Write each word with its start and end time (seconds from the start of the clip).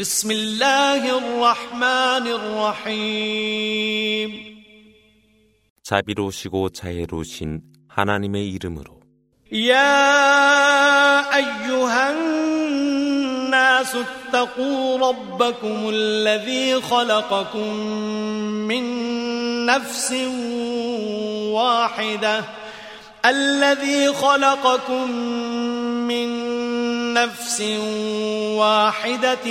بسم 0.00 0.30
الله 0.30 1.18
الرحمن 1.18 2.26
الرحيم 3.06 4.30
자비로우시고 5.82 6.68
자애로우신 6.70 7.62
하나님의 7.88 8.50
이름으로 8.52 8.96
يا 9.52 11.36
أيها 11.36 12.10
الناس 12.12 13.96
اتقوا 13.96 14.98
ربكم 14.98 15.88
الذي 15.88 16.80
خلقكم 16.80 17.74
من 18.68 18.84
نفس 19.66 20.12
واحدة 21.52 22.44
الذي 23.24 24.12
خلقكم 24.12 25.10
من 25.10 25.79
نفس 27.21 27.61
واحدة 28.57 29.47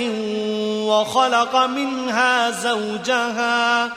وخلق 0.85 1.55
منها 1.55 2.51
زوجها 2.51 3.89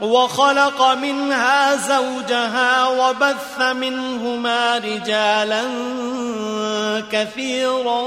وخلق 0.00 0.82
منها 0.82 1.76
زوجها 1.76 2.88
وبث 2.88 3.60
منهما 3.60 4.78
رجالا 4.78 5.62
كثيرا 7.12 8.02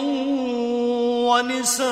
ونساء. 1.28 1.92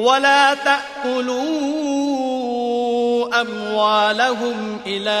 ولا 0.00 0.54
تأكلوا 0.54 1.40
أموالهم 3.40 4.80
إلى 4.86 5.20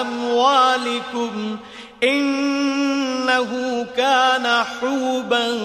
أموالكم 0.00 1.56
إنه 2.02 3.86
كان 3.96 4.64
حوبا 4.64 5.58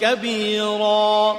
كبيرا. 0.00 1.36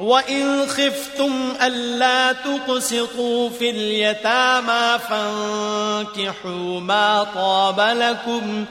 وإن 0.00 0.66
خفتم 0.66 1.32
ألا 1.62 2.32
تقسطوا 2.32 3.50
في 3.50 3.70
اليتامى 3.70 4.98
فانكحوا 5.08 6.80
ما 6.80 7.26
طاب 7.34 7.80
لكم 7.80 8.64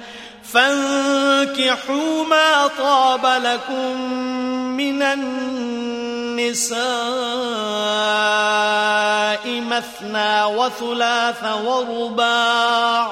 فانكحوا 0.54 2.26
ما 2.26 2.68
طاب 2.68 3.26
لكم 3.26 4.02
من 4.78 5.02
النساء 5.02 6.74
مثنى 9.62 10.44
وثلاث 10.44 11.44
ورباع 11.66 13.12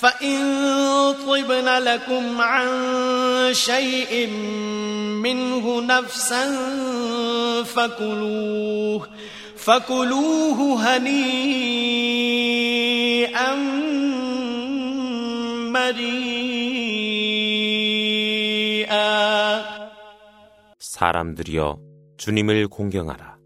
فإن 0.00 0.38
طبن 1.26 1.68
لكم 1.68 2.40
عن 2.40 2.68
شيء 3.52 4.26
منه 5.24 5.80
نفسا 5.80 6.44
فكلوه 7.64 9.08
فكلوه 9.56 10.58
هنيئا 10.96 12.16
مريئا 15.72 17.36
사람들이여 20.78 21.78
주님을 22.16 22.68
공경하라. 22.68 23.36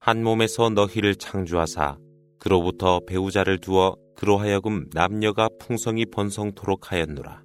한 0.00 0.24
몸에서 0.24 0.70
너희를 0.70 1.14
창조하사 1.14 1.96
그로부터 2.40 3.00
배우자를 3.06 3.58
두어 3.60 3.96
그로 4.17 4.39
하여금 4.39 4.89
남녀가 4.93 5.47
풍성히 5.59 6.03
번성토록 6.07 6.91
하였노라. 6.91 7.43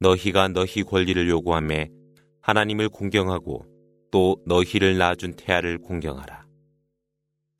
너희가 0.00 0.48
너희 0.48 0.82
권리를 0.82 1.28
요구함에 1.28 1.90
하나님을 2.40 2.88
공경하고 2.88 3.64
또 4.10 4.42
너희를 4.46 4.98
낳아준 4.98 5.34
태아를 5.36 5.78
공경하라. 5.78 6.44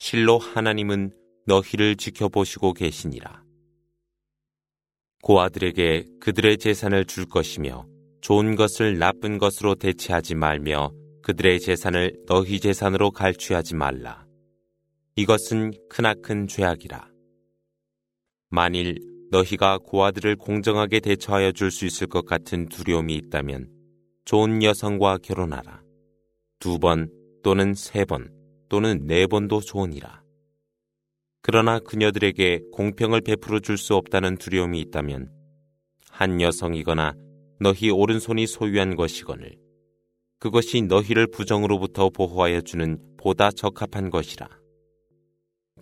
실로 0.00 0.38
하나님은 0.38 1.12
너희를 1.46 1.94
지켜보시고 1.96 2.72
계시니라. 2.72 3.44
고아들에게 5.22 6.08
그들의 6.18 6.58
재산을 6.58 7.04
줄 7.04 7.26
것이며 7.26 7.86
좋은 8.22 8.56
것을 8.56 8.98
나쁜 8.98 9.38
것으로 9.38 9.76
대체하지 9.76 10.34
말며 10.34 10.90
그들의 11.22 11.60
재산을 11.60 12.16
너희 12.26 12.58
재산으로 12.58 13.12
갈취하지 13.12 13.76
말라. 13.76 14.26
이것은 15.14 15.74
크나큰 15.88 16.48
죄악이라. 16.48 17.11
만일 18.54 18.98
너희가 19.30 19.78
고아들을 19.78 20.36
공정하게 20.36 21.00
대처하여 21.00 21.52
줄 21.52 21.70
수 21.70 21.86
있을 21.86 22.06
것 22.06 22.26
같은 22.26 22.68
두려움이 22.68 23.14
있다면 23.16 23.70
좋은 24.26 24.62
여성과 24.62 25.18
결혼하라. 25.22 25.80
두 26.60 26.78
번 26.78 27.10
또는 27.42 27.72
세 27.72 28.04
번 28.04 28.30
또는 28.68 29.06
네 29.06 29.26
번도 29.26 29.60
좋으니라. 29.62 30.22
그러나 31.40 31.78
그녀들에게 31.78 32.60
공평을 32.72 33.22
베풀어 33.22 33.60
줄 33.60 33.78
수 33.78 33.94
없다는 33.94 34.36
두려움이 34.36 34.78
있다면 34.82 35.30
한 36.10 36.42
여성이거나 36.42 37.14
너희 37.58 37.88
오른손이 37.88 38.46
소유한 38.46 38.96
것이거늘 38.96 39.56
그것이 40.40 40.82
너희를 40.82 41.26
부정으로부터 41.28 42.10
보호하여 42.10 42.60
주는 42.60 42.98
보다 43.16 43.50
적합한 43.50 44.10
것이라. 44.10 44.61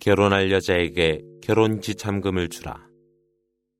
결혼할 0.00 0.52
여자에게 0.52 1.22
결혼 1.42 1.80
지참금을 1.80 2.48
주라. 2.48 2.76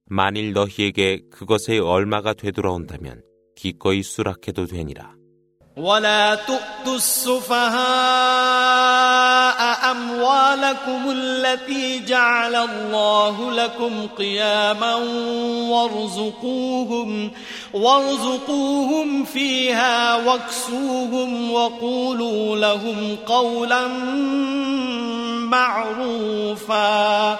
만일 0.06 0.52
너희에게 0.52 1.22
그것의 1.30 1.80
얼마가 1.80 2.32
되돌아온다면 2.32 3.22
기꺼이 3.56 4.02
수락해도 4.02 4.66
되니라. 4.66 5.16
ولا 5.76 6.34
تؤتوا 6.34 6.96
السفهاء 6.96 7.76
أموالكم 9.90 11.10
التي 11.10 12.04
جعل 12.04 12.54
الله 12.56 13.52
لكم 13.52 14.06
قياما 14.18 14.94
وارزقوهم 15.70 17.30
وارزقوهم 17.74 19.24
فيها 19.24 20.16
واكسوهم 20.16 21.52
وقولوا 21.52 22.56
لهم 22.56 23.16
قولا 23.26 23.86
معروفا 25.51 27.39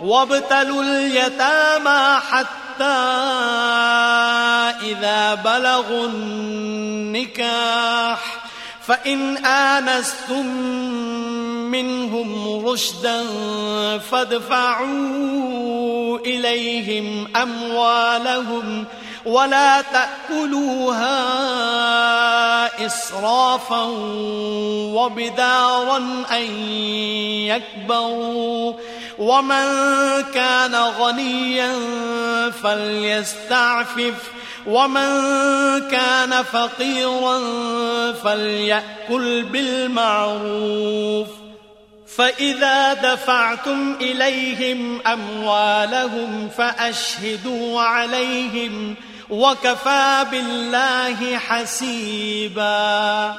وابتلوا 0.00 0.82
اليتامى 0.82 2.20
حتى 2.30 3.00
إذا 4.82 5.34
بلغوا 5.34 6.06
النكاح 6.06 8.18
فإن 8.86 9.36
آنستم 9.46 10.46
منهم 11.70 12.66
رشدا 12.66 13.24
فادفعوا 13.98 14.88
إليهم 16.18 17.36
أموالهم 17.36 18.84
ولا 19.24 19.82
تأكلوها 19.82 21.16
إسرافا 22.86 23.82
وبدارا 24.94 25.96
أن 26.30 26.72
يكبروا 27.46 28.74
ومن 29.18 29.64
كان 30.34 30.74
غنيا 30.74 31.72
فليستعفف 32.62 34.14
ومن 34.66 35.10
كان 35.90 36.42
فقيرا 36.42 37.38
فليأكل 38.12 39.42
بالمعروف 39.42 41.28
فإذا 42.16 42.94
دفعتم 42.94 43.96
إليهم 44.00 45.00
أموالهم 45.06 46.48
فأشهدوا 46.48 47.80
عليهم 47.80 48.94
وكفى 49.29 50.25
بالله 50.31 51.37
حسيبا 51.37 53.35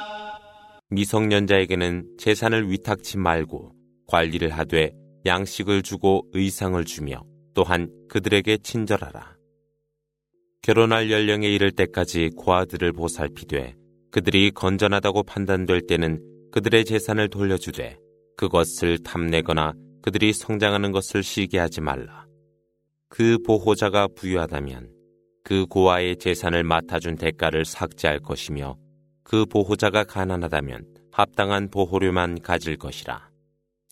미성년자에게는 0.89 2.17
재산을 2.17 2.69
위탁치 2.71 3.17
말고 3.17 3.73
관리를 4.07 4.51
하되 4.51 4.93
양식을 5.25 5.83
주고 5.83 6.25
의상을 6.33 6.83
주며 6.85 7.23
또한 7.53 7.89
그들에게 8.07 8.57
친절하라. 8.57 9.35
결혼할 10.61 11.11
연령에 11.11 11.47
이를 11.47 11.71
때까지 11.71 12.31
고아들을 12.37 12.93
보살피되 12.93 13.75
그들이 14.11 14.51
건전하다고 14.51 15.23
판단될 15.23 15.87
때는 15.87 16.21
그들의 16.51 16.85
재산을 16.85 17.29
돌려주되 17.29 17.97
그것을 18.37 18.99
탐내거나 18.99 19.73
그들이 20.01 20.31
성장하는 20.31 20.91
것을 20.91 21.23
시기하지 21.23 21.81
말라. 21.81 22.25
그 23.09 23.37
보호자가 23.39 24.07
부유하다면 24.15 24.89
그 25.43 25.65
고아의 25.65 26.17
재산을 26.17 26.63
맡아준 26.63 27.15
대가를 27.15 27.65
삭제할 27.65 28.19
것이며 28.19 28.77
그 29.23 29.45
보호자가 29.45 30.03
가난하다면 30.03 30.85
합당한 31.11 31.69
보호료만 31.69 32.41
가질 32.41 32.77
것이라. 32.77 33.29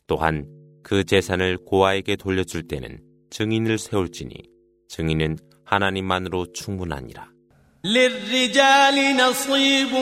또한 0.08 0.46
그 0.84 1.04
재산을 1.04 1.58
고아에게 1.58 2.16
돌려줄 2.16 2.68
때는 2.68 3.00
증인을 3.32 3.78
세울지니 3.78 4.36
증인은 4.90 5.38
하나님만으로 5.66 6.52
충분하니라. 6.54 7.36
للرجال 7.86 9.18
نصيب 9.18 9.94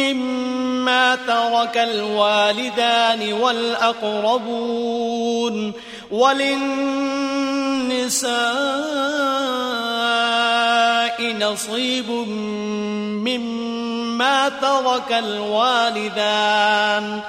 مما 0.00 1.16
ترك 1.16 1.76
الوالدان 1.76 3.32
والأقربون 3.32 4.76
وللنساء 6.10 6.66
نصيب 11.21 12.09
مما 13.25 14.49
ترك 14.49 15.11
الوالدان 15.11 17.21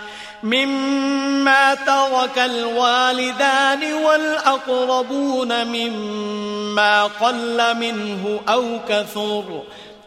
مما 0.42 1.74
ترك 1.74 2.38
الوالدان 2.38 3.92
والأقربون 3.92 5.66
مما 5.66 7.04
قل 7.04 7.76
منه 7.76 8.40
أو 8.48 8.78
كثر 8.88 9.62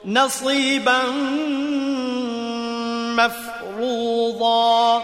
نصيبا 0.05 1.01
مفروضا. 3.79 5.03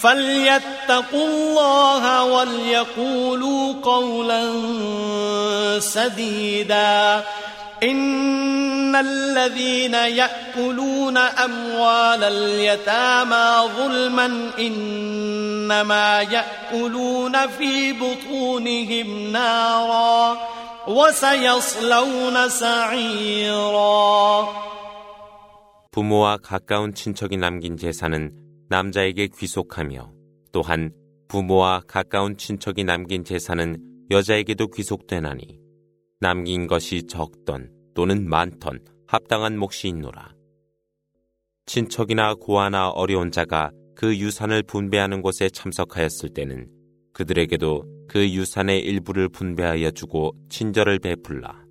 فليتقوا 0.00 1.26
الله 1.26 2.24
وليقولوا 2.24 3.74
قولا 3.82 4.42
سديدا 5.80 7.24
إن 7.82 8.96
الذين 8.96 9.94
يأكلون 9.94 11.18
أموال 11.18 12.24
اليتامى 12.24 13.70
ظلما 13.76 14.50
إنما 14.58 16.22
يأكلون 16.22 17.46
في 17.46 17.92
بطونهم 17.92 19.32
نارا 19.32 20.38
وسيصلون 20.88 22.48
سعيرا 22.48 24.48
부모와 25.96 26.36
가까운 26.42 26.92
친척이 26.92 27.38
남긴 27.38 27.78
재산은 27.78 28.30
남자에게 28.71 29.27
귀속하며 29.37 30.13
또한 30.53 30.93
부모와 31.27 31.81
가까운 31.87 32.37
친척이 32.37 32.85
남긴 32.85 33.25
재산은 33.25 34.07
여자에게도 34.09 34.67
귀속되나니 34.67 35.59
남긴 36.21 36.67
것이 36.67 37.03
적던 37.03 37.69
또는 37.93 38.29
많던 38.29 38.79
합당한 39.07 39.57
몫이 39.57 39.89
있노라. 39.89 40.33
친척이나 41.65 42.35
고아나 42.35 42.89
어려운 42.91 43.29
자가 43.29 43.71
그 43.93 44.17
유산을 44.17 44.63
분배하는 44.63 45.21
곳에 45.21 45.49
참석하였을 45.49 46.29
때는 46.29 46.69
그들에게도 47.11 48.07
그 48.07 48.29
유산의 48.29 48.79
일부를 48.79 49.27
분배하여 49.27 49.91
주고 49.91 50.31
친절을 50.47 50.99
베풀라. 50.99 51.65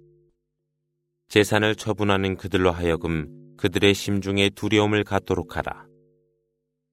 재산을 1.31 1.75
처분하는 1.77 2.37
그들로 2.37 2.71
하여금 2.71 3.57
그들의 3.57 3.95
심중에 3.95 4.51
두려움을 4.51 5.05
갖도록 5.05 5.57
하라. 5.57 5.90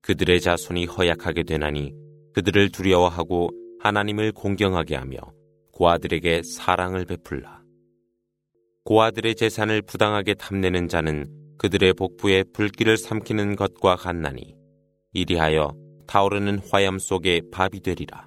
그들의 0.07 0.39
자손이 0.39 0.85
허약하게 0.85 1.43
되나니 1.43 1.93
그들을 2.33 2.69
두려워하고 2.69 3.49
하나님을 3.81 4.31
공경하게 4.31 4.95
하며 4.95 5.17
고아들에게 5.73 6.43
사랑을 6.43 7.03
베풀라. 7.03 7.61
고아들의 8.85 9.35
재산을 9.35 9.81
부당하게 9.81 10.35
탐내는 10.35 10.87
자는 10.87 11.27
그들의 11.57 11.95
복부에 11.95 12.45
불길을 12.53 12.95
삼키는 12.95 13.57
것과 13.57 13.97
같나니 13.97 14.55
이리하여 15.11 15.75
타오르는 16.07 16.59
화염 16.71 16.99
속에 16.99 17.41
밥이 17.51 17.81
되리라. 17.81 18.26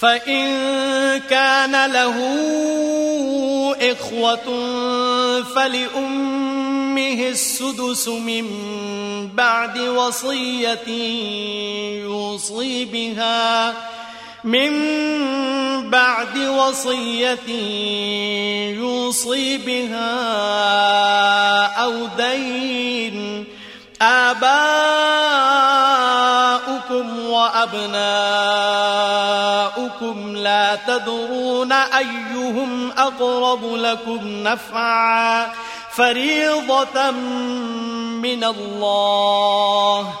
فإن 0.00 0.46
كان 1.30 1.90
له 1.92 2.16
إخوة 3.92 4.46
فلأمه 5.54 7.28
السدس 7.28 8.08
من 8.08 8.46
بعد 9.34 9.78
وصية 9.78 10.88
يوصي 12.02 12.84
بها 12.84 13.74
من 14.44 14.70
بعد 15.90 16.38
وصية 16.38 17.48
يوصي 18.76 19.58
بها 19.58 20.14
أو 21.66 22.06
دين 22.16 23.44
آباؤكم 26.93 27.19
وأبناؤكم 27.29 27.95
لا 30.35 30.75
تدرون 30.87 31.71
أيهم 31.71 32.91
أقرب 32.91 33.73
لكم 33.73 34.19
نفعا 34.43 35.51
فريضة 35.91 37.11
من 38.21 38.43
الله 38.43 40.13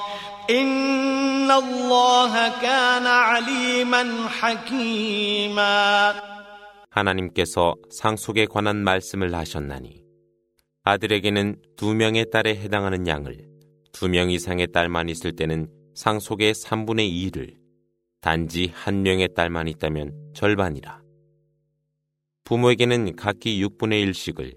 إن 0.49 1.51
الله 1.51 2.33
كان 2.61 3.05
عليما 3.07 4.27
حكيما 4.39 6.13
하나님께서 6.89 7.75
상속에 7.91 8.47
관한 8.47 8.83
말씀을 8.83 9.33
하셨나니 9.35 10.01
아들에게는 10.83 11.57
두 11.77 11.93
명의 11.93 12.25
딸에 12.31 12.55
해당하는 12.55 13.07
양을 13.07 13.37
두 13.93 14.07
명 14.07 14.31
이상의 14.31 14.67
딸만 14.71 15.07
있을 15.09 15.35
때는 15.35 15.67
상속의 15.94 16.54
3분의 16.54 17.32
2를 17.32 17.56
단지 18.20 18.70
한 18.72 19.02
명의 19.02 19.28
딸만 19.32 19.68
있다면 19.68 20.32
절반이라. 20.34 21.02
부모에게는 22.44 23.16
각기 23.16 23.64
6분의 23.64 24.10
1씩을 24.10 24.56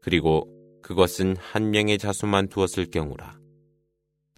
그리고 0.00 0.48
그것은 0.82 1.36
한 1.36 1.70
명의 1.70 1.98
자손만 1.98 2.48
두었을 2.48 2.86
경우라. 2.90 3.38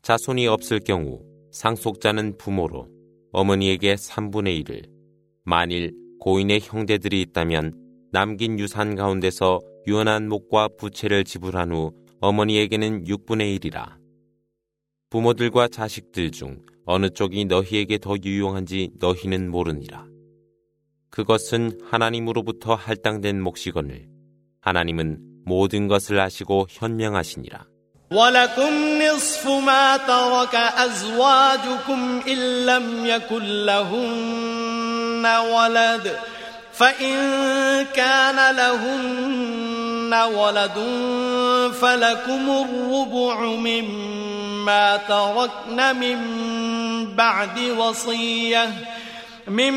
자손이 0.02 0.48
없을 0.48 0.80
경우 0.80 1.22
상속자는 1.52 2.36
부모로 2.36 2.88
어머니에게 3.32 3.94
3분의 3.94 4.64
1을 4.64 4.90
만일 5.44 5.92
고인의 6.18 6.60
형제들이 6.60 7.20
있다면 7.22 7.74
남긴 8.12 8.58
유산 8.58 8.96
가운데서 8.96 9.60
유언한 9.86 10.28
목과 10.28 10.68
부채를 10.78 11.24
지불한 11.24 11.72
후 11.72 11.92
어머니에게는 12.20 13.04
6분의 13.04 13.58
1이라. 13.60 13.99
부모들과 15.09 15.67
자식들 15.69 16.31
중 16.31 16.61
어느 16.85 17.09
쪽이 17.09 17.45
너희에게 17.45 17.97
더 17.97 18.15
유용한지 18.23 18.91
너희는 18.99 19.49
모르니라. 19.49 20.05
그것은 21.09 21.79
하나님으로부터 21.89 22.75
할당된 22.75 23.41
몫이거늘 23.41 24.07
하나님은 24.61 25.19
모든 25.45 25.87
것을 25.87 26.19
아시고 26.19 26.67
현명하시니라. 26.69 27.67
ولكم 28.11 29.01
نصف 29.01 29.47
ما 29.47 29.97
ترك 29.97 30.55
أزواجكم 30.55 32.21
إن 32.27 32.65
لم 32.65 33.05
يكن 33.05 33.43
لهن 33.65 35.25
ولد 35.25 36.17
فإن 36.80 37.16
كان 37.94 38.56
لهن 38.56 40.14
ولد 40.14 40.78
فلكم 41.80 42.50
الربع 42.50 43.40
مما 43.44 44.96
تركن 44.96 45.96
من 45.96 46.18
بعد 47.16 47.58
وصية 47.78 48.70
من 49.48 49.72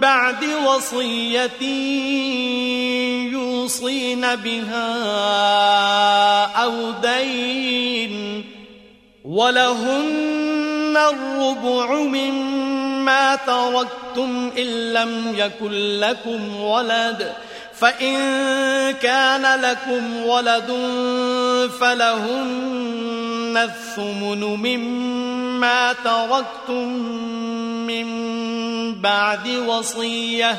بعد 0.00 0.44
وصية 0.66 1.62
يوصين 3.32 4.20
بها 4.20 4.94
أو 6.64 6.90
دين 6.90 8.44
ولهن 9.24 10.67
الربع 10.96 11.94
مما 11.94 13.36
تركتم 13.36 14.50
إن 14.58 14.92
لم 14.92 15.34
يكن 15.36 16.00
لكم 16.00 16.60
ولد 16.60 17.32
فإن 17.74 18.14
كان 18.90 19.60
لكم 19.60 20.26
ولد 20.26 20.70
فلهن 21.80 23.56
الثمن 23.56 24.40
مما 24.40 25.92
تركتم 25.92 26.88
من 27.86 28.08
بعد 29.00 29.48
وصية 29.48 30.58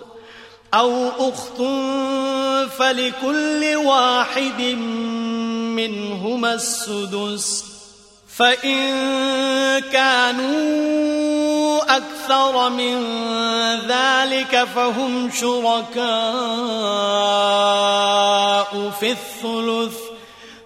أو 0.73 1.09
أخت 1.19 1.57
فلكل 2.79 3.75
واحد 3.75 4.61
منهما 5.75 6.53
السدس 6.53 7.65
فإن 8.37 8.81
كانوا 9.79 11.01
أكثر 11.97 12.69
من 12.69 13.05
ذلك 13.87 14.67
فهم 14.75 15.31
شركاء 15.31 16.01
في 18.99 19.11
الثلث 19.11 20.10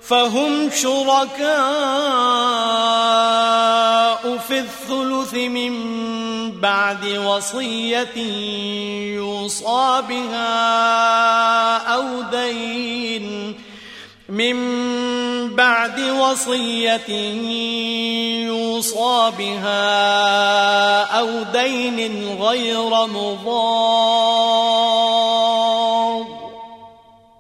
فهم 0.08 0.70
شركاء 0.70 1.46
في 4.38 4.60
الثلث 4.60 5.34
من 5.34 5.72
بعد 6.52 7.06
وصية 7.06 8.18
يوصى 9.16 10.04
بها 10.10 11.78
أو 11.78 12.22
دين 12.22 13.56
من 14.30 14.56
بعد 15.56 16.00
وصية 16.00 17.10
يوصى 18.46 19.32
بها 19.38 21.04
أو 21.04 21.44
دين 21.54 22.38
غير 22.42 23.06
مضار. 23.08 25.05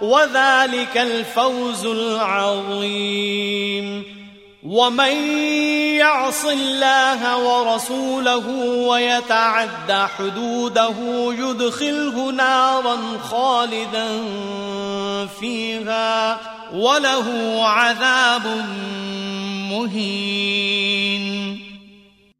وذلك 0.00 0.96
الفوز 0.96 1.86
العظيم 1.86 3.36
ومن 4.62 5.16
يعص 5.96 6.44
الله 6.44 7.20
ورسوله 7.46 8.48
ويتعد 8.88 9.92
حدوده 9.92 10.94
يدخله 11.38 12.30
نارا 12.32 12.96
خالدا 13.18 14.08
فيها 15.40 16.40
وله 16.74 17.26
عذاب 17.64 18.46
مهين 19.70 21.26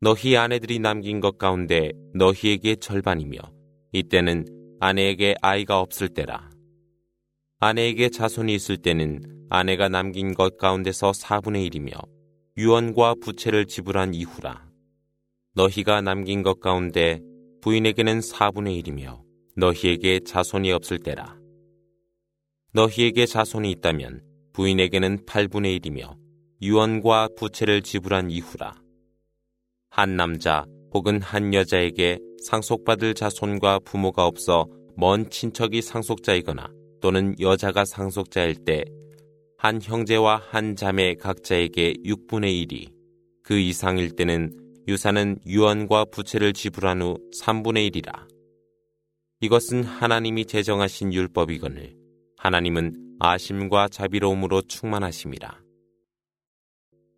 너희 0.00 0.37
아내들이 0.37 0.78
남긴 0.78 1.20
것 1.20 1.38
가운데 1.38 1.90
너희에게 2.14 2.76
절반이며 2.76 3.38
이때는 3.92 4.44
아내에게 4.78 5.37
아이가 5.40 5.80
없을 5.80 6.08
때라. 6.08 6.50
아내에게 7.63 8.10
자손이 8.10 8.56
있을 8.56 8.77
때는 8.77 9.46
아내가 9.51 9.88
남긴 9.88 10.34
것 10.34 10.58
가운데서 10.58 11.12
4분의 11.12 11.70
1이며 11.70 11.91
유언과 12.58 13.18
부채를 13.22 13.68
지불한 13.68 14.15
이후라. 14.15 14.65
너희가 15.53 16.01
남긴 16.01 16.41
것 16.41 16.60
가운데 16.60 17.22
부인에게는 17.62 18.22
4분의 18.22 18.84
1이며 18.84 19.22
너희에게 19.58 20.22
자손이 20.25 20.72
없을 20.72 20.98
때라. 20.98 21.38
너희에게 22.74 23.27
자손이 23.27 23.70
있다면 23.70 24.24
부인에게는 24.53 25.25
8분의 25.27 25.80
1이며 25.82 26.18
유언과 26.63 27.30
부채를 27.38 27.84
지불한 27.84 28.32
이후라. 28.32 28.74
한 29.91 30.15
남자 30.15 30.65
혹은 30.96 31.22
한 31.22 31.53
여자에게 31.53 32.18
상속받을 32.44 33.13
자손과 33.13 33.82
부모가 33.86 34.25
없어 34.25 34.65
먼 34.98 35.30
친척이 35.30 35.84
상속자이거나 35.84 36.80
또는 37.01 37.36
여자가 37.39 37.84
상속자일 37.86 38.63
때 38.63 38.86
한 39.62 39.79
형제와 39.79 40.41
한 40.50 40.75
자매 40.75 41.13
각자에게 41.13 41.93
6분의 42.03 42.67
1이 42.67 42.91
그 43.43 43.60
이상일 43.60 44.15
때는 44.15 44.58
유산은 44.88 45.38
유언과 45.46 46.05
부채를 46.05 46.53
지불한 46.53 47.03
후 47.03 47.20
3분의 47.39 47.91
1이라. 47.91 48.27
이것은 49.39 49.84
하나님이 49.84 50.46
제정하신 50.46 51.13
율법이거늘 51.13 51.93
하나님은 52.38 53.17
아심과 53.20 53.89
자비로움으로 53.89 54.63
충만하심이라. 54.63 55.60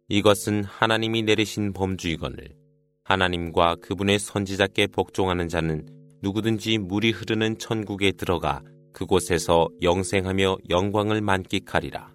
이것은 0.10 0.66
하나님이 0.66 1.22
내리신 1.22 1.72
범주이거늘 1.72 2.58
하나님과 3.06 3.75
그분의 3.75 4.20
선지자께 4.20 4.88
복종하는 4.88 5.48
자는 5.48 5.88
누구든지 6.22 6.78
물이 6.78 7.12
흐르는 7.12 7.58
천국에 7.58 8.12
들어가 8.12 8.62
그곳에서 8.93 9.69
영생하며 9.83 10.59
영광을 10.71 11.21
만끽하리라. 11.21 12.12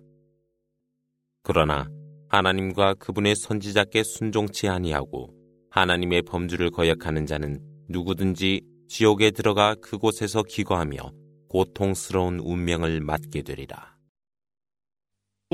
그러나 1.44 1.90
하나님과 2.30 2.96
그분의 2.96 3.36
선지자께 3.36 4.04
순종치 4.04 4.68
아니하고 4.68 5.30
하나님의 5.70 6.24
범주를 6.24 6.72
거역하는 6.72 7.26
자는 7.26 7.60
누구든지 7.90 8.62
지옥에 8.88 9.32
들어가 9.32 9.76
그곳에서 9.76 10.44
기거하며 10.44 10.98
고통스러운 11.50 12.40
운명을 12.40 13.02
맞게 13.02 13.44
되리라. 13.44 13.94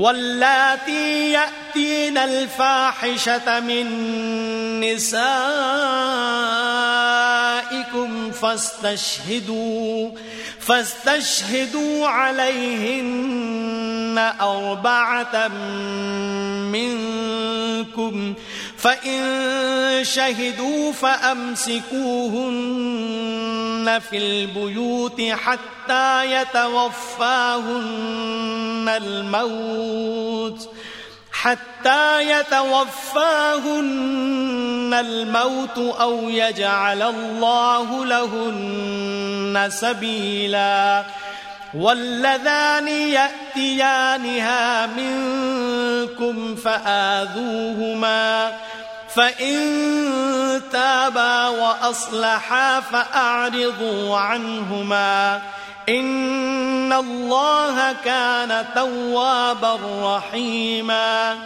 واللاتي 0.00 1.32
يأتين 1.32 2.16
الفاحشة 2.16 3.60
من 3.60 3.86
نسائكم 4.80 6.10
فاستشهدوا 8.41 10.11
فاستشهدوا 10.59 12.07
عليهن 12.07 13.55
أربعة 14.41 15.47
منكم 16.71 18.33
فإن 18.77 20.03
شهدوا 20.03 20.91
فأمسكوهن 20.91 21.85
في 24.09 24.17
البيوت 24.17 25.21
حتى 25.21 26.41
يتوفاهن 26.41 27.75
الموت. 28.89 30.69
حتى 31.45 32.31
يتوفاهن 32.31 33.85
الموت 34.99 35.77
أو 35.99 36.29
يجعل 36.29 37.01
الله 37.01 38.05
لهن 38.05 39.69
سبيلا. 39.71 41.03
واللذان 41.73 42.87
يأتيانها 42.87 44.85
منكم 44.85 46.55
فآذوهما. 46.55 48.51
فإن 49.14 49.54
تابا 50.72 51.48
وأصلحا 51.48 52.80
فأعرضوا 52.80 54.16
عنهما 54.16 55.42
إن 55.88 56.92
الله 56.92 57.92
كان 58.04 58.50
توابا 58.74 59.74
رحيما 60.16 61.36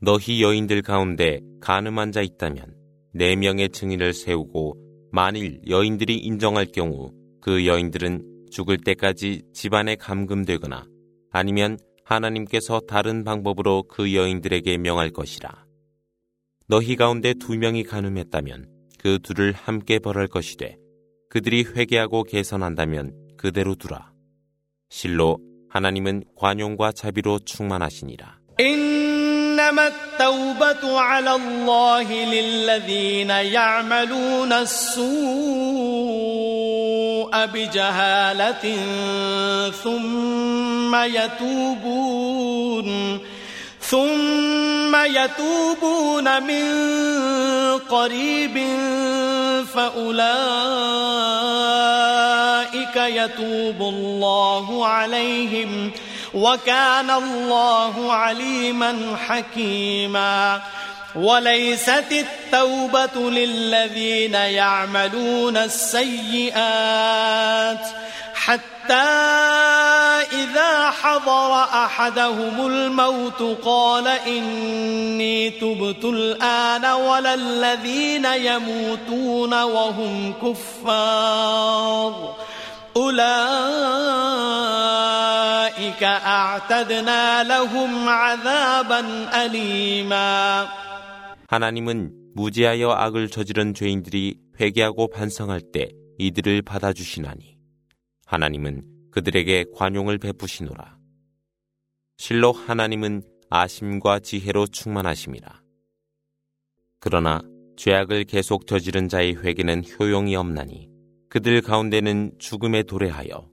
너희 0.00 0.42
여인들 0.42 0.82
가운데 0.82 1.40
가늠한 1.60 2.12
자 2.12 2.20
있다면 2.20 2.74
네 3.12 3.34
명의 3.34 3.70
증인을 3.70 4.12
세우고 4.12 4.76
만일 5.10 5.60
여인들이 5.68 6.16
인정할 6.16 6.66
경우 6.66 7.12
그 7.40 7.66
여인들은 7.66 8.48
죽을 8.50 8.76
때까지 8.76 9.42
집안에 9.54 9.96
감금되거나 9.96 10.84
아니면 11.32 11.78
하나님께서 12.04 12.80
다른 12.86 13.24
방법으로 13.24 13.84
그 13.88 14.14
여인들에게 14.14 14.78
명할 14.78 15.10
것이라. 15.10 15.66
너희 16.70 16.96
가운데 16.96 17.34
두 17.34 17.56
명이 17.56 17.84
가늠했다면 17.84 18.66
그 18.98 19.18
둘을 19.22 19.52
함께 19.52 19.98
벌할 19.98 20.26
것이되 20.26 20.76
그들이 21.30 21.64
회개하고 21.64 22.24
개선한다면 22.24 23.12
그대로 23.36 23.74
두라. 23.74 24.12
실로 24.88 25.38
하나님은 25.68 26.24
관용과 26.36 26.92
자비로 26.92 27.40
충만하시니라. 27.40 28.38
إنما 28.58 29.86
التوبة 29.86 30.98
على 30.98 31.34
الله 31.34 32.12
للذين 32.12 33.30
يعملون 33.30 34.52
السوء 34.52 35.06
بجهالة 37.46 38.76
ثم 39.70 40.94
يتوبون 40.94 42.88
ثم 43.91 44.95
يتوبون 44.95 46.43
من 46.43 46.65
قريب 47.79 48.67
فأولئك 49.75 50.15
يتوب 52.95 53.81
الله 53.81 54.87
عليهم 54.87 55.91
وكان 56.33 57.09
الله 57.09 58.13
عليما 58.13 59.17
حكيما. 59.27 60.61
وليست 61.15 62.05
التوبة 62.11 63.31
للذين 63.31 64.33
يعملون 64.33 65.57
السيئات 65.57 66.51
حتى 68.40 68.94
إذا 70.32 70.90
حضر 70.90 71.52
أحدهم 71.84 72.66
الموت 72.66 73.42
قال 73.64 74.08
إني 74.08 75.50
تبت 75.50 76.04
الآن 76.04 76.84
ولا 76.84 77.34
الذين 77.34 78.24
يموتون 78.24 79.62
وهم 79.62 80.32
كفار 80.42 82.36
أولئك 82.96 83.22
أعتدنا 86.02 87.44
لهم 87.44 88.08
عذابا 88.08 89.28
أليما 89.44 90.68
하나님은 91.48 92.10
무지하여 92.34 92.90
악을 92.90 93.28
저지른 93.28 93.72
죄인들이 93.72 94.36
회개하고 94.60 95.08
반성할 95.08 95.60
때 95.60 95.88
이들을 96.18 96.62
받아주시나니 96.62 97.49
하나님은 98.31 99.11
그들에게 99.11 99.65
관용을 99.75 100.17
베푸시노라. 100.17 100.97
실로 102.15 102.53
하나님은 102.53 103.23
아심과 103.49 104.19
지혜로 104.19 104.67
충만하심이라. 104.67 105.61
그러나 107.01 107.41
죄악을 107.75 108.23
계속 108.23 108.67
저지른 108.67 109.09
자의 109.09 109.35
회개는 109.35 109.83
효용이 109.83 110.37
없나니 110.37 110.89
그들 111.27 111.61
가운데는 111.61 112.35
죽음에 112.39 112.83
도래하여 112.83 113.49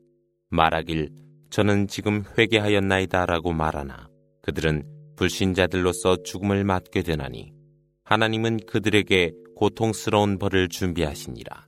말하길 0.50 1.10
저는 1.50 1.88
지금 1.88 2.22
회개하였나이다라고 2.38 3.52
말하나 3.52 4.08
그들은 4.42 4.84
불신자들로서 5.16 6.22
죽음을 6.22 6.62
맞게 6.62 7.02
되나니 7.02 7.52
하나님은 8.04 8.60
그들에게 8.68 9.32
고통스러운 9.56 10.38
벌을 10.38 10.68
준비하시니라. 10.68 11.67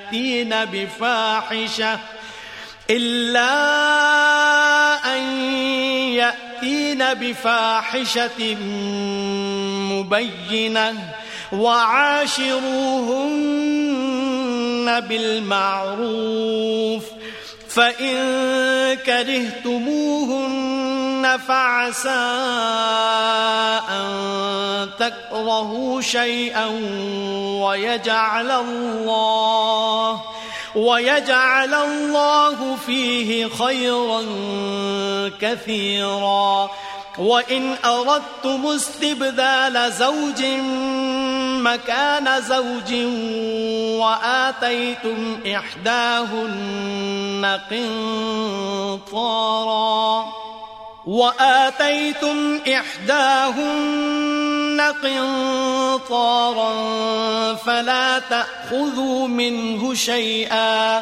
يأتين 0.11 0.65
بفاحشة 0.65 1.99
إلا 2.89 3.53
أن 5.15 5.21
يأتين 6.11 7.13
بفاحشة 7.13 8.55
مبينة 9.91 10.93
وعاشروهن 11.51 12.59
بالمعروف 14.99 17.03
فإن 17.75 18.15
كرهتموهن 19.05 20.59
فعسى 21.47 22.09
أن 23.89 24.89
تكرهوا 24.99 26.01
شيئا 26.01 26.65
ويجعل 27.63 28.51
الله 28.51 30.21
ويجعل 30.75 31.73
الله 31.73 32.75
فيه 32.75 33.47
خيرا 33.47 34.21
كثيرا 35.41 36.69
وإن 37.21 37.75
أردتم 37.85 38.67
استبدال 38.67 39.91
زوج 39.91 40.43
مكان 41.61 42.41
زوج 42.41 42.93
وآتيتم 44.01 45.39
إحداهن 45.55 47.59
قنطارا 49.11 50.25
وآتيتم 51.05 52.59
إحداهن 52.67 54.81
قنطارا 55.03 56.73
فلا 57.55 58.19
تأخذوا 58.19 59.27
منه 59.27 59.93
شيئا 59.93 61.01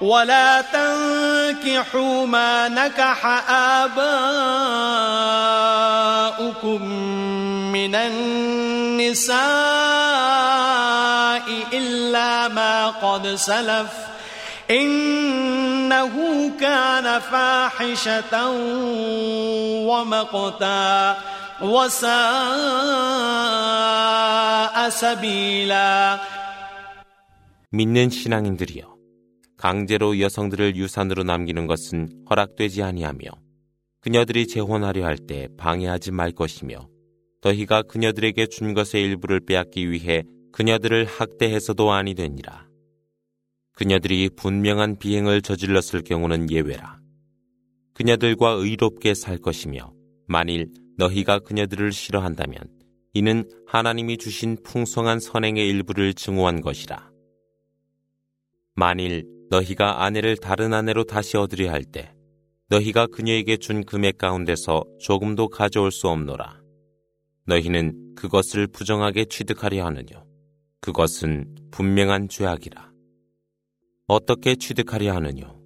ولا 0.00 0.60
تنكحوا 0.60 2.26
ما 2.26 2.68
نكح 2.68 3.26
آباؤكم 3.50 4.02
من 7.72 7.94
النساء 7.94 9.36
إلا 11.72 12.48
ما 12.48 12.88
قد 12.88 13.34
سلف 13.34 13.88
إنه 14.70 16.14
كان 16.60 17.20
فاحشة 17.20 18.50
ومقتا 19.88 21.16
وساء 21.62 22.16
سبيلا 24.88 26.18
믿는 27.72 28.10
신앙인들이여 28.10 28.89
강제로 29.61 30.19
여성들을 30.19 30.75
유산으로 30.75 31.21
남기는 31.21 31.67
것은 31.67 32.25
허락되지 32.27 32.81
아니하며 32.81 33.21
그녀들이 33.99 34.47
재혼하려 34.47 35.05
할 35.05 35.17
때 35.17 35.49
방해하지 35.55 36.11
말 36.11 36.31
것이며 36.31 36.89
너희가 37.43 37.83
그녀들에게 37.83 38.47
준 38.47 38.73
것의 38.73 39.03
일부를 39.03 39.39
빼앗기 39.41 39.91
위해 39.91 40.23
그녀들을 40.51 41.05
학대해서도 41.05 41.91
아니 41.91 42.15
되니라. 42.15 42.67
그녀들이 43.73 44.31
분명한 44.35 44.97
비행을 44.97 45.43
저질렀을 45.43 46.01
경우는 46.01 46.49
예외라. 46.49 46.99
그녀들과 47.93 48.53
의롭게 48.53 49.13
살 49.13 49.37
것이며 49.37 49.93
만일 50.27 50.71
너희가 50.97 51.37
그녀들을 51.37 51.91
싫어한다면 51.91 52.57
이는 53.13 53.47
하나님이 53.67 54.17
주신 54.17 54.57
풍성한 54.63 55.19
선행의 55.19 55.69
일부를 55.69 56.15
증오한 56.15 56.61
것이라. 56.61 57.11
만일 58.73 59.40
너희가 59.51 60.03
아내를 60.03 60.37
다른 60.37 60.73
아내로 60.73 61.03
다시 61.03 61.37
얻으려 61.37 61.71
할 61.71 61.83
때 61.83 62.15
너희가 62.69 63.07
그녀에게 63.07 63.57
준 63.57 63.83
금액 63.83 64.17
가운데서 64.17 64.85
조금도 65.01 65.49
가져올 65.49 65.91
수 65.91 66.07
없노라. 66.07 66.61
너희는 67.45 68.15
그것을 68.15 68.67
부정하게 68.67 69.25
취득하려 69.25 69.85
하느뇨. 69.85 70.25
그것은 70.79 71.53
분명한 71.69 72.29
죄악이라. 72.29 72.91
어떻게 74.07 74.55
취득하려 74.55 75.13
하느뇨? 75.13 75.59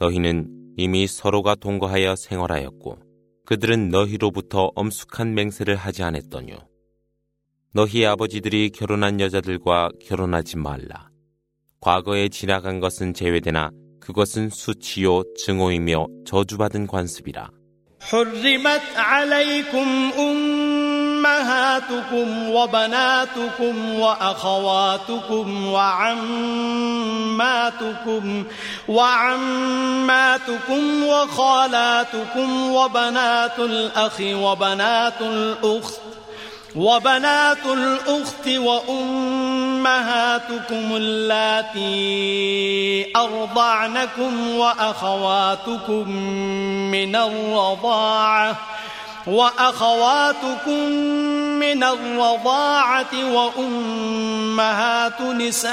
너희는 0.00 0.74
이미 0.76 1.06
서로가 1.06 1.54
동거하여 1.54 2.16
생활하였고 2.16 2.98
그들은 3.46 3.90
너희로부터 3.90 4.72
엄숙한 4.74 5.34
맹세를 5.34 5.76
하지 5.76 6.02
않았더뇨. 6.02 6.56
너희 7.72 8.04
아버지들이 8.04 8.70
결혼한 8.70 9.20
여자들과 9.20 9.90
결혼하지 10.04 10.56
말라. 10.56 11.07
과거에 11.79 12.29
지나간 12.29 12.79
것은 12.79 13.13
제외되나 13.13 13.71
그것은 13.99 14.49
수치요 14.49 15.23
증오이며 15.37 16.07
저주받은 16.25 16.87
관습이라. 16.87 17.49
أمهاتكم 21.23 22.49
وبناتكم 22.49 23.99
وأخواتكم 23.99 25.67
وعماتكم 25.67 26.43
وعماتكم 28.87 30.23
وخالاتكم 31.03 32.71
وبنات 32.71 33.59
الأخ 33.59 34.21
وبنات 34.21 35.21
الأخت 35.21 36.06
وبنات 36.76 37.66
الأخت 37.66 38.48
وأمهاتكم 38.48 39.96
اللاتي 40.96 41.98
أرضعنكم 43.16 44.50
وأخواتكم 44.56 46.10
من 46.90 47.16
الرضاعة 47.16 48.56
وأخواتكم 49.26 50.90
من 51.60 51.84
الرضاعة 51.84 53.32
وأمهات 53.32 55.20
نسائكم 55.20 55.70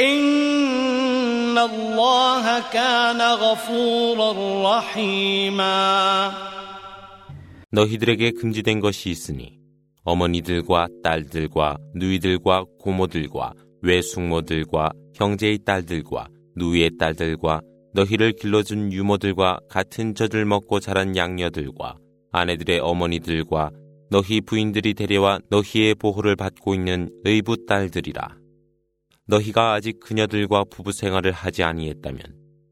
إن 0.00 1.58
الله 1.58 2.70
كان 2.72 3.20
غفورا 3.20 4.32
رحيما 4.78 6.32
너희들에게 7.72 8.32
금지된 8.32 8.80
것이 8.80 9.10
있으니 9.10 9.58
어머니들과 10.04 10.88
딸들과 11.04 11.76
누이들과 11.94 12.64
고모들과 12.80 13.52
외숙모들과 13.82 14.90
형제의 15.14 15.58
딸들과 15.64 16.28
누이의 16.56 16.90
딸들과 16.98 17.60
너희를 17.94 18.32
길러준 18.32 18.92
유모들과 18.92 19.60
같은 19.68 20.14
젖을 20.14 20.44
먹고 20.44 20.80
자란 20.80 21.16
양녀들과 21.16 21.96
아내들의 22.32 22.80
어머니들과 22.80 23.70
너희 24.10 24.40
부인들이 24.40 24.94
데려와 24.94 25.38
너희의 25.50 25.94
보호를 25.94 26.34
받고 26.36 26.74
있는 26.74 27.10
의붓 27.24 27.66
딸들이라. 27.66 28.40
너희가 29.27 29.73
아직 29.73 29.99
그녀들과 29.99 30.65
부부 30.65 30.91
생활을 30.91 31.31
하지 31.31 31.63
아니했다면 31.63 32.21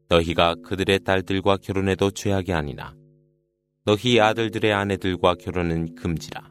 너희가 0.08 0.54
그들의 0.64 1.00
딸들과 1.00 1.56
결혼해도 1.56 2.12
죄악이 2.12 2.52
아니나 2.52 2.94
너희 3.84 4.20
아들들의 4.20 4.72
아내들과 4.72 5.34
결혼은 5.34 5.94
금지라. 5.94 6.50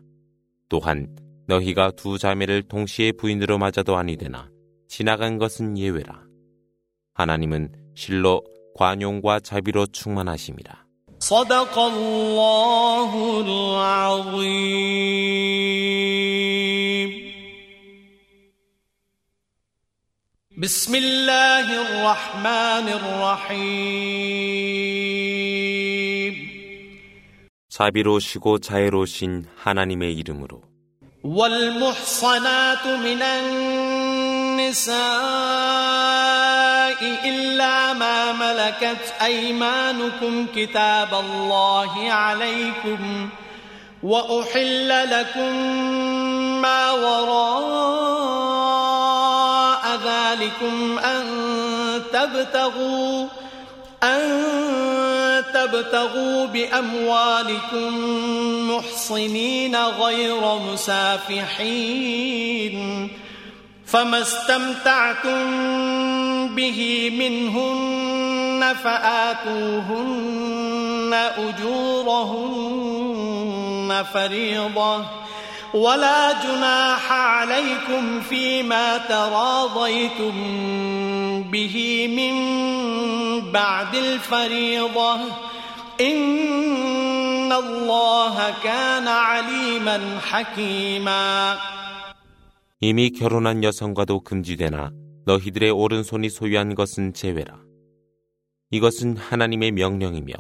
또한 0.70 1.16
너희가 1.48 1.92
두 1.92 2.18
자매를 2.18 2.64
동시에 2.64 3.12
부인으로 3.14 3.58
맞아도 3.58 3.98
아니되나 3.98 4.50
지나간 4.88 5.38
것은 5.38 5.78
예외라. 5.78 6.24
하나님은 7.16 7.72
실로 7.96 8.44
관용과 8.76 9.40
자비로 9.40 9.88
충만하심이라. 9.88 10.84
بسم 20.63 20.95
الله 20.95 21.67
الرحمن 21.83 22.89
الرحيم 24.99 26.35
자비로우시고 27.71 28.59
자애로우신 28.59 29.45
하나님의 29.57 30.15
이름으로 30.15 30.63
والمحصنات 31.25 32.87
من 32.87 33.23
النساء 33.23 34.99
إلا 37.25 37.93
ما 37.93 38.33
ملكت 38.33 39.15
أيمانكم 39.23 40.47
كتاب 40.57 41.15
الله 41.15 42.13
عليكم 42.13 43.29
وأحل 44.03 44.89
لكم 45.11 45.55
ما 46.63 46.91
وراء 46.93 48.22
ذلكم 50.44 51.00
أن 51.00 51.24
تبتغوا 52.14 53.28
أن 54.04 54.44
تبتغوا 55.54 56.46
بأموالكم 56.46 57.92
محصنين 58.72 59.76
غير 59.76 60.56
مسافحين. 60.74 61.58
فما 63.86 64.22
استمتعتم 64.22 65.46
به 66.56 67.10
منهن 67.20 68.76
فآتوهن 68.84 69.94
أجورهن 71.38 72.64
فريضة. 74.14 75.06
ولا 75.75 76.33
جناح 76.43 77.13
عليكم 77.13 78.21
فيما 78.21 78.99
تراضيتم 78.99 80.33
به 81.51 81.77
من 82.17 82.35
بعد 83.53 83.95
الفريضة 83.95 85.15
إن 86.01 87.53
الله 87.53 88.55
كان 88.63 89.09
عليما 89.09 90.19
حكيما 90.21 91.59
이미 92.81 93.11
결혼한 93.11 93.65
여성과도 93.65 94.21
금지되나 94.21 94.93
너희들의 95.27 95.71
오른손이 95.71 96.31
소유한 96.31 96.77
것은 96.77 97.13
제외라. 97.13 97.59
이것은 98.71 99.17
하나님의 99.17 99.73
명령이며 99.73 100.33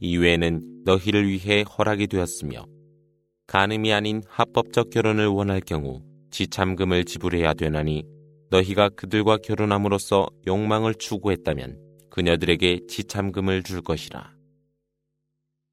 이외에는 0.00 0.82
너희를 0.84 1.26
위해 1.26 1.62
허락이 1.62 2.06
되었으며 2.06 2.66
가늠이 3.50 3.92
아닌 3.92 4.22
합법적 4.28 4.90
결혼을 4.90 5.26
원할 5.26 5.60
경우 5.60 6.02
지참금을 6.30 7.04
지불해야 7.04 7.54
되나니 7.54 8.04
너희가 8.50 8.90
그들과 8.90 9.38
결혼함으로써 9.38 10.28
욕망을 10.46 10.94
추구했다면 10.94 11.78
그녀들에게 12.10 12.80
지참금을 12.88 13.62
줄 13.62 13.82
것이라. 13.82 14.32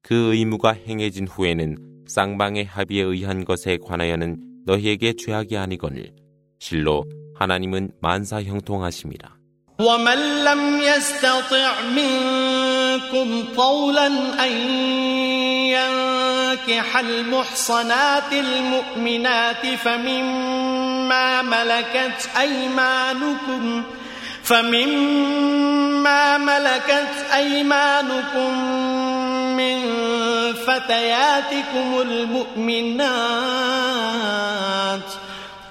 그 0.02 0.34
의무가 0.34 0.72
행해진 0.72 1.26
후에는 1.26 2.04
쌍방의 2.06 2.66
합의에 2.66 3.02
의한 3.02 3.44
것에 3.44 3.78
관하여는 3.82 4.36
너희에게 4.66 5.14
죄악이 5.14 5.56
아니거늘 5.56 6.12
실로 6.58 7.04
하나님은 7.34 7.92
만사 8.00 8.42
형통하심이라. 8.42 9.34
ومن 9.80 10.44
لم 10.44 10.80
يستطع 10.82 11.80
منكم 11.98 13.54
طولا 13.56 14.06
أن 14.46 16.07
ينكح 16.69 16.97
المحصنات 16.97 18.33
المؤمنات 18.33 19.65
فمما 19.83 21.41
ملكت 21.41 22.29
أيمانكم 22.39 23.83
فمما 24.43 26.37
ملكت 26.37 27.25
أيمانكم 27.33 28.53
من 29.57 29.79
فتياتكم 30.67 32.01
المؤمنات 32.01 33.09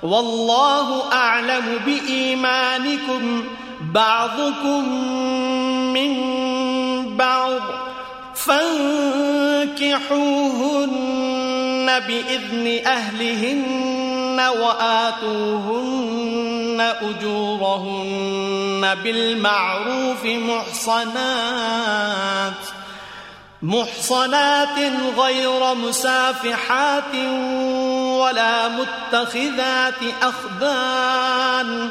والله 0.02 1.12
أعلم 1.12 1.80
بإيمانكم 1.87 3.44
بعضكم 3.80 4.88
من 5.92 6.16
بعض 7.16 7.61
فانكحوهن 9.79 10.99
بإذن 12.01 12.87
أهلهن 12.87 14.41
وآتوهن 14.61 16.01
أجورهن 17.03 18.95
بالمعروف 19.05 20.25
محصنات 20.25 21.33
محصنات 23.62 24.79
غير 25.19 25.75
مسافحات 25.75 27.14
ولا 28.19 28.69
متخذات 28.69 30.03
أخدان 30.23 31.91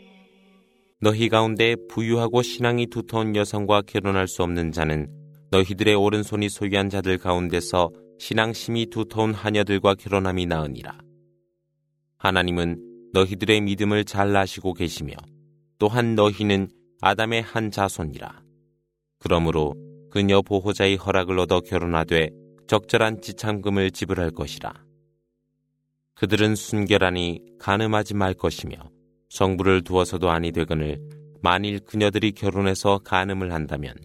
너희 1.03 1.29
가운데 1.29 1.75
부유하고 1.89 2.43
신앙이 2.43 2.85
두터운 2.85 3.35
여성과 3.35 3.81
결혼할 3.81 4.27
수 4.27 4.43
없는 4.43 4.71
자는 4.71 5.07
너희들의 5.49 5.95
오른손이 5.95 6.47
소유한 6.47 6.89
자들 6.91 7.17
가운데서 7.17 7.89
신앙심이 8.19 8.85
두터운 8.91 9.33
하녀들과 9.33 9.95
결혼함이 9.95 10.45
나으니라. 10.45 10.99
하나님은 12.17 13.09
너희들의 13.13 13.61
믿음을 13.61 14.05
잘 14.05 14.35
아시고 14.35 14.75
계시며 14.75 15.15
또한 15.79 16.13
너희는 16.13 16.69
아담의 17.01 17.41
한 17.41 17.71
자손이라. 17.71 18.43
그러므로 19.17 19.73
그녀 20.11 20.43
보호자의 20.43 20.97
허락을 20.97 21.39
얻어 21.39 21.61
결혼하되 21.61 22.29
적절한 22.67 23.21
지참금을 23.21 23.89
지불할 23.89 24.29
것이라. 24.29 24.71
그들은 26.13 26.53
순결하니 26.53 27.39
가늠하지 27.57 28.13
말 28.13 28.35
것이며 28.35 28.75
성부를 29.31 29.81
두어서도 29.83 30.29
아니 30.29 30.51
되거늘 30.51 30.99
만일 31.41 31.79
그녀들이 31.79 32.33
결혼해서 32.33 32.99
간음을 32.99 33.53
한다면 33.53 33.95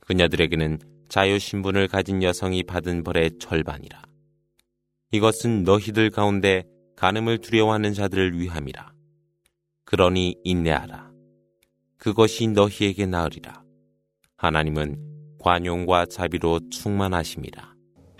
그녀들에게는 0.00 0.80
자유 1.08 1.38
신분을 1.38 1.86
가진 1.86 2.22
여성이 2.22 2.64
받은 2.64 3.04
벌의 3.04 3.38
절반이라. 3.38 4.02
이것은 5.12 5.62
너희들 5.62 6.10
가운데 6.10 6.64
간음을 6.96 7.38
두려워하는 7.38 7.94
자들을 7.94 8.38
위함이라. 8.40 8.92
그러니 9.84 10.36
인내하라. 10.42 11.12
그것이 11.96 12.48
너희에게 12.48 13.06
나으리라. 13.06 13.62
하나님은 14.36 15.36
관용과 15.38 16.06
자비로 16.06 16.58
충만하십니다. 16.70 17.71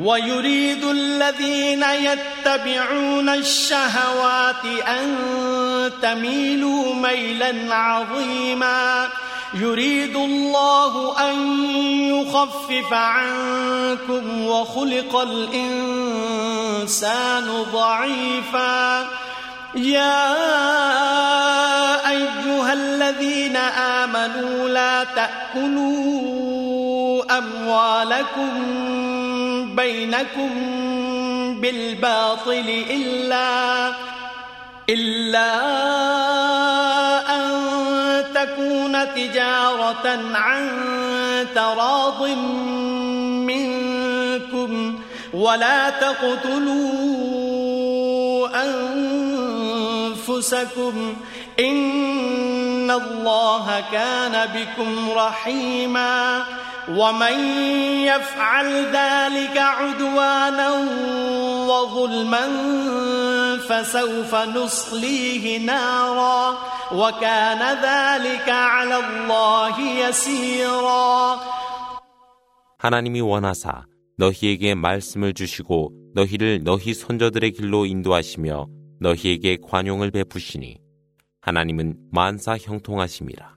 ويريد 0.00 0.84
الذين 0.84 1.82
يتبعون 1.82 3.28
الشهوات 3.28 4.64
أن 4.88 5.16
تميلوا 6.02 6.94
ميلا 6.94 7.74
عظيما. 7.74 9.08
يريد 9.54 10.16
الله 10.16 11.18
أن 11.30 11.64
يخفف 12.08 12.92
عنكم 12.92 14.46
وخلق 14.46 15.16
الإنسان 15.16 16.42
ضعيفا. 17.72 19.08
يا 19.74 20.32
أيها 22.10 22.72
الذين 22.72 23.56
آمنوا 23.56 24.68
لا 24.68 25.04
تأكلوا 25.04 26.81
أموالكم 27.30 28.50
بينكم 29.76 30.50
بالباطل 31.60 32.84
إلا 32.90 33.92
إلا 34.88 35.52
أن 37.36 37.52
تكون 38.34 39.14
تجارة 39.14 40.18
عن 40.34 40.68
تراض 41.54 42.22
منكم 43.46 44.98
ولا 45.32 45.90
تقتلوا 45.90 46.82
أنفسكم 50.24 51.16
إن 51.60 52.90
الله 52.90 53.84
كان 53.92 54.48
بكم 54.54 55.10
رحيماً. 55.10 56.61
ومن 56.89 57.39
يفعل 58.05 58.85
ذلك 58.85 59.57
عدوانا 59.57 60.69
وظلما 61.69 62.47
فسوف 63.57 64.35
نصليه 64.35 65.59
نارا 65.59 66.57
وكان 66.91 67.61
ذلك 67.83 68.49
على 68.49 68.95
الله 68.99 69.79
يسيرا 69.81 71.39
하나님이 72.79 73.21
원하사 73.21 73.85
너희에게 74.17 74.75
말씀을 74.75 75.33
주시고 75.33 75.91
너희를 76.13 76.63
너희 76.63 76.93
선조들의 76.93 77.51
길로 77.51 77.85
인도하시며 77.85 78.67
너희에게 78.99 79.57
관용을 79.61 80.11
베푸시니 80.11 80.77
하나님은 81.41 81.97
만사 82.11 82.57
형통하심이라. 82.57 83.55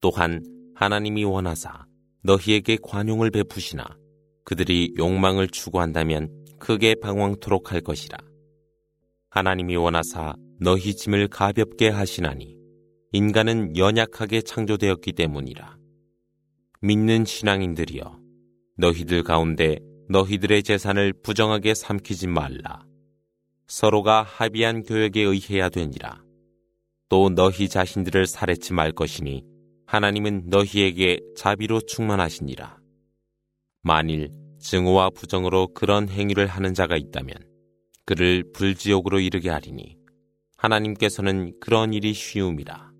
또한 0.00 0.42
하나님이 0.79 1.23
원하사 1.23 1.87
너희에게 2.21 2.77
관용을 2.83 3.31
베푸시나 3.31 3.97
그들이 4.43 4.93
욕망을 4.95 5.47
추구한다면 5.47 6.29
크게 6.59 6.93
방황토록 7.01 7.71
할 7.71 7.81
것이라. 7.81 8.15
하나님이 9.31 9.75
원하사 9.75 10.35
너희 10.59 10.95
짐을 10.95 11.29
가볍게 11.29 11.89
하시나니 11.89 12.59
인간은 13.11 13.75
연약하게 13.75 14.43
창조되었기 14.43 15.13
때문이라. 15.13 15.77
믿는 16.81 17.25
신앙인들이여 17.25 18.19
너희들 18.77 19.23
가운데 19.23 19.79
너희들의 20.09 20.61
재산을 20.61 21.11
부정하게 21.23 21.73
삼키지 21.73 22.27
말라. 22.27 22.85
서로가 23.65 24.21
합의한 24.21 24.83
교역에 24.83 25.21
의해야 25.21 25.69
되니라. 25.69 26.21
또 27.09 27.29
너희 27.31 27.67
자신들을 27.67 28.27
살해치 28.27 28.73
말 28.73 28.91
것이니 28.91 29.56
하나님은 29.87 30.43
너희에게 30.47 31.19
자비로 31.37 31.79
충만하시니라. 31.81 32.77
만일 33.81 34.29
증오와 34.59 35.11
부정으로 35.11 35.73
그런 35.73 36.09
행위를 36.09 36.45
하는 36.45 36.73
자가 36.73 36.97
있다면 36.97 37.35
그를 38.05 38.43
불지옥으로 38.53 39.21
이르게 39.21 39.49
하리니 39.49 39.97
하나님께서는 40.57 41.53
그런 41.61 41.93
일이 41.93 42.13
쉬움이라. 42.13 42.91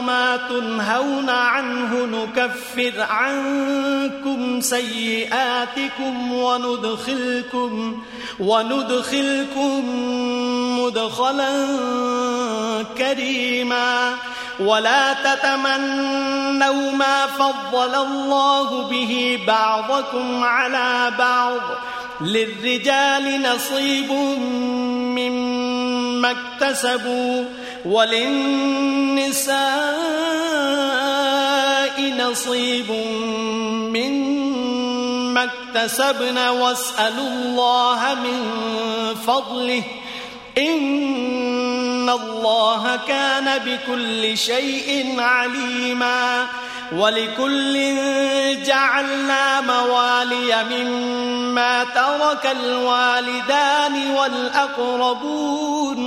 ما 0.00 0.36
تنهون 0.36 1.30
عنه 1.30 2.06
نكفر 2.06 2.92
عنكم 3.02 4.60
سيئاتكم 4.60 6.32
وندخلكم 6.32 8.02
وندخلكم 8.40 9.84
مدخلا 10.80 11.66
كريما 12.98 14.14
ولا 14.60 15.12
تتمنوا 15.12 16.92
ما 16.92 17.26
فضل 17.26 17.94
الله 17.94 18.88
به 18.88 19.38
بعضكم 19.46 20.44
على 20.44 21.12
بعض 21.18 21.60
للرجال 22.20 23.42
نصيب 23.42 24.12
مما 25.18 26.30
اكتسبوا 26.30 27.44
وللنساء 27.84 29.58
نصيب 32.18 32.90
مما 33.94 35.44
اكتسبن. 35.44 36.38
واسألوا 36.38 37.28
الله 37.28 38.14
من 38.14 38.38
فضله 39.26 39.82
إن 40.58 42.08
الله 42.08 43.00
كان 43.08 43.58
بكل 43.58 44.38
شيء 44.38 45.14
عليما 45.18 46.46
ولكل 46.92 47.96
جعلنا 48.64 49.60
موالي 49.60 50.64
مما 50.70 51.84
ترك 51.84 52.56
الوالدان 52.60 54.10
والأقربون 54.10 55.98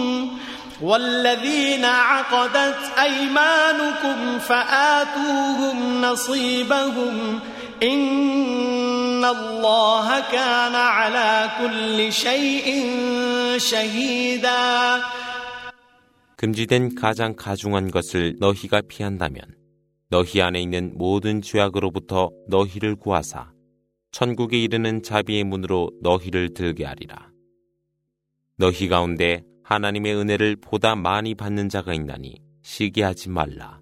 والذين 0.81 1.85
عقدت 1.85 2.77
أيمانكم 3.01 4.39
فآتوهم 4.39 6.01
نصيبهم 6.01 7.39
إن 7.82 9.24
الله 9.24 10.30
كان 10.30 10.74
على 10.74 11.50
كل 11.58 12.12
شيء 12.12 12.66
شهيدا 13.58 15.02
금지된 16.36 16.94
가장 16.94 17.34
가중한 17.34 17.90
것을 17.90 18.36
너희가 18.38 18.82
피한다면 18.86 19.42
너희 20.10 20.42
안에 20.42 20.60
있는 20.60 20.92
모든 20.94 21.40
죄악으로부터 21.40 22.30
너희를 22.48 22.96
구하사 22.96 23.50
천국에 24.12 24.58
이르는 24.58 25.02
자비의 25.02 25.44
문으로 25.44 25.90
너희를 26.02 26.54
들게 26.54 26.84
하리라. 26.84 27.30
너희 28.56 28.88
가운데 28.88 29.42
하나님의 29.64 30.14
은혜를 30.14 30.56
보다 30.56 30.94
많이 30.94 31.34
받는 31.34 31.68
자가 31.68 31.92
있나니 31.92 32.36
시기하지 32.62 33.30
말라. 33.30 33.79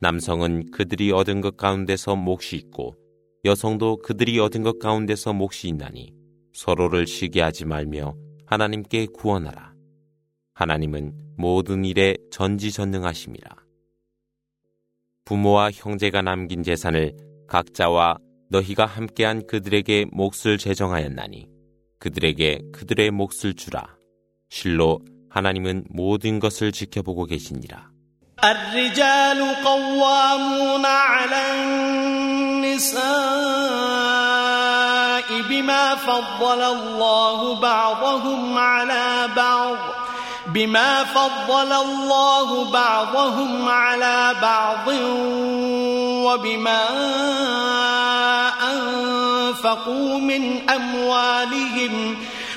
남성은 0.00 0.72
그들이 0.72 1.10
얻은 1.10 1.40
것 1.40 1.56
가운데서 1.56 2.16
몫이 2.16 2.56
있고 2.56 2.94
여성도 3.46 3.96
그들이 3.96 4.38
얻은 4.38 4.62
것 4.62 4.78
가운데서 4.78 5.32
몫이 5.32 5.68
있나니 5.68 6.12
서로를 6.52 7.06
시기하지 7.06 7.64
말며 7.64 8.14
하나님께 8.44 9.06
구원하라. 9.06 9.74
하나님은 10.54 11.14
모든 11.38 11.84
일에 11.84 12.16
전지전능하심이라. 12.30 13.56
부모와 15.24 15.70
형제가 15.72 16.22
남긴 16.22 16.62
재산을 16.62 17.16
각자와 17.48 18.18
너희가 18.50 18.84
함께한 18.84 19.46
그들에게 19.46 20.06
몫을 20.12 20.58
제정하였나니 20.58 21.48
그들에게 21.98 22.60
그들의 22.72 23.10
몫을 23.12 23.54
주라. 23.54 23.96
실로 24.50 25.00
하나님은 25.30 25.86
모든 25.88 26.38
것을 26.38 26.70
지켜보고 26.70 27.24
계시니라. 27.24 27.95
الرجال 28.44 29.54
قوامون 29.64 30.86
على 30.86 31.40
النساء 31.54 33.00
بما 35.48 35.94
فضل 35.94 36.62
الله 36.62 37.54
بعضهم 37.54 38.58
على 38.58 39.28
بعض 39.36 39.76
بما 40.46 41.04
فضل 41.04 41.72
الله 41.72 42.70
بعضهم 42.70 43.68
على 43.68 44.34
بعض 44.42 44.88
وبما 46.26 46.82
أنفقوا 48.72 50.18
من 50.18 50.70
أموالهم 50.70 52.16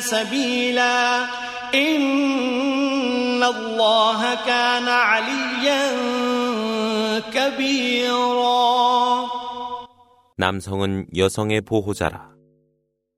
سبيلا 0.00 1.24
إن 1.74 3.42
الله 3.42 4.20
كان 4.44 4.88
عليا 4.88 5.84
كبيرا 7.30 8.64
남성은 10.36 11.06
여성의 11.16 11.60
보호자라. 11.60 12.34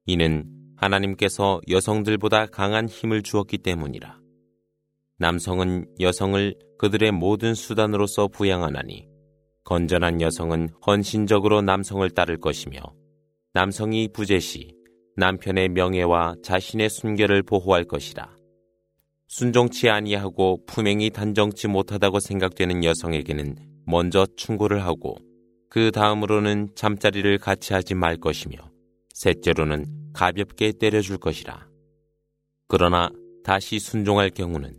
이는 0.05 0.45
하나님께서 0.77 1.61
여성들보다 1.69 2.47
강한 2.47 2.89
힘을 2.89 3.23
주었기 3.23 3.59
때문이라. 3.59 4.19
남성은 5.19 5.87
여성을 5.99 6.55
그들의 6.79 7.13
모든 7.13 7.55
수단으로서 7.55 8.29
부양하나니 8.29 9.09
건전한 9.65 10.21
여성은 10.21 10.69
헌신적으로 10.87 11.63
남성을 11.63 12.09
따를 12.11 12.39
것이며 12.39 12.81
남성이 13.55 14.09
부재시 14.13 14.77
남편의 15.18 15.70
명예와 15.70 16.36
자신의 16.44 16.90
순결을 16.90 17.44
보호할 17.44 17.84
것이라. 17.84 18.36
순종치 19.28 19.90
아니하고 19.90 20.66
품행이 20.66 21.10
단정치 21.12 21.68
못하다고 21.68 22.20
생각되는 22.20 22.84
여성에게는 22.84 23.56
먼저 23.86 24.26
충고를 24.36 24.84
하고 24.84 25.18
그 25.70 25.92
다음으로는 25.92 26.72
잠자리를 26.76 27.38
같이 27.38 27.74
하지 27.74 27.96
말 27.96 28.18
것이며 28.18 28.58
셋째로는 29.14 30.12
가볍게 30.14 30.74
때려줄 30.74 31.18
것이라. 31.18 31.68
그러나 32.68 33.10
다시 33.44 33.80
순종할 33.80 34.30
경우는 34.30 34.74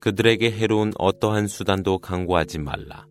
그들에게 0.00 0.50
해로운 0.50 0.92
어떠한 0.98 1.46
수단도 1.46 1.98
강구하지 1.98 2.58
말라. 2.58 3.06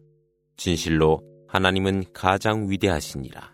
진실로 0.57 1.21
하나님은 1.47 2.05
가장 2.13 2.69
위대하시니라. 2.69 3.53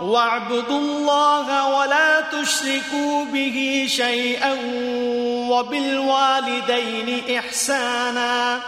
واعبدوا 0.00 0.78
الله 0.78 1.78
ولا 1.78 2.20
تشركوا 2.20 3.24
به 3.24 3.86
شيئا 3.88 4.52
وبالوالدين 5.50 7.38
إحسانا 7.38 8.60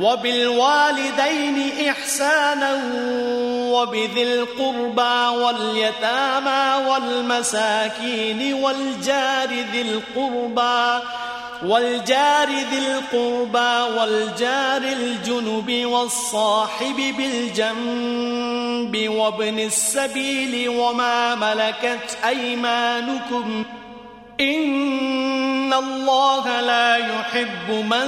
وبالوالدين 0.00 1.88
إحسانا 1.88 2.80
وبذي 3.72 4.22
القربى 4.22 5.36
واليتامى 5.42 6.88
والمساكين 6.88 8.54
والجار 8.54 9.48
ذي 9.72 9.82
القربى 9.82 11.04
والجار 11.63 12.49
ذي 12.49 12.77
القربى 12.77 13.99
والجار 13.99 14.81
الجنب 14.81 15.85
والصاحب 15.85 16.95
بالجنب 17.17 19.09
وابن 19.09 19.59
السبيل 19.59 20.69
وما 20.69 21.35
ملكت 21.35 22.17
أيمانكم 22.25 23.63
إن 24.39 25.73
الله 25.73 26.61
لا 26.61 26.97
يحب 26.97 27.71
من 27.71 28.07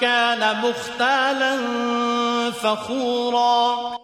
كان 0.00 0.60
مختالا 0.60 1.56
فخورا 2.50 3.98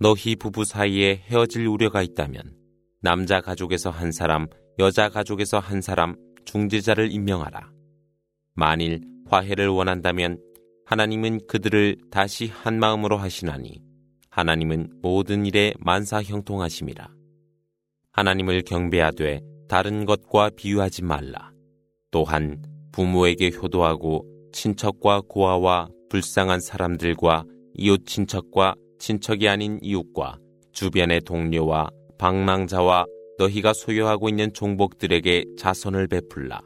너희 0.00 0.36
부부 0.36 0.64
사이에 0.64 1.22
헤어질 1.28 1.66
우려가 1.66 2.02
있다면 2.02 2.52
남자 3.02 3.40
가족에서 3.40 3.90
한 3.90 4.12
사람, 4.12 4.46
여자 4.78 5.08
가족에서 5.08 5.58
한 5.58 5.80
사람 5.80 6.14
중재자를 6.45 7.11
임명하라. 7.11 7.71
만일 8.53 9.01
화해를 9.27 9.67
원한다면 9.67 10.39
하나님은 10.85 11.47
그들을 11.47 11.97
다시 12.11 12.47
한 12.47 12.79
마음으로 12.79 13.17
하시나니 13.17 13.81
하나님은 14.29 14.99
모든 15.01 15.45
일에 15.45 15.73
만사 15.79 16.21
형통하심이라. 16.21 17.07
하나님을 18.11 18.63
경배하되 18.63 19.41
다른 19.67 20.05
것과 20.05 20.51
비유하지 20.55 21.03
말라. 21.03 21.51
또한 22.11 22.63
부모에게 22.91 23.51
효도하고 23.51 24.25
친척과 24.51 25.21
고아와 25.27 25.89
불쌍한 26.09 26.59
사람들과 26.59 27.43
이웃 27.73 28.05
친척과 28.05 28.75
친척이 28.99 29.49
아닌 29.49 29.79
이웃과 29.81 30.37
주변의 30.73 31.21
동료와 31.21 31.89
방랑자와 32.17 33.05
너희가 33.38 33.72
소유하고 33.72 34.28
있는 34.28 34.52
종복들에게 34.52 35.44
자선을 35.58 36.08
베풀라. 36.08 36.60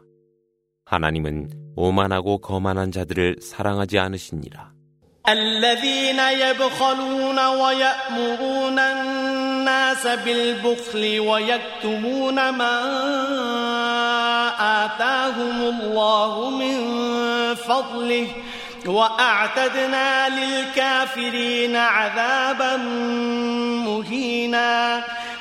하나님은 0.86 1.50
오만하고 1.76 2.38
거만한 2.38 2.92
자들을 2.92 3.36
사랑하지 3.40 3.98
않으시니라. 3.98 4.72
الذين 5.28 6.18
يبخلون 6.18 7.38
ويأمرون 7.38 8.78
الناس 8.78 10.06
بالبخل 10.06 11.20
ويكتمون 11.20 12.34
ما 12.34 12.76
آتاهم 14.84 15.62
الله 15.62 16.50
من 16.50 16.76
فضله 17.54 18.28
وأعتدنا 18.86 20.28
للكافرين 20.28 21.76
عذابا 21.76 22.76
مهينا 23.86 25.04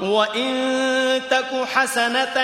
وإن 0.00 1.20
تك 1.30 1.64
حسنة 1.74 2.40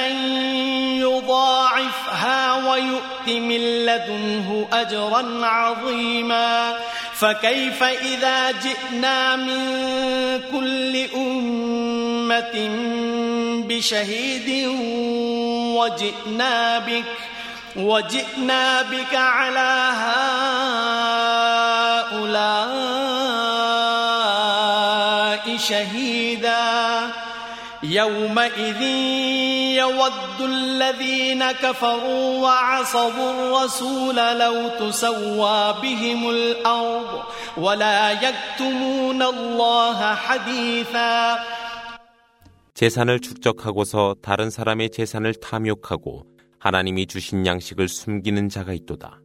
يضاعفها 1.01 2.71
ويؤت 2.71 3.29
من 3.29 3.87
لدنه 3.87 4.69
أجرا 4.73 5.47
عظيما 5.47 6.77
فكيف 7.15 7.83
إذا 7.83 8.51
جئنا 8.51 9.37
من 9.37 9.61
كل 10.53 11.07
أمة 11.15 12.71
بشهيد 13.69 14.69
وجئنا 15.77 16.79
بك 16.79 17.05
وجئنا 17.77 18.83
بك 18.83 19.15
على 19.15 19.91
هؤلاء 22.11 22.31
شهيدا 25.57 26.20
يومئذ 27.84 28.82
يود 29.82 30.40
الذين 30.42 31.52
كفروا 31.52 32.42
وعصوا 32.42 33.32
الرسول 33.32 34.16
لو 34.16 34.56
تسوى 34.80 35.76
بهم 35.82 36.30
الأرض 36.30 37.24
ولا 37.58 38.12
يكتمون 38.12 39.22
الله 39.22 40.16
حديثا 40.16 41.38
재산을 42.74 43.22
축적하고서 43.22 44.16
다른 44.22 44.50
사람의 44.50 44.90
재산을 44.90 45.34
탐욕하고 45.34 46.26
하나님이 46.60 47.08
주신 47.08 47.46
양식을 47.46 47.88
숨기는 47.88 48.50
자가 48.50 48.74
있도다. 48.74 49.22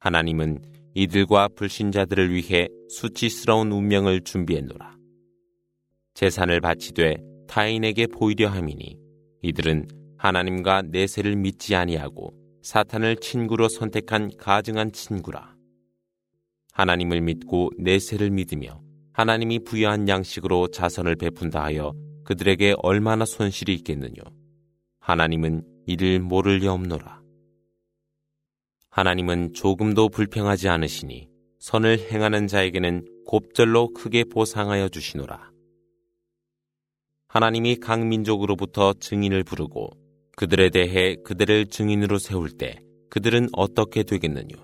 하나님은 0.00 0.58
이들과 0.94 1.48
불신자들을 1.56 2.34
위해 2.34 2.68
수치스러운 2.90 3.72
운명을 3.72 4.24
준비했노라. 4.24 4.93
재산을 6.15 6.61
바치되 6.61 7.17
타인에게 7.47 8.07
보이려 8.07 8.47
함이니 8.47 8.97
이들은 9.41 9.87
하나님과 10.17 10.83
내세를 10.83 11.35
믿지 11.35 11.75
아니하고 11.75 12.33
사탄을 12.63 13.17
친구로 13.17 13.67
선택한 13.67 14.31
가증한 14.37 14.93
친구라. 14.93 15.53
하나님을 16.71 17.21
믿고 17.21 17.69
내세를 17.77 18.31
믿으며 18.31 18.81
하나님이 19.11 19.59
부여한 19.59 20.07
양식으로 20.07 20.69
자선을 20.69 21.17
베푼다 21.17 21.63
하여 21.63 21.93
그들에게 22.23 22.75
얼마나 22.81 23.25
손실이 23.25 23.73
있겠느뇨. 23.75 24.23
하나님은 24.99 25.63
이를 25.85 26.19
모를 26.19 26.57
리 26.57 26.67
없노라. 26.67 27.21
하나님은 28.89 29.53
조금도 29.53 30.09
불평하지 30.09 30.69
않으시니 30.69 31.29
선을 31.59 32.09
행하는 32.09 32.47
자에게는 32.47 33.05
곱절로 33.25 33.93
크게 33.93 34.23
보상하여 34.23 34.87
주시노라. 34.87 35.54
하나님이 37.35 37.75
각 37.81 37.99
민족으로부터 37.99 38.93
증인을 38.93 39.43
부르고 39.43 39.89
그들에 40.37 40.69
대해 40.69 41.17
그들을 41.25 41.65
증인으로 41.65 42.17
세울 42.17 42.49
때 42.49 42.79
그들은 43.09 43.49
어떻게 43.51 44.03
되겠느뇨? 44.03 44.55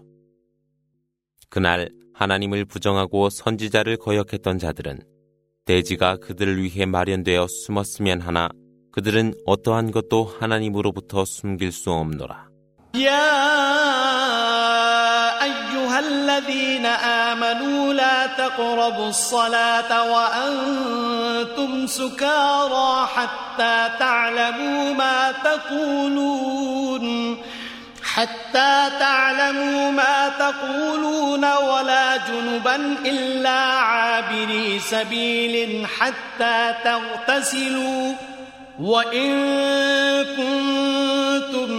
그날 1.49 1.89
하나님을 2.13 2.63
부정하고 2.63 3.29
선지자를 3.29 3.97
거역했던 3.97 4.57
자들은 4.57 5.01
대지가 5.65 6.15
그들을 6.15 6.63
위해 6.63 6.85
마련되어 6.85 7.45
숨었으면 7.49 8.21
하나 8.21 8.47
그들은 8.93 9.33
어떠한 9.45 9.91
것도 9.91 10.23
하나님으로부터 10.23 11.25
숨길 11.25 11.73
수 11.73 11.91
없노라. 11.91 12.47
야 13.03 14.80
الذين 16.07 16.85
آمنوا 16.85 17.93
لا 17.93 18.27
تقربوا 18.27 19.09
الصلاة 19.09 20.11
وأنتم 20.11 21.87
سكارى 21.87 23.07
حتى 23.15 23.89
تعلموا 23.99 24.93
ما 24.93 25.33
تقولون 25.43 27.37
حتى 28.03 28.89
تعلموا 28.99 29.91
ما 29.91 30.31
تقولون 30.39 31.45
ولا 31.53 32.17
جنبا 32.17 32.75
إلا 33.05 33.59
عابري 33.59 34.79
سبيل 34.79 35.87
حتى 35.99 36.73
تغتسلوا 36.83 38.13
وإن 38.79 39.31
كنتم 40.25 41.71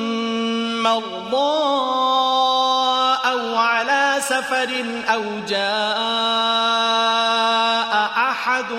مرضى 0.82 2.61
سفر 4.32 4.70
أو 5.14 5.22
جاء 5.48 5.92
أحد 8.30 8.72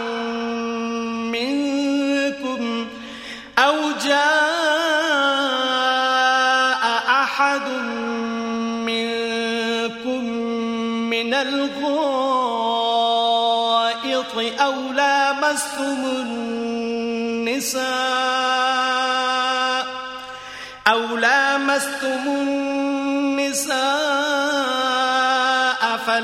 منكم 1.34 2.62
أو 3.60 3.76
جاء 4.06 4.24
أحد 7.10 7.68
منكم 8.90 10.24
من 11.14 11.34
الغائط 11.34 11.84
أو 14.60 14.74
لامستم 14.94 16.02
النساء 17.46 18.23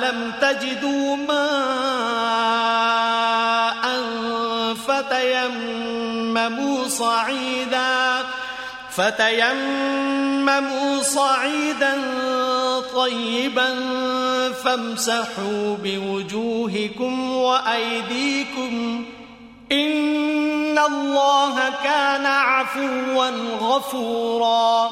فلم 0.10 0.32
تجدوا 0.42 1.16
ماء 1.16 1.40
فتيمموا 4.88 6.88
صعيدا 6.88 8.24
فتيمموا 8.92 11.04
صعيدا 11.04 11.94
طيبا 12.96 13.76
فامسحوا 14.64 15.78
بوجوهكم 15.84 17.32
وأيديكم 17.32 19.06
إن 19.72 20.80
الله 20.80 21.56
كان 21.84 22.26
عفوا 22.26 23.30
غفورا. 23.62 24.92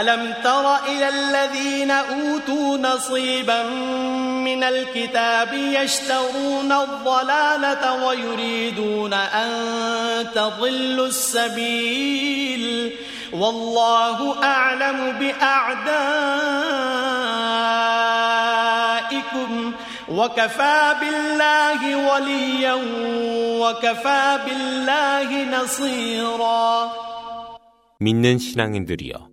ألم 0.00 0.34
تر 0.44 0.76
إلى 0.76 1.08
الذين 1.08 1.90
أوتوا 1.90 2.78
نصيبا 2.78 3.62
من 4.44 4.64
الكتاب 4.64 5.54
يشترون 5.54 6.72
الضلالة 6.72 8.06
ويريدون 8.06 9.12
أن 9.12 9.50
تضلوا 10.34 11.06
السبيل؟ 11.06 12.92
والله 13.32 14.44
أعلم 14.44 15.16
بأعدائكم. 15.20 15.88
وكفى 20.09 20.95
بالله 21.01 21.81
وليا 22.09 22.73
وكفى 23.61 24.39
بالله 24.45 25.29
نصيرا 25.57 26.91
믿는 27.99 28.37
신앙인들이여 28.37 29.29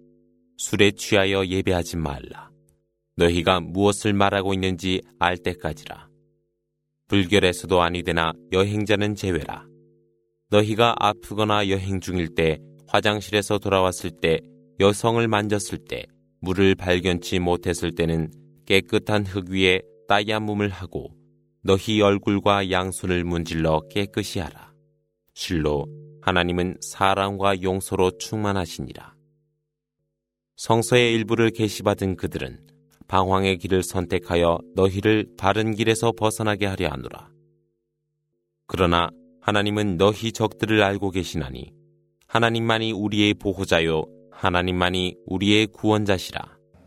술에 0.56 0.92
취하여 0.92 1.44
예배하지 1.46 1.96
말라. 1.96 2.50
너희가 3.16 3.60
무엇을 3.60 4.12
말하고 4.12 4.54
있는지 4.54 5.00
알 5.18 5.36
때까지라. 5.36 6.08
불결에서도 7.08 7.82
아니되나 7.82 8.32
여행자는 8.52 9.16
제외라. 9.16 9.64
너희가 10.50 10.94
아프거나 10.98 11.68
여행 11.68 12.00
중일 12.00 12.34
때 12.34 12.58
화장실에서 12.86 13.58
돌아왔을 13.58 14.10
때 14.10 14.40
여성을 14.78 15.26
만졌을 15.26 15.78
때 15.78 16.04
물을 16.40 16.74
발견치 16.74 17.38
못했을 17.38 17.94
때는 17.94 18.30
깨끗한 18.66 19.26
흙 19.26 19.50
위에 19.50 19.82
따야몸을 20.07 20.69
하고 20.69 21.15
너희 21.61 22.01
얼굴과 22.01 22.69
양손을 22.69 23.23
문질러 23.23 23.81
깨끗이 23.89 24.39
하라. 24.39 24.73
실로 25.33 25.85
하나님은 26.21 26.77
사랑과 26.81 27.61
용서로 27.61 28.17
충만하시니라. 28.17 29.15
성서의 30.55 31.13
일부를 31.13 31.49
계시받은 31.51 32.15
그들은 32.15 32.65
방황의 33.07 33.57
길을 33.57 33.83
선택하여 33.83 34.59
너희를 34.75 35.27
바른 35.37 35.75
길에서 35.75 36.11
벗어나게 36.11 36.65
하려 36.65 36.89
하노라. 36.89 37.29
그러나 38.67 39.09
하나님은 39.41 39.97
너희 39.97 40.31
적들을 40.31 40.81
알고 40.81 41.11
계시나니 41.11 41.71
하나님만이 42.27 42.93
우리의 42.93 43.35
보호자요 43.35 44.05
하나님만이 44.31 45.15
우리의 45.25 45.67
구원자시라. 45.67 46.54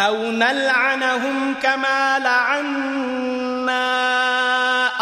أو 0.00 0.16
نلعنهم 0.30 1.54
كما 1.54 2.18
لعنا 2.18 3.86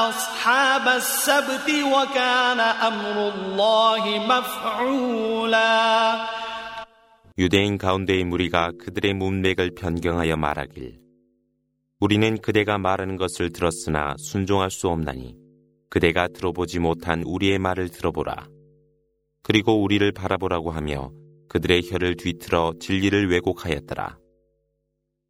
أصحاب 0.08 0.88
السبت 0.88 1.68
وكان 1.70 2.60
أمر 2.60 3.16
الله 3.34 4.04
مفعولا 4.28 5.64
유대인 7.36 7.78
가운데의 7.78 8.24
무리가 8.24 8.70
그들의 8.78 9.14
문맥을 9.14 9.72
변경하여 9.74 10.36
말하길 10.36 11.00
우리는 11.98 12.38
그대가 12.38 12.78
말하는 12.78 13.16
것을 13.16 13.50
들었으나 13.50 14.14
순종할 14.18 14.70
수 14.70 14.88
없나니 14.88 15.34
그대가 15.90 16.28
들어보지 16.28 16.80
못한 16.80 17.22
우리의 17.24 17.58
말을 17.58 17.88
들어보라. 17.88 18.48
그리고 19.42 19.80
우리를 19.80 20.10
바라보라고 20.12 20.70
하며 20.72 21.12
그들의 21.48 21.82
혀를 21.88 22.16
뒤틀어 22.16 22.74
진리를 22.80 23.30
왜곡하였더라. 23.30 24.17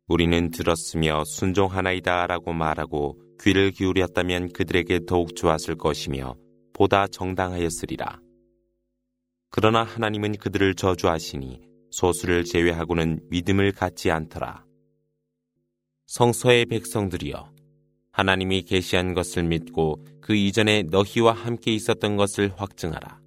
우리는 0.09 0.49
들었으며 0.49 1.23
순종하나이다 1.23 2.25
라고 2.25 2.51
말하고 2.51 3.19
귀를 3.41 3.69
기울였다면 3.69 4.51
그들에게 4.53 5.01
더욱 5.07 5.35
좋았을 5.35 5.75
것이며 5.75 6.35
보다 6.73 7.05
정당하였으리라. 7.05 8.19
그러나 9.51 9.83
하나님은 9.83 10.37
그들을 10.37 10.73
저주하시니 10.73 11.61
소수를 11.91 12.43
제외하고는 12.43 13.19
믿음을 13.29 13.71
갖지 13.71 14.09
않더라. 14.09 14.65
성서의 16.07 16.65
백성들이여 16.65 17.51
하나님이 18.11 18.63
계시한 18.63 19.13
것을 19.13 19.43
믿고 19.43 20.03
그 20.21 20.35
이전에 20.35 20.83
너희와 20.83 21.33
함께 21.33 21.71
있었던 21.73 22.17
것을 22.17 22.51
확증하라. 22.55 23.19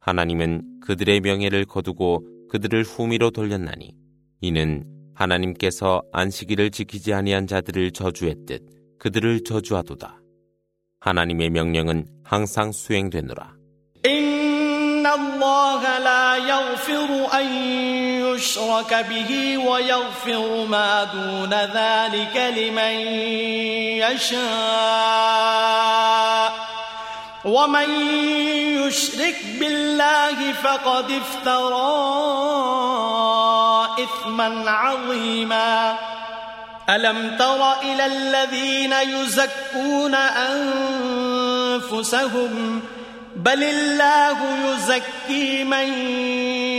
하나님은 0.00 0.80
그들의 0.80 1.20
명예를 1.20 1.64
거두고 1.64 2.48
그들을 2.50 2.82
후미로 2.82 3.30
돌렸나니 3.30 3.96
이는 4.42 4.93
하나님께서 5.15 6.01
안식일을 6.11 6.71
지키지 6.71 7.13
아니한 7.13 7.47
자들을 7.47 7.91
저주했듯 7.91 8.97
그들을 8.99 9.43
저주하도다. 9.43 10.19
하나님의 10.99 11.49
명령은 11.49 12.05
항상 12.23 12.71
수행되노라. 12.71 13.59
إن 14.05 15.05
الله 15.05 15.99
لا 15.99 16.37
يغفر 16.37 17.09
أن 17.39 17.47
يشرك 18.23 18.91
به 19.09 19.57
ويغفر 19.57 20.65
ما 20.65 21.03
دون 21.03 21.53
ذلك 21.53 22.35
لمن 22.57 22.95
يشاء 24.03 25.49
ومن 27.44 27.90
يشرك 28.80 29.36
بالله 29.60 30.52
فقد 30.52 31.10
افترى 31.10 31.94
إثما 34.04 34.70
عظيما 34.70 35.96
ألم 36.90 37.36
تر 37.38 37.72
إلى 37.82 38.06
الذين 38.06 38.92
يزكون 38.92 40.14
أنفسهم 41.84 42.82
بل 43.43 43.63
الله 43.63 44.37
يزكي 44.65 45.63
من 45.63 45.87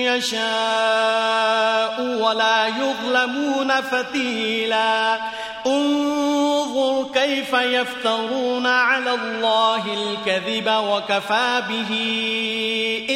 يشاء 0.05 1.97
ولا 2.23 2.69
يظلمون 2.69 3.81
فتيلا 3.81 5.19
انظر 5.67 7.13
كيف 7.15 7.53
يفترون 7.53 8.67
على 8.67 9.15
الله 9.15 9.85
الكذب 9.87 10.67
وكفى 10.69 11.63
به 11.69 11.93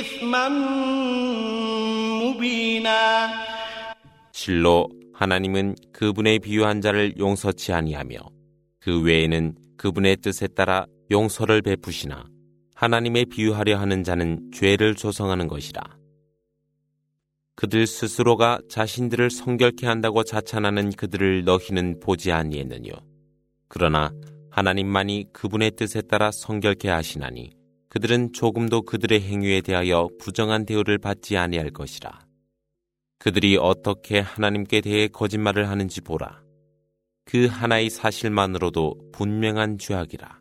إثما 0.00 0.48
مبينا 2.22 3.30
실로 4.32 4.88
하나님은 5.14 5.76
그분의 5.92 6.40
비유한 6.40 6.80
자를 6.80 7.14
용서치 7.18 7.72
아니하며 7.72 8.16
그 8.80 9.00
외에는 9.02 9.54
그분의 9.76 10.16
뜻에 10.16 10.48
따라 10.48 10.86
용서를 11.10 11.62
베푸시나 11.62 12.24
하나님의 12.79 13.25
비유하려 13.25 13.77
하는 13.77 14.05
자는 14.05 14.51
죄를 14.53 14.95
조성하는 14.95 15.49
것이라. 15.49 15.81
그들 17.55 17.85
스스로가 17.85 18.61
자신들을 18.69 19.31
성결케 19.31 19.85
한다고 19.85 20.23
자찬하는 20.23 20.91
그들을 20.93 21.43
너희는 21.43 21.99
보지 21.99 22.31
아니했느뇨. 22.31 22.93
그러나 23.67 24.13
하나님만이 24.49 25.25
그분의 25.33 25.71
뜻에 25.71 26.01
따라 26.03 26.31
성결케 26.31 26.87
하시나니 26.87 27.51
그들은 27.89 28.31
조금도 28.31 28.83
그들의 28.83 29.23
행위에 29.23 29.59
대하여 29.59 30.07
부정한 30.17 30.65
대우를 30.65 30.99
받지 30.99 31.35
아니할 31.35 31.71
것이라. 31.71 32.17
그들이 33.17 33.57
어떻게 33.57 34.21
하나님께 34.21 34.79
대해 34.79 35.09
거짓말을 35.09 35.67
하는지 35.67 35.99
보라. 35.99 36.41
그 37.25 37.47
하나의 37.47 37.89
사실만으로도 37.89 39.11
분명한 39.11 39.79
죄악이라. 39.79 40.38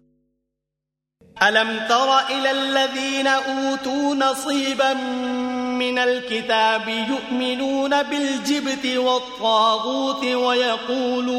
ألم 1.42 1.80
تر 1.88 2.18
إلى 2.18 2.50
الذين 2.50 3.26
أوتوا 3.26 4.14
نصيبا 4.14 4.92
من 5.78 5.98
الكتاب 5.98 6.88
يؤمنون 6.88 8.02
بالجبت 8.02 8.86
والطاغوت 8.96 10.24
ويقولون 10.24 11.38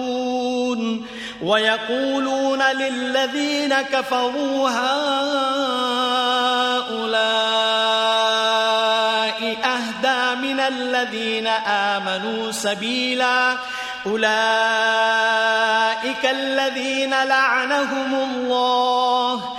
ويقولون 1.42 2.64
للذين 2.64 3.82
كفروا 3.82 4.70
هؤلاء 4.70 5.00
أهدى 9.66 10.42
من 10.42 10.60
الذين 10.60 11.48
آمنوا 11.68 12.52
سبيلا 12.52 13.58
أولئك 14.06 14.30
الذين 16.26 17.10
لعنهم 17.24 18.16
الله 18.16 19.59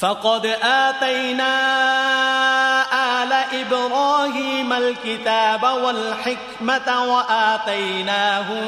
فقد 0.00 0.46
آتينا 0.62 1.52
آل 3.22 3.32
إبراهيم 3.32 4.72
الكتاب 4.72 5.62
والحكمة 5.62 7.14
وآتيناهم 7.14 8.66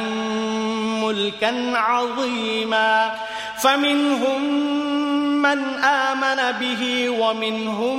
ملكا 1.05 1.72
عظيما. 1.79 3.14
فمنهم 3.59 4.43
من 5.43 5.85
آمن 5.85 6.53
به 6.61 7.09
ومنهم 7.09 7.99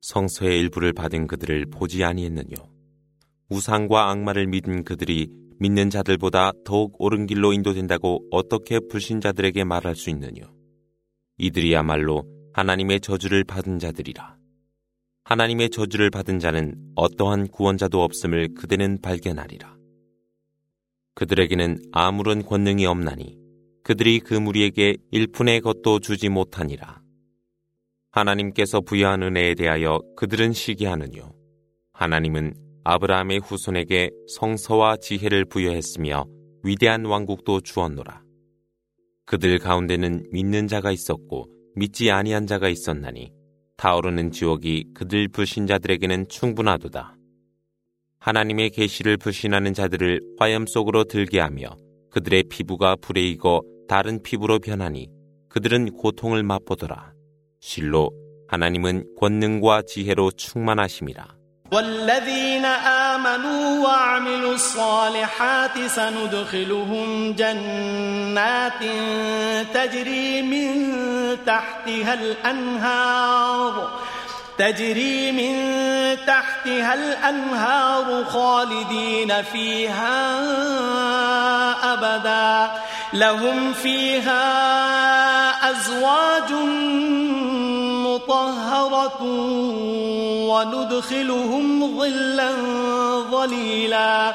성서의 0.00 0.58
일부를 0.60 0.92
받은 0.92 1.26
그들을 1.26 1.66
보지 1.66 2.04
아니했느뇨. 2.04 2.56
우상과 3.48 4.10
악마를 4.10 4.46
믿은 4.48 4.84
그들이 4.84 5.28
믿는 5.60 5.90
자들보다 5.90 6.52
더욱 6.64 6.96
옳은 6.98 7.26
길로 7.26 7.52
인도된다고 7.52 8.26
어떻게 8.30 8.80
불신자들에게 8.80 9.64
말할 9.64 9.94
수 9.94 10.10
있느뇨. 10.10 10.42
이들이야말로 11.38 12.24
하나님의 12.52 13.00
저주를 13.00 13.44
받은 13.44 13.78
자들이라. 13.78 14.36
하나님의 15.24 15.70
저주를 15.70 16.10
받은 16.10 16.38
자는 16.38 16.74
어떠한 16.96 17.48
구원자도 17.48 18.02
없음을 18.02 18.54
그대는 18.54 19.00
발견하리라. 19.00 19.76
그들에게는 21.14 21.78
아무런 21.92 22.44
권능이 22.44 22.86
없나니 22.86 23.38
그들이 23.84 24.20
그 24.20 24.34
무리에게 24.34 24.96
일푼의 25.12 25.60
것도 25.60 26.00
주지 26.00 26.28
못하니라. 26.28 27.03
하나님께서 28.14 28.80
부여한 28.80 29.24
은혜에 29.24 29.56
대하여 29.56 29.98
그들은 30.14 30.52
시기하느뇨. 30.52 31.34
하나님은 31.94 32.54
아브라함의 32.84 33.40
후손에게 33.40 34.10
성서와 34.28 34.98
지혜를 34.98 35.46
부여했으며 35.46 36.24
위대한 36.62 37.06
왕국도 37.06 37.62
주었노라. 37.62 38.22
그들 39.26 39.58
가운데는 39.58 40.26
믿는 40.30 40.68
자가 40.68 40.92
있었고 40.92 41.46
믿지 41.74 42.12
아니한 42.12 42.46
자가 42.46 42.68
있었나니 42.68 43.32
타오르는 43.76 44.30
지옥이 44.30 44.92
그들 44.94 45.26
불신자들에게는 45.28 46.28
충분하도다. 46.28 47.16
하나님의 48.20 48.70
계시를 48.70 49.16
불신하는 49.16 49.74
자들을 49.74 50.20
화염 50.38 50.66
속으로 50.66 51.02
들게 51.02 51.40
하며 51.40 51.76
그들의 52.10 52.44
피부가 52.44 52.94
불에 52.94 53.22
익어 53.22 53.62
다른 53.88 54.22
피부로 54.22 54.60
변하니 54.60 55.08
그들은 55.48 55.96
고통을 55.96 56.44
맛보더라. 56.44 57.13
실로 57.63 58.11
하나님은 58.47 59.15
권능과 59.19 59.83
지혜로 59.87 60.31
충만하심이라. 60.31 61.39
والذين 61.71 62.65
آمنوا 62.65 63.85
وعملوا 63.85 64.53
الصالحات 64.53 65.77
سندخلهم 65.77 67.33
جنات 67.35 68.81
تجري 69.73 70.41
من 70.41 70.67
تحتها 71.45 72.13
الأنهار 72.13 73.99
تجري 74.58 75.32
من 75.32 75.54
تحتها 76.26 76.94
الأنهار 76.94 78.24
خالدين 78.24 79.42
فيها 79.42 80.40
أبدا. 81.92 82.70
لهم 83.12 83.72
فيها 83.72 84.40
أزواج 85.70 86.52
مطهرة 88.06 89.22
وندخلهم 90.48 91.96
ظلا 91.98 92.52
ظليلا. 93.30 94.34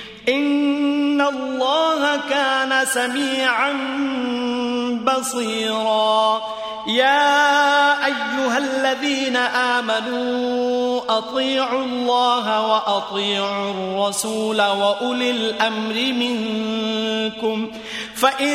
إن 0.29 1.21
الله 1.21 2.19
كان 2.29 2.85
سميعا 2.85 3.71
بصيرا. 5.05 6.41
يا 6.87 8.05
أيها 8.05 8.57
الذين 8.57 9.35
آمنوا 9.35 11.01
أطيعوا 11.17 11.85
الله 11.85 12.67
وأطيعوا 12.67 13.71
الرسول 13.71 14.61
وأولي 14.61 15.31
الأمر 15.31 15.93
منكم. 15.93 17.71
فإن 18.15 18.53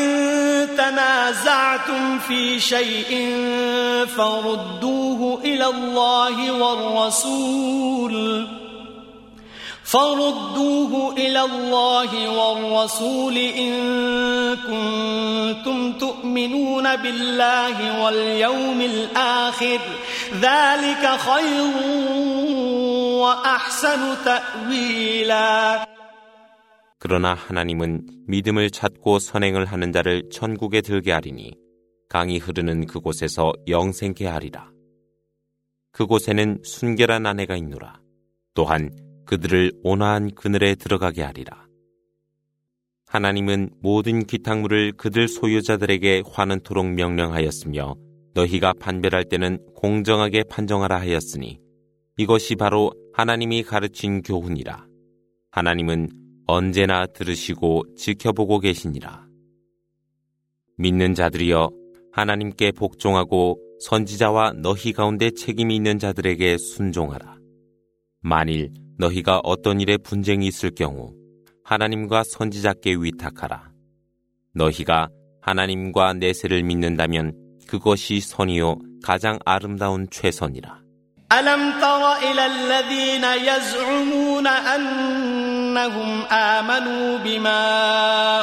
تنازعتم 0.78 2.18
في 2.18 2.60
شيء 2.60 3.34
فردوه 4.16 5.40
إلى 5.44 5.66
الله 5.66 6.52
والرسول. 6.52 8.46
فردوه 9.85 11.13
إلى 11.17 11.41
الله 11.41 12.11
والرسول 12.29 13.37
إن 13.37 13.71
كنتم 14.55 15.93
تؤمنون 15.93 16.95
بالله 16.95 18.03
واليوم 18.03 18.81
الآخر 18.81 19.79
ذلك 20.41 21.03
خير 21.19 21.71
وأحسن 23.21 24.01
تأويلا 24.25 25.85
그러나 27.03 27.33
하나님은 27.33 28.05
믿음을 28.27 28.69
찾고 28.69 29.17
선행을 29.17 29.65
하는 29.65 29.91
자를 29.91 30.29
천국에 30.31 30.81
들게 30.81 31.11
하리니 31.11 31.55
강이 32.09 32.37
흐르는 32.37 32.85
그곳에서 32.85 33.53
영생케 33.67 34.27
하리라. 34.27 34.69
그곳에는 35.91 36.59
순결한 36.63 37.25
아내가 37.25 37.55
있노라. 37.55 37.99
또한 38.53 38.91
그들을 39.26 39.72
온화한 39.82 40.34
그늘에 40.34 40.74
들어가게 40.74 41.22
하리라. 41.22 41.66
하나님은 43.06 43.70
모든 43.80 44.24
기탁물을 44.24 44.92
그들 44.92 45.28
소유자들에게 45.28 46.22
환원토록 46.26 46.86
명령하였으며 46.86 47.94
너희가 48.34 48.74
판별할 48.78 49.24
때는 49.24 49.58
공정하게 49.74 50.44
판정하라 50.44 51.00
하였으니 51.00 51.60
이것이 52.18 52.56
바로 52.56 52.92
하나님이 53.12 53.62
가르친 53.62 54.22
교훈이라. 54.22 54.86
하나님은 55.50 56.10
언제나 56.46 57.06
들으시고 57.06 57.94
지켜보고 57.96 58.60
계시니라. 58.60 59.26
믿는 60.78 61.14
자들이여 61.14 61.70
하나님께 62.12 62.72
복종하고 62.72 63.58
선지자와 63.80 64.54
너희 64.54 64.92
가운데 64.92 65.30
책임이 65.30 65.74
있는 65.74 65.98
자들에게 65.98 66.58
순종하라. 66.58 67.36
만일 68.20 68.72
너희가 68.97 69.41
어떤 69.43 69.81
일에 69.81 69.97
분쟁이 69.97 70.47
있을 70.47 70.71
경우 70.71 71.13
하나님과 71.63 72.23
선지자께 72.23 72.95
위탁하라. 72.99 73.71
너희가 74.53 75.09
하나님과 75.41 76.13
내세를 76.13 76.63
믿는다면 76.63 77.33
그것이 77.67 78.19
선이요 78.19 78.77
가장 79.03 79.39
아름다운 79.45 80.07
최선이라. 80.09 80.81
ألم 81.31 81.79
تر 81.79 82.03
إلى 82.27 82.45
الذين 82.45 83.23
يزعمون 83.23 84.47
أنهم 84.47 86.21
آمنوا 86.31 87.17
بما 87.17 87.61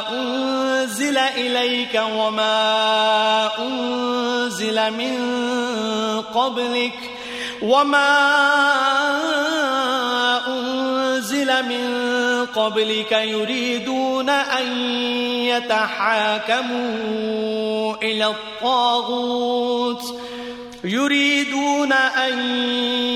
أنزل 0.09 1.17
إليك 1.17 2.01
وما 2.17 3.49
أنزل 3.59 4.91
من 4.91 5.15
قبلك 6.33 6.99
وما 7.61 8.09
أنزل 9.21 9.52
من 11.68 12.46
قبلك 12.46 13.12
يريدون 13.12 14.28
أن 14.28 14.78
يتحاكموا 15.46 16.74
إلى 18.02 18.26
الطاغوت. 18.26 20.02
يريدون 20.84 21.92
أن 21.92 22.38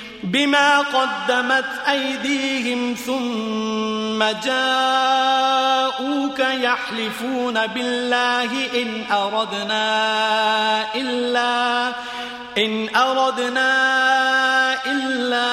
بما 0.24 0.78
قدمت 0.78 1.64
أيديهم 1.88 2.94
ثم 2.94 4.24
جاءوك 4.44 6.38
يحلفون 6.38 7.66
بالله 7.66 8.82
إن 8.82 9.04
أردنا 9.12 10.94
إلا 10.94 11.92
إن 12.58 12.88
أردنا 12.96 13.72
إلا 14.86 15.50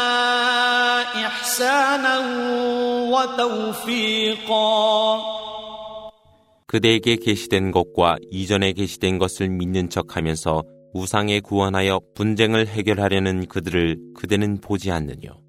إحسانا 1.25 2.19
وتوفيقا 3.13 4.63
그대에게 6.73 7.17
계시된 7.17 7.71
것과 7.71 8.17
이전에 8.31 8.73
계시된 8.73 9.19
것을 9.19 9.49
믿는 9.49 9.91
척하면서 9.91 10.63
우상에 10.94 11.40
구원하여 11.40 12.00
분쟁을 12.14 12.66
해결하려는 12.66 13.46
그들을 13.46 13.98
그대는 14.14 14.60
보지 14.60 14.90
않느뇨. 14.90 15.42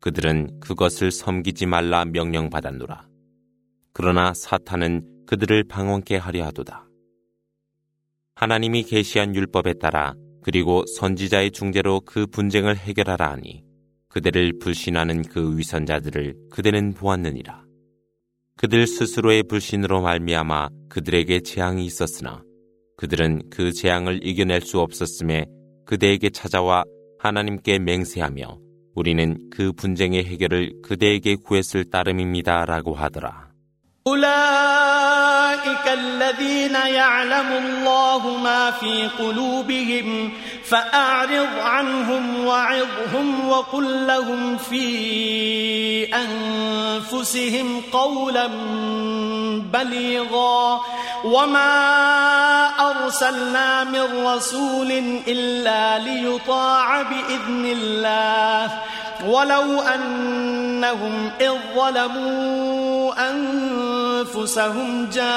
그들은 0.00 0.60
그것을 0.60 1.10
섬기지 1.10 1.66
말라 1.66 2.04
명령받았노라. 2.04 3.08
그러나 3.92 4.34
사탄은 4.34 5.26
그들을 5.26 5.64
방언케 5.64 6.16
하려 6.16 6.44
하도다. 6.46 6.88
하나님이 8.34 8.82
계시한 8.82 9.34
율법에 9.34 9.74
따라 9.74 10.14
그리고 10.42 10.84
선지자의 10.98 11.52
중재로 11.52 12.00
그 12.00 12.26
분쟁을 12.26 12.76
해결하라 12.76 13.32
하니 13.32 13.64
그대를 14.08 14.58
불신하는 14.58 15.22
그 15.22 15.56
위선자들을 15.56 16.48
그대는 16.50 16.92
보았느니라. 16.92 17.64
그들 18.56 18.86
스스로의 18.86 19.44
불신으로 19.44 20.02
말미암아 20.02 20.68
그들에게 20.88 21.40
재앙이 21.40 21.84
있었으나 21.86 22.42
그들은 22.97 23.49
그 23.49 23.71
재앙을 23.71 24.19
이겨낼 24.23 24.61
수 24.61 24.79
없었음에 24.79 25.45
그대에게 25.85 26.29
찾아와 26.29 26.83
하나님께 27.19 27.79
맹세하며 27.79 28.59
우리는 28.95 29.49
그 29.49 29.71
분쟁의 29.71 30.25
해결을 30.25 30.81
그대에게 30.83 31.35
구했을 31.35 31.89
따름입니다. 31.89 32.65
라고 32.65 32.93
하더라. 32.93 33.49
أولئك 34.07 35.85
الذين 35.87 36.75
يعلم 36.75 37.49
الله 37.63 38.37
ما 38.37 38.71
في 38.71 39.07
قلوبهم 39.19 40.31
فأعرض 40.68 41.58
عنهم 41.58 42.46
وعظهم 42.46 43.48
وقل 43.48 44.06
لهم 44.06 44.56
في 44.56 46.14
أنفسهم 46.14 47.82
قولا 47.92 48.46
بليغا 49.72 50.80
وما 51.24 51.70
أرسلنا 52.90 53.84
من 53.84 54.26
رسول 54.26 54.90
إلا 55.28 55.98
ليطاع 55.98 57.02
بإذن 57.02 57.66
الله 57.66 58.78
ولو 59.26 59.80
أنهم 59.80 61.30
إذ 61.40 61.52
ظلموا 61.76 63.30
أن 63.30 63.64
أنفسهم 64.24 65.10
جاءوك 65.12 65.34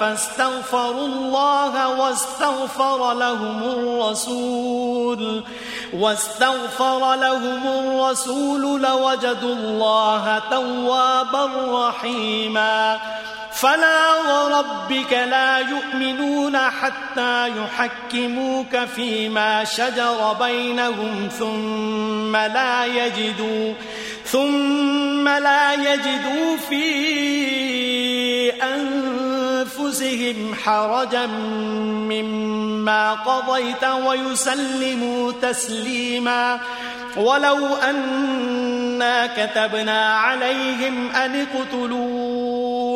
فاستغفروا 0.00 1.06
الله 1.06 1.88
واستغفر 1.88 3.12
لهم 3.20 3.62
الرسول 3.62 5.44
واستغفر 5.92 7.14
لهم 7.14 7.66
الرسول 7.66 8.82
لوجدوا 8.82 9.54
الله 9.54 10.42
توابا 10.50 11.50
رحيما. 11.88 12.98
فلا 13.52 14.14
وربك 14.14 15.12
لا 15.12 15.58
يؤمنون 15.58 16.58
حتى 16.58 17.48
يحكموك 17.48 18.76
فيما 18.96 19.64
شجر 19.64 20.36
بينهم 20.40 21.28
ثم 21.38 22.36
لا 22.36 22.84
يجدوا 22.84 23.74
ثم 24.24 25.28
لا 25.28 25.74
يجدوا 25.74 26.56
في 26.68 26.84
أنفسهم 29.80 30.54
حرجا 30.64 31.26
مما 31.26 33.12
قضيت 33.12 33.84
ويسلموا 33.84 35.32
تسليما. 35.42 36.60
ولو 37.16 37.74
أنا 37.76 39.26
كتبنا 39.26 40.14
عليهم 40.14 41.10
أن 41.10 41.46
اقتلوا 41.46 42.59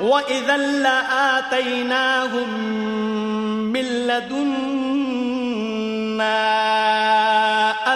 وإذا 0.00 0.56
لآتيناهم 0.56 2.48
من 3.72 3.84
لدنا 4.06 4.72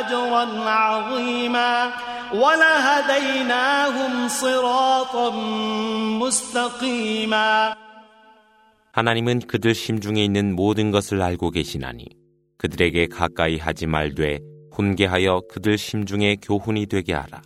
أجرا 0.00 0.44
عظيما 0.70 1.92
ولهديناهم 2.32 4.28
صراطا 4.28 5.30
مستقيما 6.20 7.76
하나님은 8.92 9.40
그들 9.40 9.74
심중에 9.74 10.24
있는 10.24 10.54
모든 10.56 10.90
것을 10.90 11.20
알고 11.20 11.50
계시나니 11.50 12.06
그들에게 12.56 13.08
가까이 13.08 13.58
하지 13.58 13.86
말되 13.86 14.38
훈계하여 14.72 15.42
그들 15.50 15.76
심중에 15.76 16.36
교훈이 16.36 16.86
되게 16.86 17.12
하라. 17.12 17.42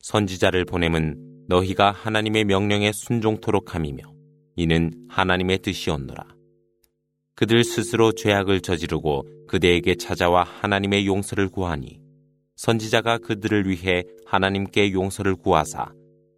선지자를 0.00 0.64
보냄은 0.64 1.29
너희가 1.51 1.91
하나님의 1.91 2.45
명령에 2.45 2.93
순종토록 2.93 3.75
함이며 3.75 4.03
이는 4.55 4.93
하나님의 5.09 5.59
뜻이었노라. 5.59 6.25
그들 7.35 7.65
스스로 7.65 8.13
죄악을 8.13 8.61
저지르고 8.61 9.25
그대에게 9.47 9.95
찾아와 9.95 10.43
하나님의 10.43 11.07
용서를 11.07 11.49
구하니 11.49 11.99
선지자가 12.55 13.17
그들을 13.17 13.67
위해 13.67 14.03
하나님께 14.25 14.93
용서를 14.93 15.35
구하사 15.35 15.91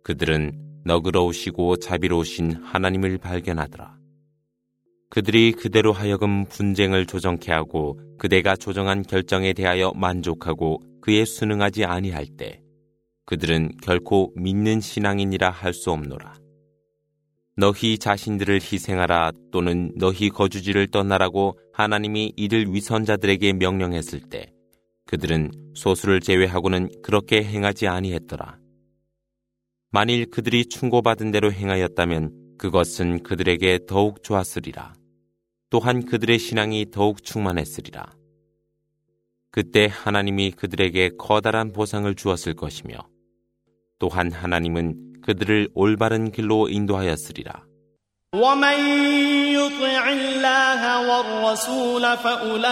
그들은 0.04 0.82
너그러우시고 0.86 1.78
자비로우신 1.78 2.64
하나님을 2.64 3.20
발견하더라. 3.20 3.96
그들이 5.10 5.52
그대로 5.52 5.94
하여금 5.94 6.46
분쟁을 6.46 7.06
조정케 7.06 7.52
하고 7.52 8.00
그대가 8.18 8.56
조정한 8.56 9.04
결정에 9.04 9.54
대하여 9.54 9.92
만족하고 9.96 10.82
그에 11.02 11.24
순응하지 11.24 11.86
아니할 11.86 12.26
때 12.36 12.63
그들은 13.26 13.78
결코 13.82 14.32
믿는 14.36 14.82
신앙인이라 14.82 15.50
할 15.50 15.74
수 15.74 15.92
없노라. 15.92 16.36
너희 17.56 18.00
자신들을 18.00 18.56
희생하라 18.56 19.32
또는 19.52 19.92
너희 19.96 20.30
거주지를 20.30 20.88
떠나라고 20.88 21.60
하나님이 21.72 22.34
이들 22.36 22.74
위선자들에게 22.74 23.54
명령했을 23.54 24.22
때 24.22 24.52
그들은 25.06 25.52
소수를 25.76 26.20
제외하고는 26.20 26.90
그렇게 27.04 27.44
행하지 27.44 27.88
아니했더라. 27.88 28.58
만일 29.92 30.26
그들이 30.32 30.66
충고받은 30.66 31.30
대로 31.32 31.52
행하였다면 31.52 32.56
그것은 32.58 33.22
그들에게 33.22 33.82
더욱 33.88 34.24
좋았으리라. 34.24 34.96
또한 35.70 36.06
그들의 36.06 36.40
신앙이 36.40 36.88
더욱 36.92 37.24
충만했으리라. 37.24 38.12
그때 39.52 39.88
하나님이 39.92 40.52
그들에게 40.52 41.12
커다란 41.20 41.72
보상을 41.72 42.14
주었을 42.16 42.56
것이며 42.56 43.13
또한 43.99 44.33
하나님은 44.33 45.21
그들을 45.23 45.69
올바른 45.75 46.31
길로 46.31 46.69
인도하였으리라. 46.69 47.69
ومن 48.35 48.79
يطع 49.57 50.09
الله 50.09 50.83
والرسول 51.09 52.17
فأولئك 52.17 52.67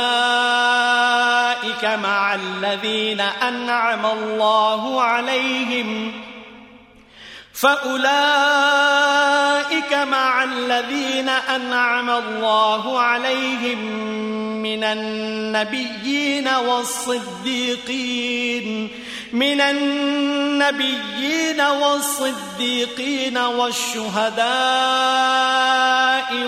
مع 1.85 2.35
الذين 2.35 3.21
أنعم 3.21 4.07
الله 4.07 5.03
عليهم 5.03 6.13
فأولئك 7.53 7.97
مع 9.95 10.45
الذين 10.45 11.29
أنعم 11.29 12.11
الله 12.11 13.01
عليهم 13.01 13.79
من 14.63 14.85
النبيين 14.85 16.49
والصديقين 16.69 17.87
من 19.33 19.61
النبيين 19.61 21.61
والصديقين 21.61 23.39
والشهداء 23.39 24.47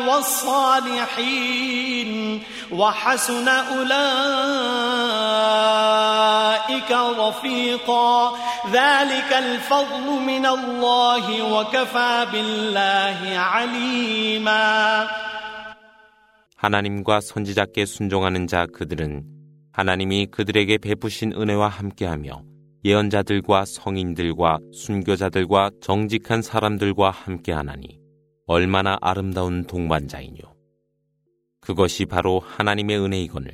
والصالحين 0.08 2.08
وحسن 2.72 3.48
أولئك 3.48 3.88
رفيقا 7.18 8.32
ذلك 8.72 9.32
الفضل 9.32 10.06
من 10.26 10.46
الله 10.46 11.52
وكفى 11.52 12.26
بالله 12.32 13.38
عليما 13.38 15.08
하나님과 16.58 17.20
선지자께 17.20 17.86
순종하는 17.86 18.48
자 18.48 18.66
그들은 18.66 19.22
하나님이 19.72 20.26
그들에게 20.26 20.78
베푸신 20.78 21.32
은혜와 21.32 21.68
함께하며 21.68 22.42
예언자들과 22.85 23.65
성인들과 23.65 24.59
순교자들과 24.73 25.71
정직한 25.81 26.41
사람들과 26.41 27.11
함께하나니 27.11 27.99
얼마나 28.45 28.97
아름다운 29.01 29.63
동반자이뇨. 29.63 30.41
그것이 31.61 32.05
바로 32.05 32.39
하나님의 32.39 32.99
은혜이거늘 32.99 33.51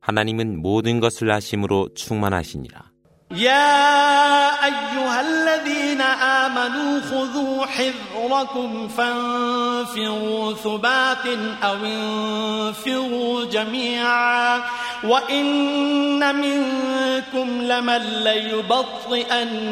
하나님은 0.00 0.60
모든 0.60 1.00
것을 1.00 1.30
아심으로 1.30 1.94
충만하시니라. 1.94 2.95
يا 3.30 4.64
أيها 4.64 5.20
الذين 5.20 6.00
آمنوا 6.00 7.00
خذوا 7.00 7.66
حذركم 7.66 8.88
فانفروا 8.88 10.54
ثبات 10.54 11.26
أو 11.62 11.76
انفروا 11.84 13.44
جميعا 13.44 14.62
وإن 15.04 16.36
منكم 16.36 17.62
لمن 17.62 18.02
ليبطئن 18.24 19.70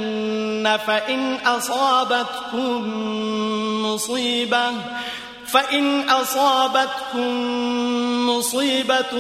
فإن 0.86 1.34
أصابتكم 1.34 2.82
مصيبة 3.86 4.70
فإن 5.55 6.09
أصابتكم 6.09 7.30
مصيبة 8.28 9.14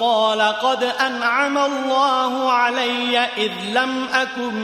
قال 0.00 0.40
قد 0.42 0.84
أنعم 0.84 1.58
الله 1.58 2.52
علي 2.52 3.18
إذ 3.18 3.52
لم 3.72 4.08
أكن 4.14 4.54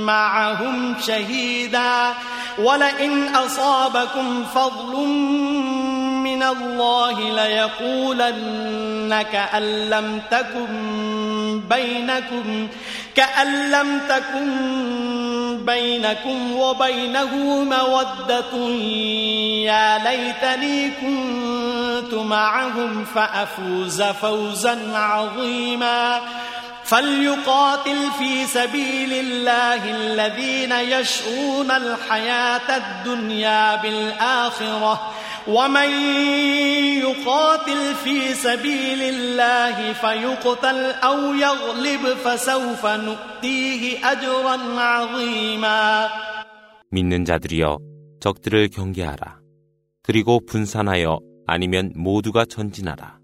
معهم 0.00 0.94
شهيدا 1.06 2.12
ولئن 2.58 3.34
أصابكم 3.34 4.44
فضل 4.54 4.96
من 6.24 6.42
الله 6.42 7.20
ليقولن 7.44 9.22
كأن 9.32 9.90
لم 9.90 10.22
تكن 10.30 11.60
بينكم 11.70 12.68
كأن 13.14 13.70
لم 13.70 14.00
تكن 14.08 14.99
بينكم 15.66 16.56
وبينه 16.56 17.36
مودة. 17.64 18.58
يا 19.64 19.98
ليتني 19.98 20.90
كنت 20.90 22.14
معهم 22.14 23.04
فأفوز 23.04 24.02
فوزا 24.02 24.98
عظيما. 24.98 26.20
فليقاتل 26.89 28.11
في 28.19 28.45
سبيل 28.45 29.13
الله 29.13 29.81
الذين 29.97 30.71
يشرون 30.71 31.71
الحياة 31.71 32.77
الدنيا 32.77 33.75
بالآخرة 33.75 35.11
ومن 35.47 35.89
يقاتل 37.05 37.95
في 38.03 38.33
سبيل 38.33 39.01
الله 39.01 39.93
فيقتل 39.93 40.91
أو 40.91 41.33
يغلب 41.33 42.03
فسوف 42.23 42.85
نؤتيه 42.85 44.11
أجرا 44.11 44.57
عظيما 44.81 46.09
믿는 46.91 47.25
자들이여 47.25 47.79
적들을 48.21 48.69
경계하라. 48.69 49.39
그리고 50.01 50.39
분산하여 50.45 51.19
아니면 51.45 51.91
모두가 51.95 52.45
전진하라. 52.45 53.18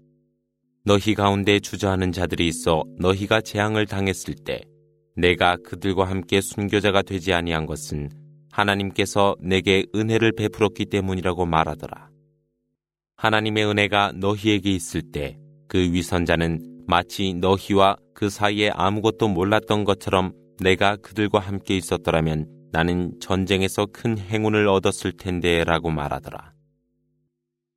너희 0.87 1.13
가운데 1.13 1.59
주저하는 1.59 2.11
자들이 2.11 2.47
있어 2.47 2.83
너희가 2.97 3.41
재앙을 3.41 3.85
당했을 3.85 4.33
때 4.33 4.61
내가 5.15 5.57
그들과 5.57 6.05
함께 6.05 6.41
순교자가 6.41 7.01
되지 7.01 7.33
아니한 7.33 7.65
것은 7.65 8.09
하나님께서 8.51 9.35
내게 9.41 9.85
은혜를 9.93 10.31
베풀었기 10.31 10.85
때문이라고 10.85 11.45
말하더라. 11.45 12.09
하나님의 13.17 13.65
은혜가 13.65 14.13
너희에게 14.15 14.71
있을 14.71 15.01
때 15.11 15.37
그 15.67 15.77
위선자는 15.77 16.85
마치 16.87 17.33
너희와 17.33 17.97
그 18.13 18.29
사이에 18.29 18.69
아무것도 18.73 19.27
몰랐던 19.27 19.83
것처럼 19.83 20.31
내가 20.61 20.95
그들과 20.95 21.39
함께 21.39 21.75
있었더라면 21.75 22.47
나는 22.71 23.11
전쟁에서 23.19 23.85
큰 23.87 24.17
행운을 24.17 24.67
얻었을 24.67 25.11
텐데 25.11 25.63
라고 25.65 25.89
말하더라. 25.89 26.53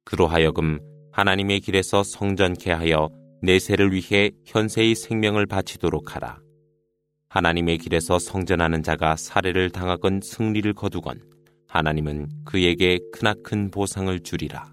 그로하여금 0.04 0.78
하나님의 1.12 1.61
길에서 1.61 2.02
성전케 2.02 2.70
하여 2.70 3.11
내세를 3.42 3.92
위해 3.92 4.30
현세의 4.46 4.94
생명을 4.94 5.46
바치도록 5.46 6.14
하라. 6.14 6.38
하나님의 7.28 7.78
길에서 7.78 8.18
성전하는 8.18 8.82
자가 8.82 9.16
살해를 9.16 9.70
당하건 9.70 10.20
승리를 10.22 10.72
거두건 10.74 11.22
하나님은 11.68 12.28
그에게 12.44 12.98
크나큰 13.12 13.70
보상을 13.70 14.18
주리라. 14.20 14.72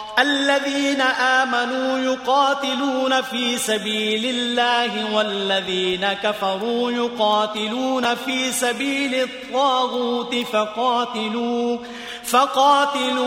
الذين 0.18 1.00
آمنوا 1.00 1.98
يقاتلون 1.98 3.22
في 3.22 3.58
سبيل 3.58 4.24
الله 4.24 5.14
والذين 5.14 6.12
كفروا 6.12 6.90
يقاتلون 6.90 8.14
في 8.14 8.52
سبيل 8.52 9.14
الطاغوت 9.14 10.34
فقاتلوا 10.34 11.78
فقاتلوا 12.24 13.26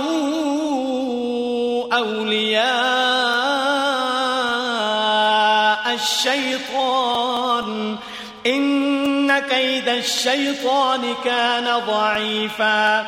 أولياء 4.59 5.93
الشيطان 5.93 7.97
إن 8.45 9.39
كيد 9.39 9.87
الشيطان 9.89 11.13
كان 11.23 11.79
ضعيفا 11.87 13.05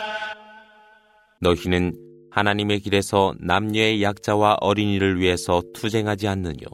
너희는 1.41 2.04
하나님의 2.36 2.80
길에서 2.80 3.34
남녀의 3.40 4.02
약자와 4.02 4.58
어린이를 4.60 5.18
위해서 5.18 5.62
투쟁하지 5.72 6.28
않느뇨. 6.28 6.66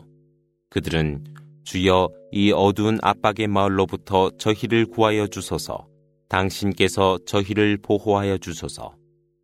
그들은 0.70 1.22
주여 1.62 2.10
이 2.32 2.50
어두운 2.50 2.98
압박의 3.00 3.46
마을로부터 3.46 4.32
저희를 4.38 4.86
구하여 4.86 5.28
주소서. 5.28 5.86
당신께서 6.28 7.16
저희를 7.26 7.78
보호하여 7.80 8.38
주소서. 8.38 8.96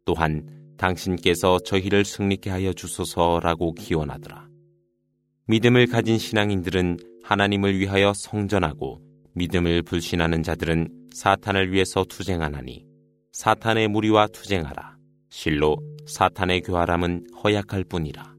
또한 0.04 0.44
당신께서 0.76 1.60
저희를 1.60 2.04
승리케 2.04 2.50
하여 2.50 2.72
주소서라고 2.72 3.74
기원하더라. 3.74 4.48
믿음을 5.46 5.86
가진 5.86 6.18
신앙인들은 6.18 6.96
하나님을 7.22 7.78
위하여 7.78 8.12
성전하고 8.12 9.00
믿음을 9.34 9.82
불신하는 9.82 10.42
자들은 10.42 11.10
사탄을 11.14 11.70
위해서 11.70 12.02
투쟁하나니 12.02 12.84
사탄의 13.30 13.86
무리와 13.86 14.26
투쟁하라. 14.26 14.98
실로 15.30 15.76
사탄의 16.07 16.61
교활함은 16.61 17.27
허약할 17.43 17.83
뿐이라. 17.85 18.33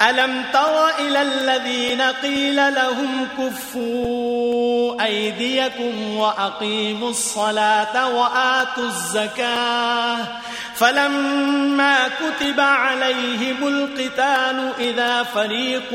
ألم 0.00 0.44
تر 0.52 0.88
إلى 0.98 1.22
الذين 1.22 2.00
قيل 2.00 2.56
لهم 2.56 3.28
كفوا 3.38 5.04
أيديكم 5.04 6.16
وأقيموا 6.16 7.10
الصلاة 7.10 8.16
وآتوا 8.16 8.84
الزكاة 8.84 10.26
فلما 10.74 12.08
كتب 12.08 12.60
عليهم 12.60 13.68
القتال 13.68 14.72
إذا 14.78 15.22
فريق 15.22 15.92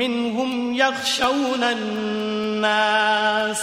منهم 0.00 0.74
يخشون 0.74 1.62
الناس 1.62 3.62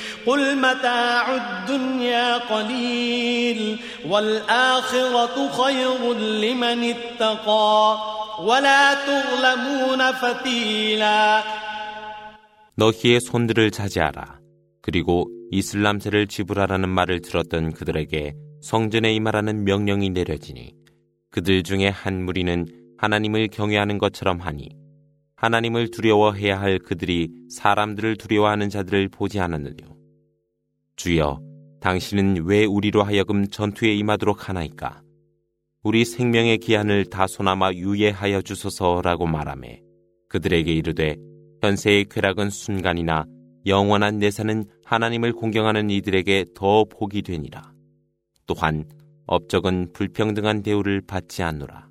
قل 0.26 0.56
متاع 0.56 1.24
الدنيا 1.36 2.38
قليل 2.38 3.78
والآخرة 4.06 5.36
خير 5.50 6.14
لمن 6.14 6.78
اتقى 6.94 7.98
ولا 8.40 8.94
تظلمون 8.94 10.12
فتيلا 10.12 11.42
너희의 12.78 13.20
손들을 13.20 13.70
자제하라. 13.70 14.38
그리고 14.82 15.24
이슬람세를 15.50 16.26
지불하라는 16.26 16.88
말을 16.88 17.20
들었던 17.22 17.72
그들에게 17.72 18.34
성전에 18.60 19.14
임하라는 19.14 19.64
명령이 19.64 20.10
내려지니 20.10 20.74
그들 21.30 21.62
중에 21.62 21.88
한 21.88 22.24
무리는 22.24 22.66
하나님을 22.98 23.48
경외하는 23.48 23.98
것처럼 23.98 24.40
하니 24.40 24.68
하나님을 25.36 25.90
두려워해야 25.90 26.60
할 26.60 26.78
그들이 26.78 27.28
사람들을 27.50 28.16
두려워하는 28.16 28.70
자들을 28.70 29.08
보지 29.08 29.38
않았느뇨. 29.38 29.96
주여, 31.01 31.41
당신은 31.79 32.45
왜 32.45 32.63
우리로 32.63 33.01
하여금 33.01 33.47
전투에 33.47 33.91
임하도록 33.95 34.47
하나이까? 34.47 35.01
우리 35.81 36.05
생명의 36.05 36.59
기한을 36.59 37.05
다소나마 37.05 37.73
유예하여 37.73 38.43
주소서라고 38.43 39.25
말하매 39.25 39.81
그들에게 40.29 40.71
이르되 40.71 41.15
현세의 41.63 42.05
쾌락은 42.11 42.51
순간이나 42.51 43.25
영원한 43.65 44.19
내사는 44.19 44.63
하나님을 44.85 45.33
공경하는 45.33 45.89
이들에게 45.89 46.45
더 46.53 46.85
복이 46.85 47.23
되니라. 47.23 47.73
또한 48.45 48.85
업적은 49.25 49.93
불평등한 49.93 50.61
대우를 50.61 51.01
받지 51.07 51.41
않노라. 51.41 51.90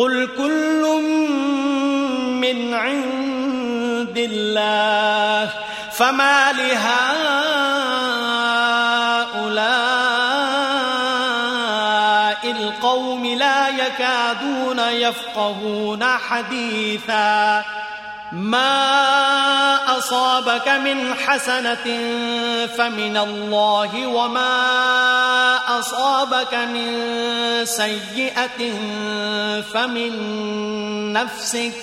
قل 0.00 0.28
كل 0.36 0.82
من 2.40 2.74
عند 2.74 4.18
الله 4.18 5.50
فما 5.92 6.52
لهؤلاء 6.52 6.80
القوم 12.50 13.26
لا 13.26 13.68
يكادون 13.68 14.78
يفقهون 14.78 16.04
حديثا 16.04 17.64
ما 18.31 19.97
أصابك 19.97 20.67
من 20.67 21.13
حسنة 21.13 21.85
فمن 22.77 23.17
الله 23.17 24.07
وما 24.07 24.55
أصابك 25.79 26.53
من 26.53 26.89
سيئة 27.65 28.59
فمن 29.61 30.11
نفسك 31.13 31.73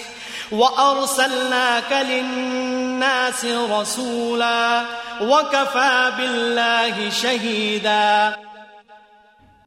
وأرسلناك 0.53 1.93
للناس 1.93 3.45
رسولا 3.45 4.85
وكفى 5.23 6.13
بالله 6.19 7.11
شهيدا 7.11 8.37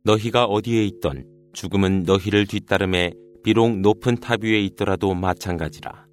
너희가 0.05 0.43
어디에 0.45 0.85
있던 0.85 1.25
죽음은 1.53 2.03
너희를 2.03 2.45
뒤따름에 2.45 3.13
비록 3.43 3.79
높은 3.79 4.17
탑 4.17 4.43
위에 4.43 4.59
있더라도 4.61 5.15
마찬가지라. 5.15 6.05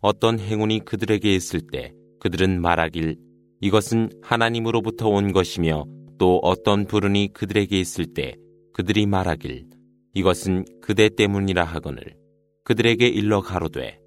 어떤 0.00 0.38
행운이 0.38 0.80
그들에게 0.84 1.34
있을 1.34 1.60
때 1.60 1.92
그들은 2.20 2.60
말하길 2.60 3.16
이것은 3.60 4.10
하나님으로부터 4.22 5.08
온 5.08 5.32
것이며 5.32 5.84
또 6.18 6.38
어떤 6.42 6.86
불운이 6.86 7.30
그들에게 7.32 7.78
있을 7.78 8.06
때 8.06 8.36
그들이 8.72 9.06
말하길 9.06 9.66
이것은 10.14 10.64
그대 10.80 11.08
때문이라 11.08 11.64
하거늘 11.64 12.16
그들에게 12.64 13.06
일러 13.06 13.40
가로되 13.40 14.00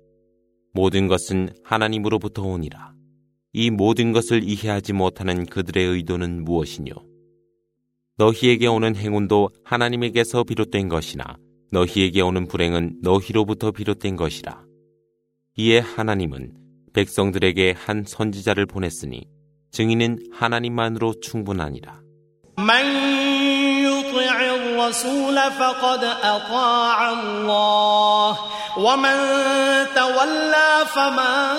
모든 0.73 1.07
것은 1.07 1.49
하나님으로부터 1.63 2.41
오니라. 2.41 2.93
이 3.53 3.69
모든 3.69 4.11
것을 4.11 4.43
이해하지 4.43 4.93
못하는 4.93 5.45
그들의 5.45 5.85
의도는 5.85 6.43
무엇이뇨? 6.43 6.95
너희에게 8.17 8.65
오는 8.65 8.95
행운도 8.95 9.49
하나님에게서 9.63 10.43
비롯된 10.43 10.89
것이나 10.89 11.37
너희에게 11.71 12.21
오는 12.21 12.47
불행은 12.47 13.01
너희로부터 13.03 13.71
비롯된 13.71 14.15
것이라. 14.15 14.65
이에 15.56 15.78
하나님은 15.80 16.52
백성들에게 16.92 17.74
한 17.76 18.04
선지자를 18.06 18.66
보냈으니 18.66 19.26
증인은 19.70 20.18
하나님만으로 20.32 21.20
충분하니라. 21.20 22.00
الرسول 24.88 25.36
فقد 25.36 26.04
أطاع 26.04 27.12
الله 27.12 28.38
ومن 28.78 29.16
تولى 29.94 30.86
فما 30.94 31.52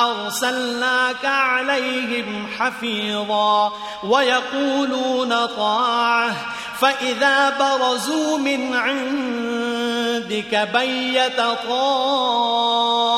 أرسلناك 0.00 1.24
عليهم 1.24 2.46
حفيظا 2.58 3.72
ويقولون 4.04 5.46
طاعة 5.46 6.36
فإذا 6.78 7.58
برزوا 7.58 8.38
من 8.38 8.74
عندك 8.74 10.68
بيت 10.74 11.40
طائفة 11.68 13.10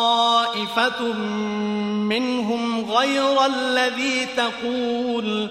منهم 2.12 2.90
غير 2.90 3.46
الذي 3.46 4.26
تقول 4.36 5.50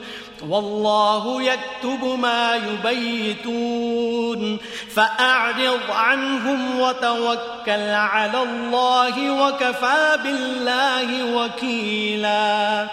والله 0.50 1.44
يكتب 1.44 2.20
ما 2.20 2.56
يبيتون 2.56 4.58
فأعرض 4.90 5.80
عنهم 5.90 6.80
وتوكل 6.80 7.90
على 7.90 8.44
الله 8.44 9.42
وكفى 9.42 10.18
بالله 10.24 11.36
وكيلا 11.36 12.90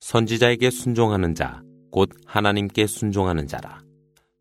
선지자에게 0.00 0.70
순종하는 0.70 1.34
자, 1.34 1.60
곧 1.90 2.10
하나님께 2.26 2.86
순종하는 2.86 3.46
자라. 3.46 3.78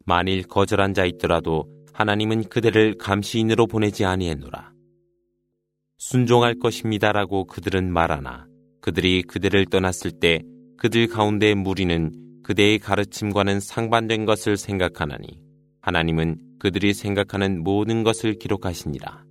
만일 0.06 0.44
거절한 0.44 0.94
자 0.94 1.04
있더라도 1.04 1.66
하나님은 1.92 2.44
그대를 2.44 2.96
감시인으로 2.96 3.66
보내지 3.66 4.04
아니했노라. 4.04 4.72
순종할 5.98 6.58
것입니다라고 6.60 7.46
그들은 7.46 7.92
말하나 7.92 8.46
그들이 8.80 9.22
그대를 9.22 9.66
떠났을 9.66 10.12
때 10.12 10.42
그들 10.76 11.08
가운데 11.08 11.54
무리는 11.54 12.12
그대의 12.44 12.78
가르침과는 12.78 13.58
상반된 13.58 14.26
것을 14.26 14.56
생각하나니 14.56 15.40
하나님은 15.80 16.38
그들이 16.60 16.94
생각하는 16.94 17.64
모든 17.64 18.04
것을 18.04 18.38
기록하시니라. 18.38 19.24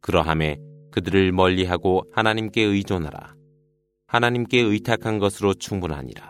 그러함에 0.00 0.58
그들을 0.92 1.30
멀리하고 1.32 2.04
하나님께 2.12 2.62
의존하라. 2.62 3.34
하나님께 4.06 4.60
의탁한 4.60 5.18
것으로 5.18 5.52
충분하니라. 5.52 6.29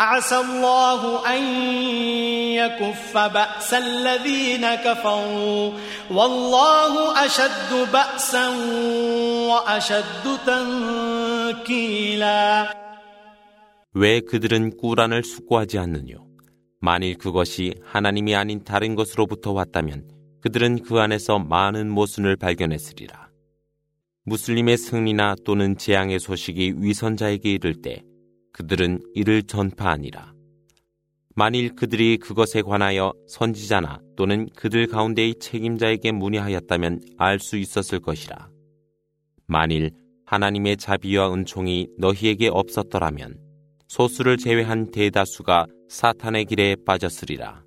عسى 0.00 0.36
الله 0.36 1.26
أن 1.36 1.42
يكف 2.52 3.16
بأس 3.16 3.74
الذين 3.74 4.74
كفروا 4.74 5.72
والله 6.10 7.24
أشد 7.26 7.92
بأسا 7.92 8.48
وأشد 9.48 10.24
تنكيلا 11.66 12.26
왜 13.98 14.20
그들은 14.20 14.76
꾸란을 14.76 15.24
숙고하지 15.24 15.78
않느뇨? 15.78 16.26
만일 16.80 17.16
그것이 17.16 17.72
하나님이 17.82 18.34
아닌 18.36 18.62
다른 18.62 18.94
것으로부터 18.94 19.52
왔다면 19.52 20.04
그들은 20.42 20.82
그 20.82 20.98
안에서 21.00 21.38
많은 21.38 21.88
모순을 21.90 22.36
발견했으리라. 22.36 23.30
무슬림의 24.26 24.76
승리나 24.76 25.36
또는 25.46 25.78
재앙의 25.78 26.18
소식이 26.20 26.74
위선자에게 26.76 27.52
이를 27.52 27.80
때 27.80 28.02
그들은 28.51 29.01
이를 29.13 29.43
전파하니라. 29.43 30.33
만일 31.35 31.75
그들이 31.75 32.17
그것에 32.17 32.61
관하여 32.61 33.13
선지자나 33.27 34.01
또는 34.17 34.49
그들 34.55 34.87
가운데의 34.87 35.35
책임자에게 35.39 36.11
문의하였다면 36.11 37.01
알 37.17 37.39
수 37.39 37.57
있었을 37.57 37.99
것이라. 37.99 38.49
만일 39.47 39.91
하나님의 40.25 40.77
자비와 40.77 41.33
은총이 41.33 41.87
너희에게 41.97 42.49
없었더라면 42.49 43.39
소수를 43.87 44.37
제외한 44.37 44.91
대다수가 44.91 45.67
사탄의 45.89 46.45
길에 46.45 46.75
빠졌으리라. 46.85 47.63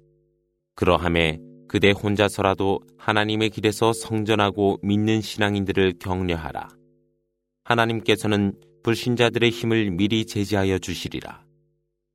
그러함에 0.74 1.38
그대 1.68 1.90
혼자서라도 1.90 2.80
하나님의 2.96 3.50
길에서 3.50 3.92
성전하고 3.92 4.78
믿는 4.82 5.20
신앙인들을 5.20 5.94
격려하라. 5.98 6.68
하나님께서는 7.64 8.54
불신자들의 8.83 9.49
힘을 9.49 9.91
미리 9.91 10.25
제지하여 10.25 10.79
주시리라. 10.79 11.41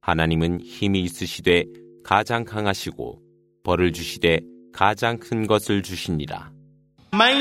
하나님은 0.01 0.61
힘이 0.61 1.01
있으시되 1.01 1.65
가장 2.05 2.45
강하시고 2.45 3.21
벌을 3.63 3.93
주시되 3.93 4.41
가장 4.73 5.19
큰 5.19 5.47
것을 5.47 5.83
주시니라. 5.83 6.53
من 7.15 7.37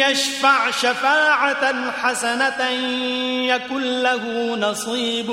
يشفع 0.00 0.70
شفاعة 0.70 1.90
حسنة 1.90 2.60
يكن 3.44 4.02
له 4.02 4.56
نصيب 4.56 5.30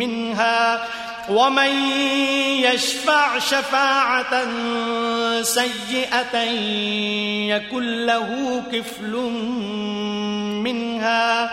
منها 0.00 0.88
ومن 1.28 1.72
يشفع 2.64 3.38
شفاعة 3.38 4.32
سيئة 5.42 6.36
يكن 7.52 8.06
له 8.06 8.62
كفل 8.72 9.12
منها 10.64 11.52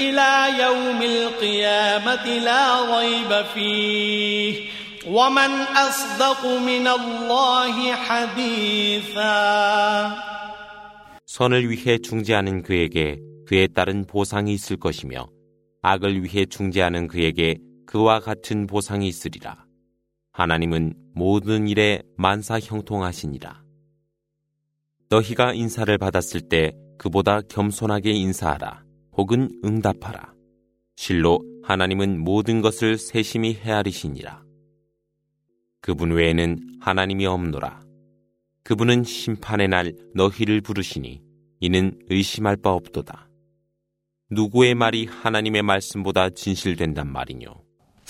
إلى 0.00 0.48
يوم 0.62 1.02
القيامة 1.02 2.26
لا 2.38 2.98
ريب 2.98 3.44
فيه 3.54 4.54
ومن 5.06 5.50
أصدق 5.86 6.46
من 6.46 6.86
الله 6.86 7.94
حديثا 7.94 9.32
선을 11.26 11.70
위해 11.70 11.98
중재하는 11.98 12.62
그에게 12.62 13.18
그에 13.46 13.66
따른 13.66 14.04
보상이 14.04 14.52
있을 14.52 14.76
것이며 14.76 15.28
악을 15.80 16.22
위해 16.22 16.44
중재하는 16.46 17.08
그에게 17.08 17.58
그와 17.86 18.20
같은 18.20 18.66
보상이 18.66 19.08
있으리라. 19.08 19.64
하나님은 20.32 20.94
모든 21.14 21.68
일에 21.68 22.02
만사 22.16 22.58
형통하시니라. 22.60 23.62
너희가 25.10 25.52
인사를 25.52 25.98
받았을 25.98 26.42
때 26.48 26.72
그보다 26.97 27.41
겸손하게 27.41 28.11
인사하라. 28.11 28.83
혹은 29.13 29.49
응답하라. 29.63 30.33
실로 30.95 31.39
하나님은 31.63 32.19
모든 32.19 32.61
것을 32.61 32.97
세심히 32.97 33.53
헤아리시니라. 33.55 34.43
그분 35.81 36.11
외에는 36.11 36.79
하나님이 36.79 37.25
없노라. 37.25 37.81
그분은 38.63 39.03
심판의 39.03 39.67
날 39.67 39.93
너희를 40.13 40.61
부르시니 40.61 41.21
이는 41.59 41.97
의심할 42.09 42.57
바 42.57 42.71
없도다. 42.71 43.29
누구의 44.29 44.75
말이 44.75 45.05
하나님의 45.05 45.63
말씀보다 45.63 46.29
진실된단 46.31 47.11
말이뇨. 47.11 47.66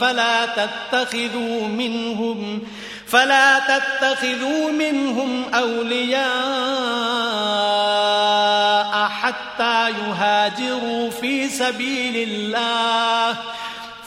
فلا 0.01 0.45
تتخذوا 0.45 1.67
منهم 1.67 2.61
فلا 3.07 3.59
تتخذوا 3.59 4.71
منهم 4.71 5.45
أولياء 5.53 6.23
حتى 9.07 9.89
يهاجروا 9.89 11.09
في 11.09 11.49
سبيل 11.49 12.29
الله 12.29 13.37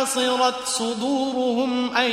حصرت 0.00 0.66
صدورهم 0.66 1.96
أن 1.96 2.10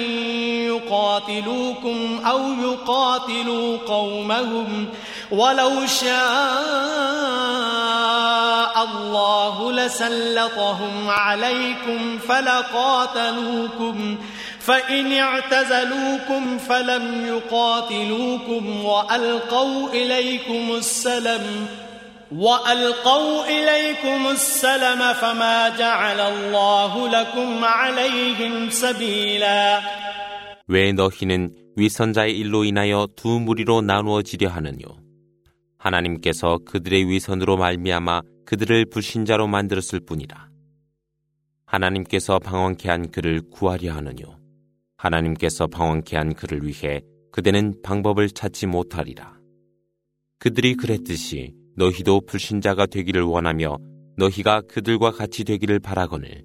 يقاتلوكم 0.67 2.19
أو 2.25 2.39
يقاتلوا 2.53 3.77
قومهم 3.77 4.87
ولو 5.31 5.85
شاء 5.85 6.07
الله 8.83 9.71
لسلطهم 9.71 11.09
عليكم 11.09 12.19
فلقاتلوكم 12.29 14.17
فإن 14.59 15.13
اعتزلوكم 15.13 16.57
فلم 16.57 17.25
يقاتلوكم 17.27 18.85
وألقوا 18.85 19.89
إليكم 19.89 20.75
السلم 20.75 21.67
وألقوا 22.32 23.44
إليكم 23.44 24.30
السلم 24.30 25.12
فما 25.12 25.76
جعل 25.76 26.20
الله 26.20 27.08
لكم 27.08 27.64
عليهم 27.64 28.70
سبيلا 28.70 29.80
왜 30.68 30.92
너희는 30.92 31.54
위선자의 31.76 32.38
일로 32.38 32.64
인하여 32.64 33.06
두 33.16 33.40
무리로 33.40 33.82
나누어지려 33.82 34.48
하느뇨? 34.48 35.02
하나님께서 35.76 36.58
그들의 36.64 37.08
위선으로 37.08 37.56
말미암아 37.56 38.22
그들을 38.46 38.86
불신자로 38.86 39.48
만들었을 39.48 40.00
뿐이라. 40.06 40.48
하나님께서 41.66 42.38
방황케 42.38 42.88
한 42.88 43.10
그를 43.10 43.42
구하려 43.50 43.92
하느뇨? 43.94 44.38
하나님께서 44.96 45.66
방황케 45.66 46.16
한 46.16 46.34
그를 46.34 46.62
위해 46.64 47.02
그대는 47.32 47.82
방법을 47.82 48.30
찾지 48.30 48.66
못하리라. 48.66 49.34
그들이 50.38 50.74
그랬듯이 50.74 51.54
너희도 51.77 52.21
불신자가 52.21 52.87
되기를 52.87 53.21
원하며 53.21 53.77
너희가 54.17 54.61
그들과 54.61 55.11
같이 55.11 55.43
되기를 55.43 55.79
바라거늘 55.79 56.43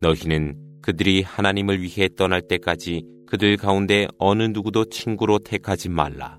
너희는 0.00 0.80
그들이 0.82 1.22
하나님을 1.22 1.82
위해 1.82 2.08
떠날 2.16 2.40
때까지 2.40 3.02
그들 3.26 3.56
가운데 3.56 4.06
어느 4.18 4.44
누구도 4.44 4.86
친구로 4.86 5.40
택하지 5.40 5.88
말라. 5.88 6.38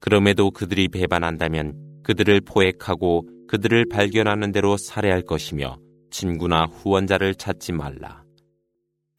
그럼에도 0.00 0.50
그들이 0.50 0.88
배반한다면 0.88 1.74
그들을 2.02 2.40
포획하고 2.40 3.28
그들을 3.46 3.84
발견하는 3.90 4.52
대로 4.52 4.78
살해할 4.78 5.22
것이며 5.22 5.78
친구나 6.10 6.64
후원자를 6.64 7.34
찾지 7.34 7.72
말라. 7.72 8.24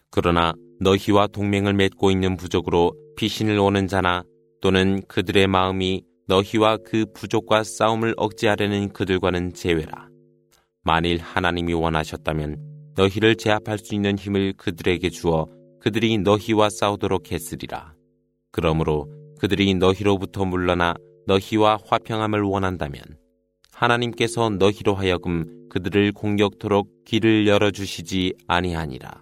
그러나 0.10 0.54
너희와 0.80 1.28
동맹을 1.28 1.74
맺고 1.74 2.10
있는 2.10 2.36
부족으로 2.36 2.94
피신을 3.18 3.60
오는 3.60 3.88
자나 3.88 4.24
또는 4.62 5.02
그들의 5.08 5.46
마음이 5.48 6.04
너희와 6.32 6.78
그 6.78 7.06
부족과 7.14 7.62
싸움을 7.62 8.14
억제하려는 8.16 8.94
그들과는 8.94 9.54
제외라. 9.54 10.08
만일 10.82 11.20
하나님이 11.20 11.74
원하셨다면 11.74 12.94
너희를 12.96 13.36
제압할 13.36 13.78
수 13.78 13.94
있는 13.94 14.18
힘을 14.18 14.54
그들에게 14.56 15.10
주어 15.10 15.48
그들이 15.82 16.18
너희와 16.20 16.70
싸우도록 16.70 17.34
했으리라. 17.34 17.96
그러므로 18.50 19.12
그들이 19.40 19.74
너희로부터 19.74 20.46
물러나 20.46 20.94
너희와 21.28 21.80
화평함을 21.86 22.44
원한다면 22.44 23.02
하나님께서 23.74 24.52
너희로 24.52 24.96
하여금 24.96 25.68
그들을 25.70 26.14
공격토록 26.14 27.04
길을 27.04 27.46
열어주시지 27.46 28.36
아니하니라. 28.48 29.22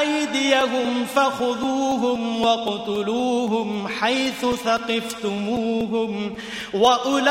أيديهم 0.00 1.04
فخذوهم 1.04 2.40
واقتلوهم 2.40 3.88
حيث 3.88 4.46
ثقفتموهم 4.46 6.34
وأولئكم 6.74 7.24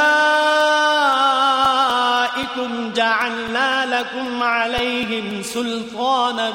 جعلنا 2.93 3.99
لكم 3.99 4.43
عليهم 4.43 5.41
سلطانا 5.41 6.51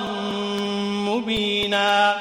مبينا 1.08 2.16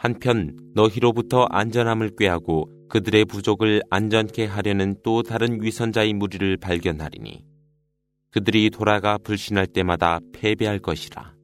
한편 0.00 0.56
너희로부터 0.74 1.48
안전함을 1.50 2.14
꾀하고 2.16 2.70
그들의 2.88 3.24
부족을 3.24 3.82
안전케 3.90 4.46
하려는 4.46 4.94
또 5.02 5.24
다른 5.24 5.60
위선자의 5.60 6.12
무리를 6.12 6.56
발견하리니 6.56 7.44
그들이 8.30 8.70
돌아가 8.70 9.18
불신할 9.18 9.66
때마다 9.66 10.20
패배할 10.32 10.78
것이라. 10.78 11.34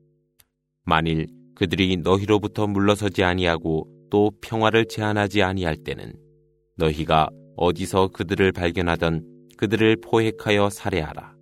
만일 0.89 1.27
그들이 1.55 1.97
너희로부터 1.99 2.67
물러서지 2.67 3.25
아니하고 3.25 3.87
또 4.11 4.33
평화를 4.43 4.87
제한하지 4.87 5.43
아니할 5.43 5.77
때는 5.77 6.13
너희가 6.77 7.29
어디서 7.57 8.09
그들을 8.09 8.53
발견하던 8.53 9.25
그들을 9.57 9.97
포획하여 10.03 10.71
살해하라. 10.71 11.35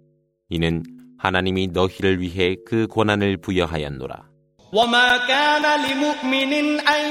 이는 0.51 0.83
하나님이 1.19 1.69
너희를 1.69 2.21
위해 2.21 2.57
그 2.67 2.87
권한을 2.89 3.39
부여하였노라. 3.39 4.33
وما 4.73 5.27
كان 5.29 5.65
لمؤمن 5.85 6.81
أن 6.81 7.05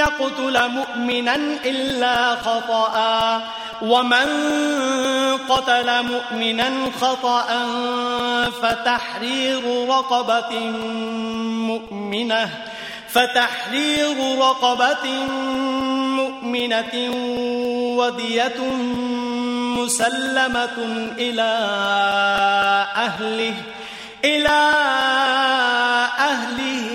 يقتل 0.00 0.56
مؤمنا 0.68 1.36
إلا 1.64 2.36
خطأ 2.36 2.94
ومن 3.81 4.27
قتل 5.49 6.03
مؤمنا 6.03 6.71
خطأ 7.01 7.47
فتحرير 8.61 9.87
رقبة 9.89 10.59
مؤمنة 11.69 12.49
فتحرير 13.09 14.37
رقبة 14.39 15.05
مؤمنة 16.15 16.93
ودية 17.97 18.59
مسلمة 19.77 20.77
إلى 21.17 21.51
أهله 22.95 23.53
إلى 24.25 24.59
أهله 26.19 26.94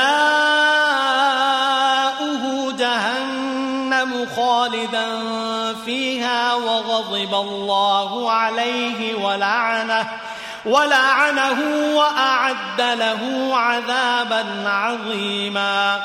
جهنم 2.78 4.26
خالدا 4.36 5.06
فيها 5.84 6.54
وغضب 6.54 7.34
الله 7.34 8.32
عليه 8.32 9.14
ولعنه 9.14 10.08
ولعنه 10.64 11.60
وأعد 11.94 12.80
له 12.80 13.50
عذابا 13.56 14.68
عظيما. 14.68 16.00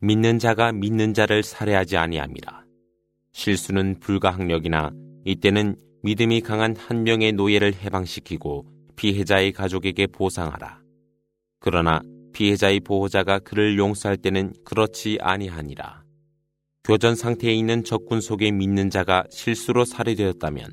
믿는 0.00 0.38
자가 0.38 0.72
믿는 0.72 1.14
자를 1.14 1.42
살해하지 1.42 1.96
아니함이라. 1.96 2.64
실수는 3.32 3.98
불가항력이나 4.00 4.90
이때는 5.24 5.76
믿음이 6.02 6.40
강한 6.42 6.76
한 6.76 7.02
명의 7.02 7.32
노예를 7.32 7.74
해방시키고 7.74 8.66
피해자의 8.96 9.52
가족에게 9.52 10.06
보상하라. 10.06 10.80
그러나 11.60 12.00
피해자의 12.32 12.80
보호자가 12.80 13.38
그를 13.38 13.78
용서할 13.78 14.16
때는 14.16 14.52
그렇지 14.64 15.18
아니하니라. 15.20 16.04
교전 16.84 17.16
상태에 17.16 17.52
있는 17.54 17.82
적군 17.82 18.20
속에 18.20 18.50
믿는 18.52 18.90
자가 18.90 19.24
실수로 19.30 19.84
살해되었다면 19.84 20.70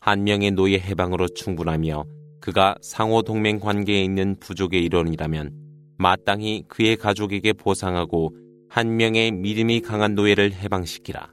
한 0.00 0.24
명의 0.24 0.50
노예 0.50 0.78
해방으로 0.78 1.28
충분하며 1.28 2.04
그가 2.40 2.76
상호 2.82 3.22
동맹 3.22 3.58
관계에 3.58 4.02
있는 4.02 4.36
부족의 4.38 4.84
일원이라면 4.84 5.52
마땅히 5.96 6.64
그의 6.68 6.96
가족에게 6.96 7.52
보상하고 7.52 8.36
한 8.68 8.96
명의 8.96 9.30
믿음이 9.32 9.80
강한 9.80 10.14
노예를 10.14 10.52
해방시키라. 10.52 11.32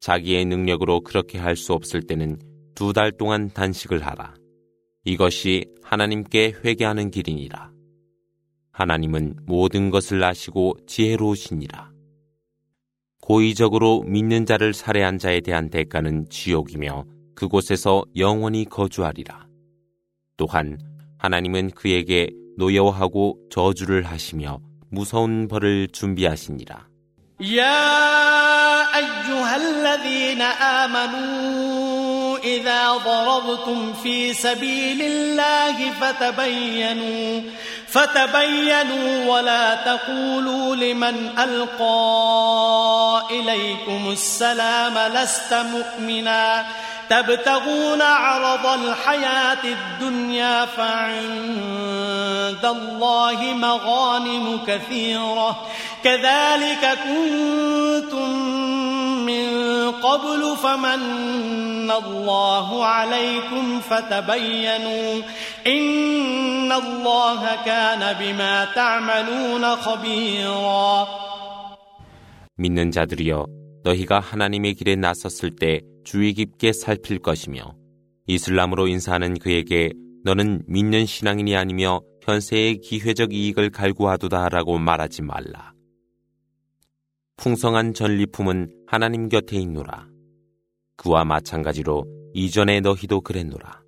자기의 0.00 0.44
능력으로 0.44 1.00
그렇게 1.00 1.38
할 1.38 1.56
수 1.56 1.72
없을 1.72 2.02
때는 2.02 2.38
두 2.74 2.92
달 2.92 3.12
동안 3.12 3.50
단식을 3.50 4.04
하라. 4.04 4.34
이것이 5.04 5.66
하나님께 5.82 6.54
회개하는 6.64 7.10
길이니라. 7.10 7.72
하나님은 8.72 9.36
모든 9.46 9.90
것을 9.90 10.22
아시고 10.24 10.78
지혜로우시니라. 10.86 11.92
고의적으로 13.22 14.02
믿는 14.02 14.44
자를 14.44 14.74
살해한 14.74 15.18
자에 15.18 15.40
대한 15.40 15.70
대가는 15.70 16.28
지옥이며 16.28 17.04
그곳에서 17.34 18.04
영원히 18.16 18.64
거주하리라. 18.64 19.46
또한 20.36 20.78
하나님은 21.18 21.70
그에게 21.70 22.28
노여워하고 22.58 23.38
저주를 23.50 24.02
하시며 24.02 24.60
무서운 24.93 25.47
벌을 25.47 25.89
준비하시니라. 25.91 26.89
يا 27.41 28.95
أيها 28.95 29.55
الذين 29.55 30.41
آمنوا 30.41 32.37
إذا 32.37 32.91
ضربتم 32.91 33.93
في 33.93 34.33
سبيل 34.33 35.01
الله 35.01 35.91
فتبينوا 35.91 37.41
فتبينوا 37.87 39.25
ولا 39.33 39.75
تقولوا 39.75 40.75
لمن 40.75 41.39
ألقى 41.39 43.23
إليكم 43.31 44.11
السلام 44.11 45.13
لست 45.13 45.53
مؤمنا 45.53 46.65
تبتغون 47.09 48.01
عرض 48.01 48.65
الحياة 48.65 49.63
الدنيا 49.63 50.65
فعند 50.65 52.65
الله 52.65 53.53
مغانم 53.53 54.59
كثيرة 54.67 55.65
كذلك 56.03 56.97
كنتم 57.03 58.29
من 59.25 59.49
قبل 59.91 60.57
فمن 60.63 61.91
الله 61.91 62.85
عليكم 62.85 63.79
فتبينوا 63.79 65.21
إن 65.67 66.71
الله 66.71 67.55
كان 67.65 68.15
بما 68.19 68.67
تعملون 68.75 69.75
خبيرا 69.75 71.07
믿는 72.59 72.91
자들이여 72.91 73.45
너희가 73.85 74.19
하나님의 74.19 74.73
길에 74.73 74.97
나섰을 74.97 75.55
때 75.55 75.79
주의 76.04 76.32
깊게 76.32 76.72
살필 76.72 77.18
것이며 77.18 77.76
이슬람으로 78.26 78.88
인사하는 78.88 79.38
그에게 79.38 79.92
너는 80.24 80.62
믿는 80.66 81.06
신앙인이 81.06 81.56
아니며 81.56 82.00
현세의 82.22 82.78
기회적 82.78 83.34
이익을 83.34 83.70
갈구하도다라고 83.70 84.78
말하지 84.78 85.22
말라. 85.22 85.74
풍성한 87.36 87.94
전리품은 87.94 88.84
하나님 88.86 89.28
곁에 89.28 89.56
있노라. 89.56 90.08
그와 90.96 91.24
마찬가지로 91.24 92.06
이전에 92.32 92.80
너희도 92.80 93.20
그랬노라. 93.20 93.82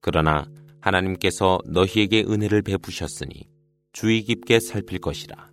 그러나 0.00 0.46
하나님께서 0.80 1.58
너희에게 1.66 2.24
은혜를 2.28 2.62
베푸셨으니 2.62 3.48
주의 3.92 4.22
깊게 4.22 4.60
살필 4.60 5.00
것이라. 5.00 5.50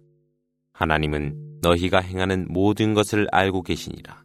하나님은 0.73 1.59
너희가 1.61 1.99
행하는 1.99 2.47
모든 2.49 2.93
것을 2.93 3.27
알고 3.31 3.63
계시니라. 3.63 4.24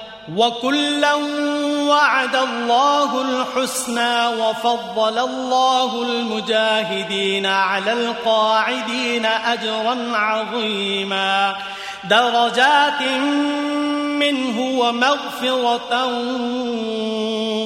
وكلا 0.36 1.14
وعد 1.88 2.36
الله 2.36 3.10
الحسنى 3.22 4.26
وفضل 4.42 5.18
الله 5.18 6.02
المجاهدين 6.02 7.46
على 7.46 7.92
القاعدين 7.92 9.26
أجرا 9.26 9.96
عظيما 10.16 11.56
درجات 12.10 13.02
منه 14.18 14.56
ومغفرة 14.80 15.92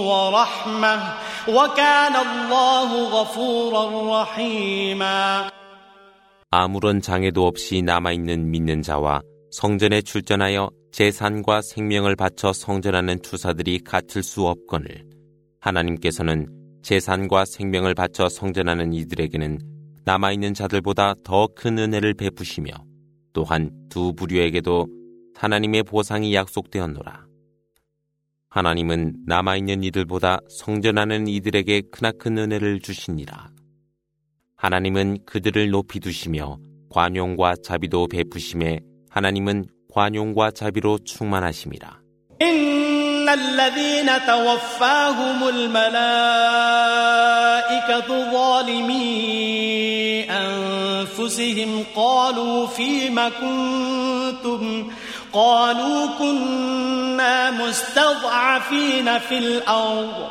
ورحمة 0.09 0.99
وكان 1.49 2.17
الله 2.17 2.89
غفورا 3.09 3.85
رحيما 4.23 5.51
아무런 6.53 7.01
장애도 7.01 7.47
없이 7.47 7.81
남아있는 7.81 8.51
믿는 8.51 8.83
자와 8.83 9.23
성전에 9.56 10.02
출전하여 10.02 10.70
재산과 10.92 11.62
생명을 11.62 12.18
바쳐 12.18 12.52
성전하는 12.52 13.20
투사들이 13.20 13.80
같을 13.86 14.22
수 14.22 14.46
없거늘 14.46 15.08
하나님께서는 15.62 16.48
재산과 16.84 17.46
생명을 17.46 17.94
바쳐 17.96 18.28
성전하는 18.28 18.92
이들에게는 18.92 19.60
남아있는 20.04 20.56
자들보다 20.56 21.16
더 21.24 21.48
큰 21.56 21.80
은혜를 21.80 22.16
베푸시며 22.16 22.70
또한 23.32 23.72
두 23.88 24.14
부류에게도 24.14 24.88
하나님의 25.36 25.84
보상이 25.84 26.36
약속되었노라. 26.36 27.26
하나님은 28.50 29.24
남아있는 29.26 29.86
이들보다 29.86 30.40
성전하는 30.50 31.30
이들에게 31.30 31.84
크나큰 31.94 32.38
은혜를 32.40 32.82
주시니라. 32.82 33.52
하나님은 34.58 35.20
그들을 35.26 35.70
높이 35.70 36.02
두시며 36.02 36.58
관용과 36.90 37.56
자비도 37.64 38.08
베푸심에 38.08 38.82
하나님은 39.15 39.67
관용과 39.93 40.53
자비로 40.53 40.99
충만하심이라. 41.05 42.01
إن 42.43 43.29
الذين 43.29 44.09
توفاهم 44.27 45.49
الملائكة 45.49 45.91
ظالمي 48.33 49.11
أنفسهم 50.31 51.85
قالوا 51.97 52.67
فيم 52.67 53.21
كنتم 53.41 54.91
قالوا 55.33 56.07
كنا 56.19 57.51
مستضعفين 57.51 59.19
في 59.19 59.39
الأرض 59.39 60.31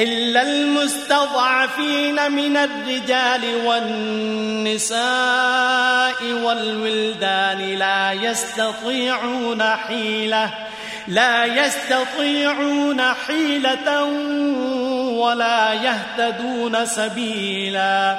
إلا 0.00 0.42
المستضعفين 0.42 2.32
من 2.32 2.56
الرجال 2.56 3.66
والنساء 3.66 4.98
والولدان 6.42 7.58
لا 7.58 8.12
يستطيعون 8.12 9.62
حيلة 9.62 10.50
لا 11.08 11.44
يستطيعون 11.44 13.02
حيلة 13.26 14.04
ولا 15.18 15.72
يهتدون 15.72 16.86
سبيلا. 16.86 18.18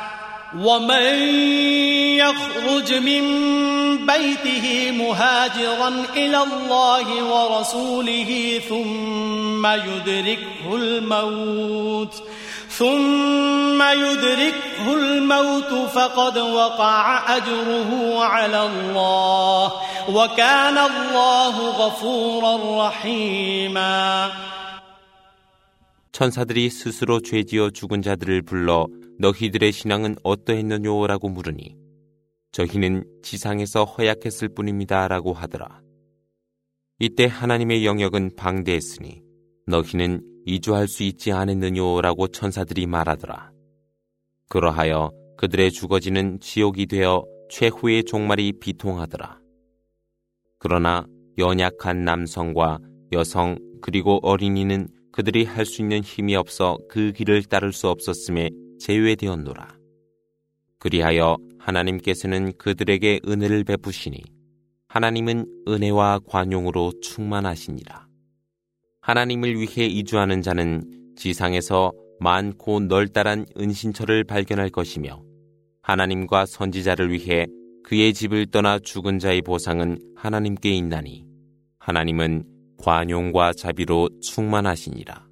ومن 0.54 1.14
يخرج 2.16 2.94
من 2.94 3.22
بيته 4.06 4.90
مهاجرا 4.90 6.04
إلى 6.16 6.42
الله 6.42 7.06
ورسوله 7.24 8.60
ثم 8.68 9.66
يدركه 9.66 10.74
الموت 10.74 12.22
ثم 12.68 13.82
يدركه 13.82 14.94
الموت 14.94 15.88
فقد 15.90 16.38
وقع 16.38 17.36
أجره 17.36 18.24
على 18.24 18.66
الله 18.66 19.72
وكان 20.08 20.78
الله 20.78 21.70
غفورا 21.70 22.86
رحيما 22.88 24.30
천사들이 26.12 26.70
스스로 26.70 27.20
죄지어 27.20 27.68
죽은 27.68 28.00
자들을 28.00 28.40
불러 28.40 28.86
너희들의 29.21 29.71
신앙은 29.71 30.15
어떠했느냐라고 30.23 31.29
물으니 31.29 31.77
저희는 32.51 33.05
지상에서 33.21 33.85
허약했을 33.85 34.49
뿐입니다 34.49 35.07
라고 35.07 35.31
하더라. 35.31 35.81
이때 36.97 37.27
하나님의 37.27 37.85
영역은 37.85 38.35
방대했으니 38.35 39.21
너희는 39.67 40.23
이주할 40.47 40.87
수 40.87 41.03
있지 41.03 41.31
않았느냐라고 41.31 42.29
천사들이 42.29 42.87
말하더라. 42.87 43.51
그러하여 44.49 45.11
그들의 45.37 45.71
죽어지는 45.71 46.39
지옥이 46.39 46.87
되어 46.87 47.23
최후의 47.51 48.05
종말이 48.05 48.53
비통하더라. 48.59 49.39
그러나 50.57 51.05
연약한 51.37 52.03
남성과 52.03 52.79
여성 53.11 53.57
그리고 53.81 54.19
어린이는 54.23 54.87
그들이 55.11 55.45
할 55.45 55.65
수 55.65 55.81
있는 55.81 56.01
힘이 56.01 56.35
없어 56.35 56.79
그 56.89 57.11
길을 57.11 57.43
따를 57.43 57.71
수 57.71 57.87
없었음에 57.87 58.49
제외되었노라. 58.81 59.77
그리하여 60.79 61.37
하나님께서는 61.59 62.53
그들에게 62.57 63.21
은혜를 63.27 63.63
베푸시니 63.63 64.23
하나님은 64.87 65.45
은혜와 65.67 66.21
관용으로 66.27 66.91
충만하시니라. 67.01 68.07
하나님을 69.01 69.59
위해 69.59 69.85
이주하는 69.85 70.41
자는 70.41 71.13
지상에서 71.15 71.91
많고 72.19 72.81
널따란 72.81 73.45
은신처를 73.57 74.23
발견할 74.23 74.69
것이며 74.69 75.23
하나님과 75.81 76.45
선지자를 76.45 77.11
위해 77.11 77.47
그의 77.83 78.13
집을 78.13 78.47
떠나 78.47 78.79
죽은 78.79 79.19
자의 79.19 79.41
보상은 79.41 79.97
하나님께 80.15 80.69
있나니 80.71 81.25
하나님은 81.79 82.43
관용과 82.77 83.53
자비로 83.53 84.09
충만하시니라. 84.21 85.30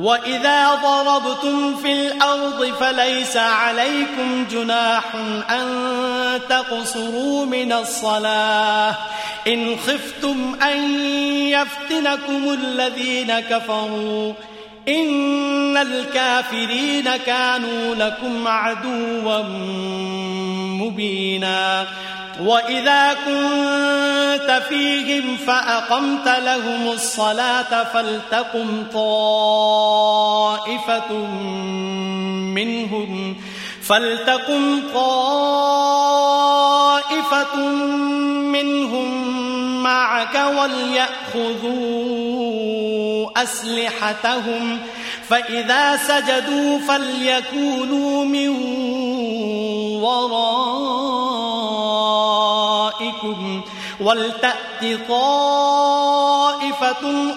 وإذا 0.00 0.74
ضربتم 0.74 1.76
في 1.76 1.92
الأرض 1.92 2.64
فليس 2.80 3.36
عليكم 3.36 4.46
جناح 4.50 5.14
أن 5.50 6.40
تقصروا 6.48 7.46
من 7.46 7.72
الصلاة. 7.72 8.94
إن 9.46 9.76
خفتم 9.76 10.56
أن 10.62 11.00
يفتنكم 11.48 12.52
الذين 12.52 13.40
كفروا. 13.40 14.32
إن 14.88 15.76
الكافرين 15.76 17.16
كانوا 17.26 17.94
لكم 17.94 18.48
عدوا 18.48 19.42
مبينا. 20.82 21.86
وإذا 22.40 23.12
كنت 23.12 24.62
فيهم 24.68 25.36
فأقمت 25.36 26.28
لهم 26.28 26.88
الصلاة 26.92 27.84
فلتقم 27.84 28.86
طائفة 28.92 29.92
منهم 32.54 33.36
فلتقم 33.82 34.82
طائفة 34.94 35.86
منهم 38.56 39.39
معك 39.82 40.34
وليأخذوا 40.34 41.70
أسلحتهم. 43.42 44.78
فإذا 45.28 45.96
سجدوا 45.96 46.78
فليكونوا 46.78 48.24
من 48.24 48.48
ورائكم. 50.02 50.60
ولتأت 54.00 55.08
طائفة 55.08 55.84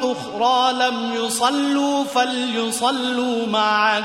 أخرى 0.01 0.73
لم 0.73 1.13
يصلوا 1.15 2.03
فليصلوا 2.03 3.47
معك. 3.47 4.03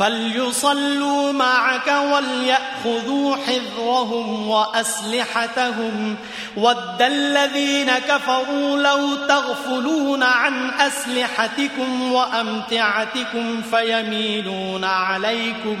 فليصلوا 0.00 1.32
معك 1.32 1.94
وليأخذوا 2.12 3.36
حذرهم 3.36 4.48
وأسلحتهم. 4.48 6.16
ود 6.56 7.02
الذين 7.02 7.90
كفروا 8.08 8.78
لو 8.78 9.14
تغفلون 9.28 10.22
عن 10.22 10.70
أسلحتكم 10.70 12.12
وأمتعتكم 12.12 13.62
فيميلون 13.62 14.84
عليكم 14.84 15.76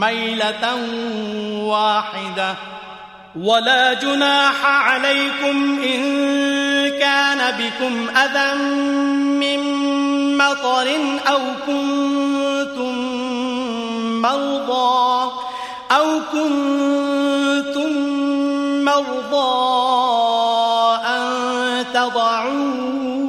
ميلة 0.00 0.74
واحدة. 1.54 2.54
ولا 3.40 3.94
جناح 3.94 4.66
عليكم 4.66 5.82
إن 5.84 6.02
كان 7.00 7.58
بكم 7.58 8.16
أذى 8.16 8.54
من 9.40 9.58
مطر 10.38 10.88
أو 11.28 11.40
كنتم 11.66 12.31
مرضى 14.21 15.31
أو 15.91 16.19
كنتم 16.31 17.91
مرضى 18.85 19.57
أن 21.05 21.23
تضعوا 21.93 23.27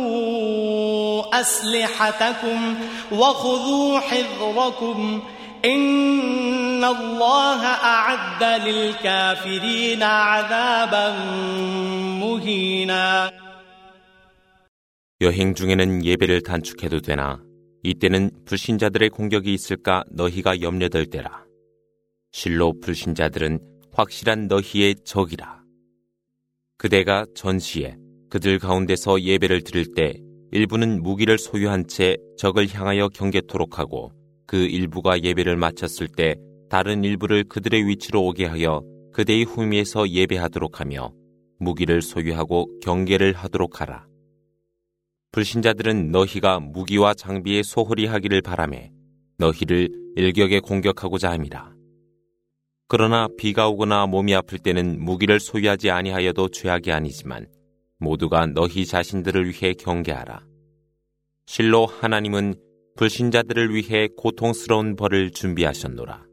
أسلحتكم 1.40 2.74
وخذوا 3.12 4.00
حذركم 4.00 5.22
إن 5.64 6.84
الله 6.84 7.64
أعد 7.66 8.44
للكافرين 8.44 10.02
عذابا 10.02 11.14
مهينا 12.20 13.30
여행 15.20 15.54
중에는 15.54 16.04
예배를 16.04 16.42
단축해도 16.42 17.00
되나 17.00 17.40
이때는 17.83 18.31
불신자들의 18.45 19.09
공격이 19.09 19.53
있을까 19.53 20.03
너희가 20.09 20.61
염려될 20.61 21.07
때라. 21.07 21.45
실로 22.31 22.73
불신자들은 22.79 23.59
확실한 23.91 24.47
너희의 24.47 24.95
적이라. 25.03 25.61
그대가 26.77 27.25
전시에 27.35 27.97
그들 28.29 28.57
가운데서 28.57 29.21
예배를 29.21 29.61
드릴 29.63 29.93
때 29.93 30.13
일부는 30.51 31.03
무기를 31.03 31.37
소유한 31.37 31.85
채 31.87 32.15
적을 32.37 32.67
향하여 32.73 33.09
경계토록 33.09 33.79
하고 33.79 34.11
그 34.47 34.57
일부가 34.57 35.21
예배를 35.21 35.57
마쳤을 35.57 36.07
때 36.07 36.35
다른 36.69 37.03
일부를 37.03 37.43
그들의 37.43 37.87
위치로 37.87 38.23
오게 38.25 38.45
하여 38.45 38.81
그대의 39.11 39.43
후미에서 39.43 40.09
예배하도록 40.09 40.79
하며 40.79 41.13
무기를 41.59 42.01
소유하고 42.01 42.79
경계를 42.79 43.33
하도록 43.33 43.81
하라. 43.81 44.07
불신자들은 45.33 46.11
너희가 46.11 46.59
무기와 46.59 47.15
장비에 47.15 47.63
소홀히 47.63 48.05
하기를 48.05 48.43
바라매 48.43 48.91
너희를 49.39 49.89
일격에 50.15 50.59
공격하고자 50.59 51.31
함이라. 51.31 51.73
그러나 52.87 53.27
비가 53.35 53.67
오거나 53.67 54.05
몸이 54.05 54.35
아플 54.35 54.59
때는 54.59 55.03
무기를 55.03 55.39
소유하지 55.39 55.89
아니하여도 55.89 56.49
죄악이 56.49 56.91
아니지만 56.91 57.47
모두가 57.97 58.45
너희 58.45 58.85
자신들을 58.85 59.49
위해 59.49 59.73
경계하라. 59.73 60.45
실로 61.47 61.87
하나님은 61.87 62.53
불신자들을 62.95 63.73
위해 63.73 64.09
고통스러운 64.15 64.95
벌을 64.95 65.31
준비하셨노라. 65.31 66.32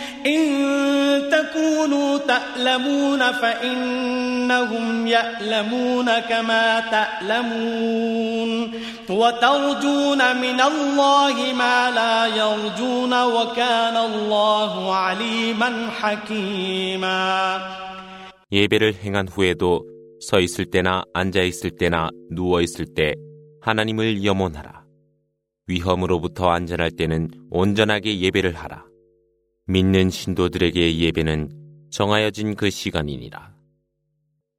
إن 0.26 1.30
تكونوا 1.30 2.18
تألمون 2.18 3.32
فإنهم 3.32 5.06
يألمون 5.06 6.18
كما 6.18 6.80
تألمون 6.80 8.72
وترجون 9.10 10.36
من 10.36 10.60
الله 10.60 11.52
ما 11.58 11.90
لا 11.90 12.26
يرجون 12.26 13.22
وكان 13.22 13.96
الله 13.96 14.94
عليما 14.94 15.90
حكيما 16.00 17.60
예배를 18.52 18.94
행한 19.02 19.26
후에도 19.28 19.82
서 20.20 20.40
있을 20.40 20.66
때나 20.66 21.02
앉아 21.12 21.42
있을 21.42 21.70
때나 21.70 22.08
누워 22.30 22.60
있을 22.60 22.86
때 22.86 23.14
하나님을 23.60 24.24
염원하라. 24.24 24.84
위험으로부터 25.66 26.50
안전할 26.50 26.92
때는 26.92 27.28
온전하게 27.50 28.20
예배를 28.20 28.54
하라. 28.54 28.84
믿는 29.71 30.09
신도들에게 30.09 30.97
예배는 30.97 31.49
정하여진 31.91 32.55
그 32.55 32.69
시간이니라. 32.69 33.53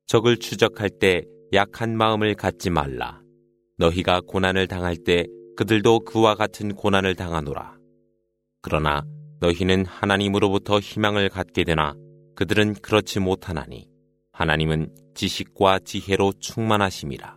적을 0.06 0.39
추적할 0.39 0.89
때 0.89 1.24
약한 1.52 1.98
마음을 1.98 2.34
갖지 2.34 2.70
말라. 2.70 3.20
너희가 3.76 4.22
고난을 4.22 4.68
당할 4.68 4.97
때 4.97 5.26
그들도 5.56 6.01
그와 6.01 6.34
같은 6.34 6.74
고난을 6.74 7.14
당하노라. 7.14 7.76
그러나 8.62 9.05
너희는 9.40 9.84
하나님으로부터 9.84 10.78
희망을 10.80 11.28
갖게 11.28 11.64
되나 11.64 11.94
그들은 12.34 12.74
그렇지 12.74 13.20
못하나니 13.20 13.90
하나님은 14.32 14.94
지식과 15.14 15.80
지혜로 15.80 16.32
충만하심이라. 16.40 17.36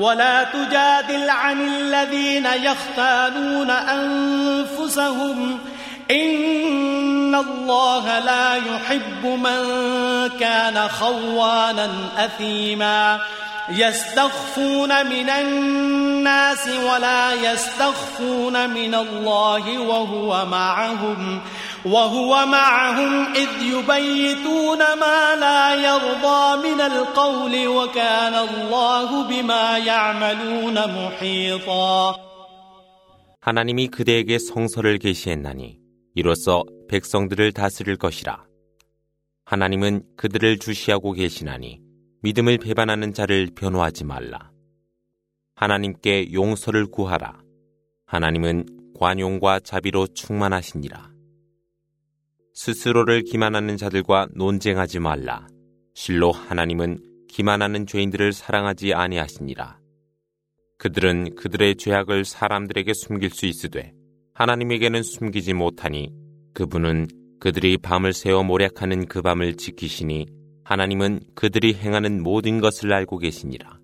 ولا 0.00 0.44
تجادل 0.44 1.30
عن 1.30 1.68
الذين 1.68 2.46
يختانون 2.46 3.70
أنفسهم. 3.70 5.58
إن 6.10 7.34
الله 7.34 8.18
لا 8.18 8.54
يحب 8.54 9.26
من 9.26 9.60
كان 10.40 10.88
خوانا 10.88 11.88
أثيما. 12.18 13.20
يستخفون 13.68 15.06
من 15.06 15.30
الناس 15.30 16.43
ولا 16.89 17.23
يستخفون 17.33 18.55
من 18.69 18.93
الله 18.95 19.79
وهو 19.79 20.45
معهم 20.45 21.41
وهو 21.85 22.45
معهم 22.45 23.13
إذ 23.35 23.51
يبيتون 23.73 24.81
ما 25.03 25.21
لا 25.35 25.63
يرضى 25.75 26.43
من 26.67 26.79
القول 26.81 27.67
وكان 27.67 28.35
الله 28.47 29.09
بما 29.29 29.77
يعملون 29.77 30.77
محيطا 30.97 32.19
하나님이 33.41 33.87
그대에게 33.87 34.37
성서를 34.37 34.97
계시했나니 34.99 35.79
이로써 36.13 36.63
백성들을 36.89 37.53
다스릴 37.53 37.95
것이라. 37.95 38.43
하나님은 39.45 40.03
그들을 40.17 40.59
주시하고 40.59 41.13
계시나니 41.13 41.79
믿음을 42.21 42.57
배반하는 42.57 43.13
자를 43.13 43.49
변호하지 43.55 44.03
말라. 44.03 44.51
하나님께 45.56 46.32
용서를 46.32 46.86
구하라. 46.86 47.40
하나님은 48.06 48.92
관용과 48.98 49.60
자비로 49.60 50.08
충만하시니라. 50.08 51.12
스스로를 52.54 53.22
기만하는 53.22 53.76
자들과 53.76 54.28
논쟁하지 54.34 55.00
말라. 55.00 55.46
실로 55.94 56.32
하나님은 56.32 57.26
기만하는 57.28 57.86
죄인들을 57.86 58.32
사랑하지 58.32 58.94
아니하시니라. 58.94 59.78
그들은 60.78 61.34
그들의 61.36 61.76
죄악을 61.76 62.24
사람들에게 62.24 62.92
숨길 62.92 63.30
수 63.30 63.46
있으되 63.46 63.92
하나님에게는 64.34 65.02
숨기지 65.02 65.52
못하니 65.54 66.12
그분은 66.52 67.08
그들이 67.40 67.78
밤을 67.78 68.12
새워 68.12 68.42
모략하는 68.42 69.06
그 69.06 69.22
밤을 69.22 69.56
지키시니 69.56 70.26
하나님은 70.64 71.20
그들이 71.34 71.74
행하는 71.74 72.22
모든 72.22 72.60
것을 72.60 72.92
알고 72.92 73.18
계시니라. 73.18 73.83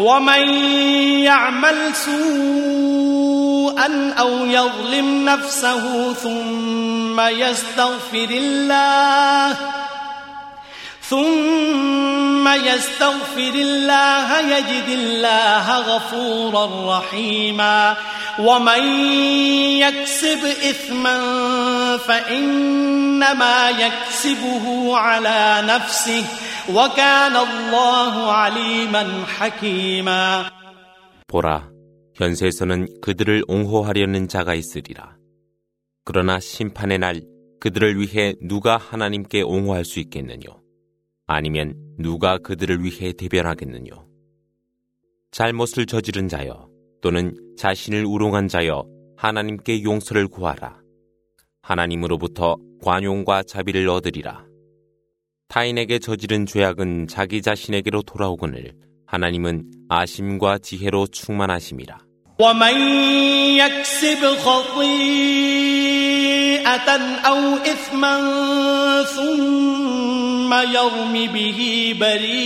ومن 0.00 0.48
يعمل 1.24 1.94
سوءا 1.94 3.40
أو 4.18 4.46
يظلم 4.46 5.24
نفسه 5.24 6.14
ثم 6.14 7.20
يستغفر 7.20 8.28
الله 8.30 9.56
ثم 11.09 12.47
يستغفر 12.47 13.53
الله 13.55 14.39
يجد 14.57 14.89
الله 14.89 15.79
غفورا 15.79 16.97
رحيما 16.97 17.95
ومن 18.39 18.83
يكسب 19.79 20.45
إثما 20.45 21.17
فإنما 21.97 23.69
يكسبه 23.69 24.97
على 24.97 25.63
نفسه 25.67 26.23
وكان 26.73 27.35
الله 27.35 28.31
عليما 28.31 29.23
حكيما 29.37 30.51
보라, 31.27 31.69
현세에서는 32.15 33.01
그들을 33.01 33.43
옹호하려는 33.47 34.27
자가 34.27 34.53
있으리라. 34.53 35.15
그러나 36.05 36.39
심판의 36.39 36.99
날 36.99 37.21
그들을 37.59 37.99
위해 37.99 38.35
누가 38.41 38.77
하나님께 38.77 39.41
옹호할 39.41 39.85
수 39.85 39.99
있겠느뇨? 39.99 40.58
아니면 41.32 41.74
누가 41.96 42.38
그들을 42.38 42.82
위해 42.82 43.12
대변하겠느뇨? 43.12 44.04
잘못을 45.30 45.86
저지른 45.86 46.26
자여, 46.26 46.68
또는 47.00 47.36
자신을 47.56 48.04
우롱한 48.04 48.48
자여 48.48 48.84
하나님께 49.16 49.84
용서를 49.84 50.26
구하라. 50.26 50.80
하나님으로부터 51.62 52.56
관용과 52.82 53.44
자비를 53.44 53.88
얻으리라. 53.88 54.44
타인에게 55.46 56.00
저지른 56.00 56.46
죄악은 56.46 57.06
자기 57.06 57.42
자신에게로 57.42 58.02
돌아오거늘 58.02 58.72
하나님은 59.06 59.70
아심과 59.88 60.58
지혜로 60.58 61.06
충만하심이라. 61.06 61.98
ثم 70.50 70.54
يرم 70.54 71.14
به 71.32 71.94
بريئا. 72.00 72.40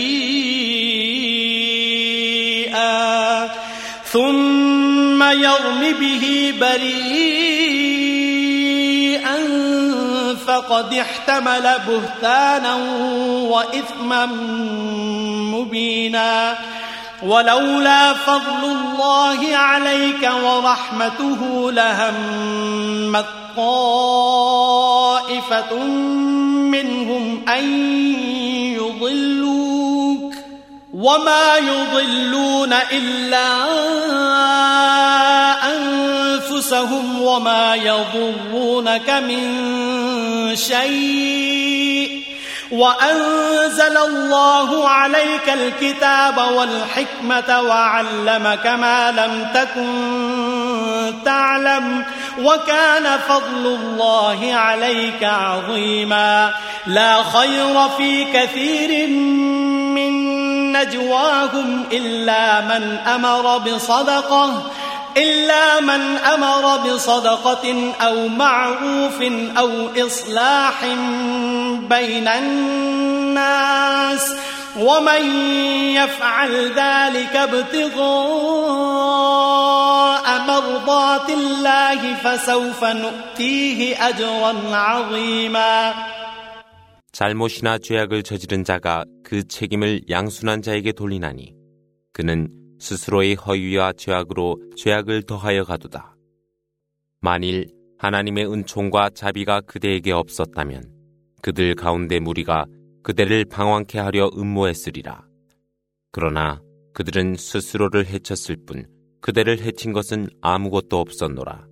ثم 4.12 5.22
يرم 5.22 5.80
به 6.00 6.54
بريئا 6.60 6.98
فقد 10.46 10.94
احتمل 10.94 11.78
بهتانا 11.88 12.74
وإثما 13.48 14.26
مبينا. 15.56 16.58
ولولا 17.26 18.14
فضل 18.14 18.64
الله 18.64 19.56
عليك 19.56 20.30
ورحمته 20.44 21.72
لهمت 21.72 23.26
طائفة 23.56 24.64
منهم 26.74 27.48
أن 27.48 27.64
يضلوك 28.74 30.34
وما 30.94 31.56
يضلون 31.56 32.72
إلا 32.72 33.48
أنفسهم 35.76 37.22
وما 37.22 37.74
يضرونك 37.74 39.10
من 39.10 40.56
شيء 40.56 42.33
وأنزل 42.74 43.96
الله 43.96 44.88
عليك 44.88 45.48
الكتاب 45.48 46.38
والحكمة 46.38 47.60
وعلمك 47.60 48.66
ما 48.66 49.10
لم 49.10 49.48
تكن 49.54 51.24
تعلم 51.24 52.04
وكان 52.38 53.18
فضل 53.28 53.66
الله 53.66 54.54
عليك 54.54 55.24
عظيما 55.24 56.54
لا 56.86 57.22
خير 57.22 57.88
في 57.96 58.24
كثير 58.24 59.08
من 59.94 60.12
نجواهم 60.72 61.84
إلا 61.92 62.60
من 62.60 62.98
أمر 63.14 63.58
بصدقة 63.58 64.62
إلا 65.17 65.79
من 65.79 66.17
أمر 66.17 66.77
بصدقة 66.77 67.93
أو 68.01 68.27
معروف 68.27 69.21
أو 69.57 69.89
إصلاح 70.05 70.85
بين 71.89 72.27
الناس 72.27 74.35
ومن 74.79 75.25
يفعل 75.95 76.71
ذلك 76.75 77.35
ابتغاء 77.35 77.99
مرضات 80.47 81.29
الله 81.29 82.13
فسوف 82.13 82.83
نؤتيه 82.83 84.07
أجرا 84.09 84.75
عظيما 84.75 85.93
잘못이나 87.11 87.79
죄악을 87.79 88.23
저지른 88.23 88.63
자가 88.63 89.03
그 89.23 89.47
책임을 89.47 90.01
양순한 90.09 90.61
자에게 90.61 90.91
돌리나니 90.91 91.53
그는 92.13 92.49
스스로의 92.78 93.34
허위와 93.34 93.92
죄악으로 93.94 94.60
죄악을 94.76 95.22
더하여 95.22 95.64
가두다. 95.64 96.16
만일 97.20 97.68
하나님의 97.98 98.52
은총과 98.52 99.10
자비가 99.10 99.60
그대에게 99.62 100.12
없었다면 100.12 100.92
그들 101.40 101.74
가운데 101.74 102.20
무리가 102.20 102.66
그대를 103.02 103.44
방황케 103.44 103.98
하려 103.98 104.30
음모했으리라. 104.36 105.26
그러나 106.10 106.60
그들은 106.92 107.36
스스로를 107.36 108.06
해쳤을 108.06 108.56
뿐 108.66 108.86
그대를 109.20 109.60
해친 109.60 109.92
것은 109.92 110.28
아무것도 110.40 110.98
없었노라. 110.98 111.66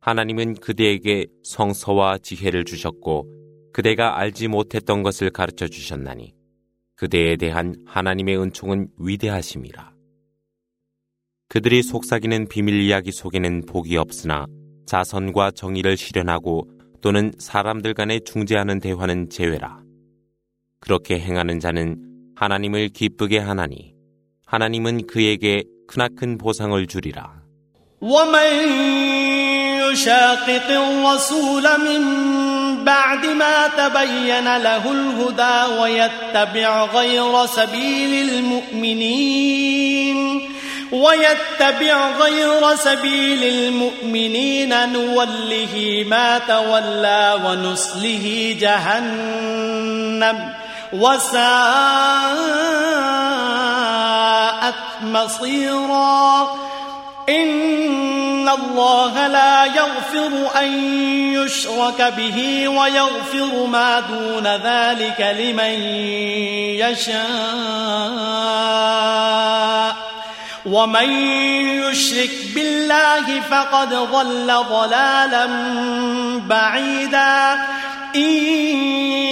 하나님은 0.00 0.54
그대에게 0.54 1.26
성서와 1.42 2.18
지혜를 2.18 2.64
주셨고 2.64 3.26
그대가 3.72 4.18
알지 4.18 4.48
못했던 4.48 5.02
것을 5.02 5.30
가르쳐 5.30 5.68
주셨나니 5.68 6.34
그대에 6.96 7.36
대한 7.36 7.74
하나님의 7.86 8.38
은총은 8.40 8.88
위대하심이라. 8.98 9.99
그들이 11.49 11.83
속삭이는 11.83 12.47
비밀 12.49 12.81
이야기 12.81 13.11
속에는 13.11 13.65
복이 13.65 13.97
없으나 13.97 14.45
자선과 14.85 15.51
정의를 15.51 15.97
실현하고 15.97 16.69
또는 17.01 17.31
사람들 17.37 17.93
간에 17.93 18.19
중재하는 18.19 18.79
대화는 18.79 19.29
제외라. 19.29 19.79
그렇게 20.79 21.19
행하는 21.19 21.59
자는 21.59 21.97
하나님을 22.35 22.89
기쁘게 22.89 23.39
하나니 23.39 23.93
하나님은 24.45 25.07
그에게 25.07 25.63
크나큰 25.87 26.37
보상을 26.37 26.85
주리라. 26.87 27.43
بعد 32.85 33.25
ما 33.25 33.67
تبين 33.67 34.57
له 34.57 34.91
الهدى 34.91 35.81
ويتبع 35.81 36.85
غير 36.85 37.45
سبيل 37.45 38.29
المؤمنين 38.29 40.17
ويتبع 40.92 42.10
غير 42.10 42.74
سبيل 42.76 43.44
المؤمنين 43.44 44.92
نوله 44.92 46.04
ما 46.06 46.38
تولى 46.38 47.40
ونصله 47.44 48.56
جهنم 48.60 50.52
وساءت 50.92 51.40
مصيرا. 55.02 56.54
إن 57.28 58.48
الله 58.48 59.26
لا 59.26 59.64
يغفر 59.64 60.50
أن 60.60 60.94
يشرك 61.34 62.12
به 62.16 62.68
ويغفر 62.68 63.66
ما 63.66 64.00
دون 64.00 64.46
ذلك 64.46 65.20
لمن 65.38 65.72
يشاء. 66.80 67.30
ومن 70.66 71.10
يشرك 71.90 72.30
بالله 72.54 73.40
فقد 73.50 73.94
ضل 73.94 74.54
ضلالا 74.70 75.46
بعيدا 76.48 77.52
إن 78.16 78.32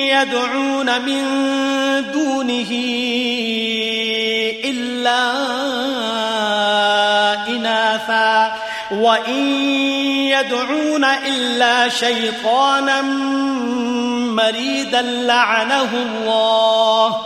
يدعون 0.09 1.01
من 1.01 1.23
دونه 2.13 2.71
إلا 4.65 5.33
إناثا 7.49 8.53
وإن 8.91 9.45
يدعون 10.29 11.05
إلا 11.05 11.89
شيطانا 11.89 13.03
مريدا 14.33 15.03
لعنه 15.03 15.89
الله 15.93 17.17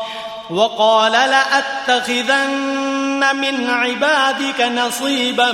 وقال 0.54 1.12
لأتخذن 1.12 3.26
من 3.36 3.70
عبادك 3.70 4.60
نصيبا 4.60 5.52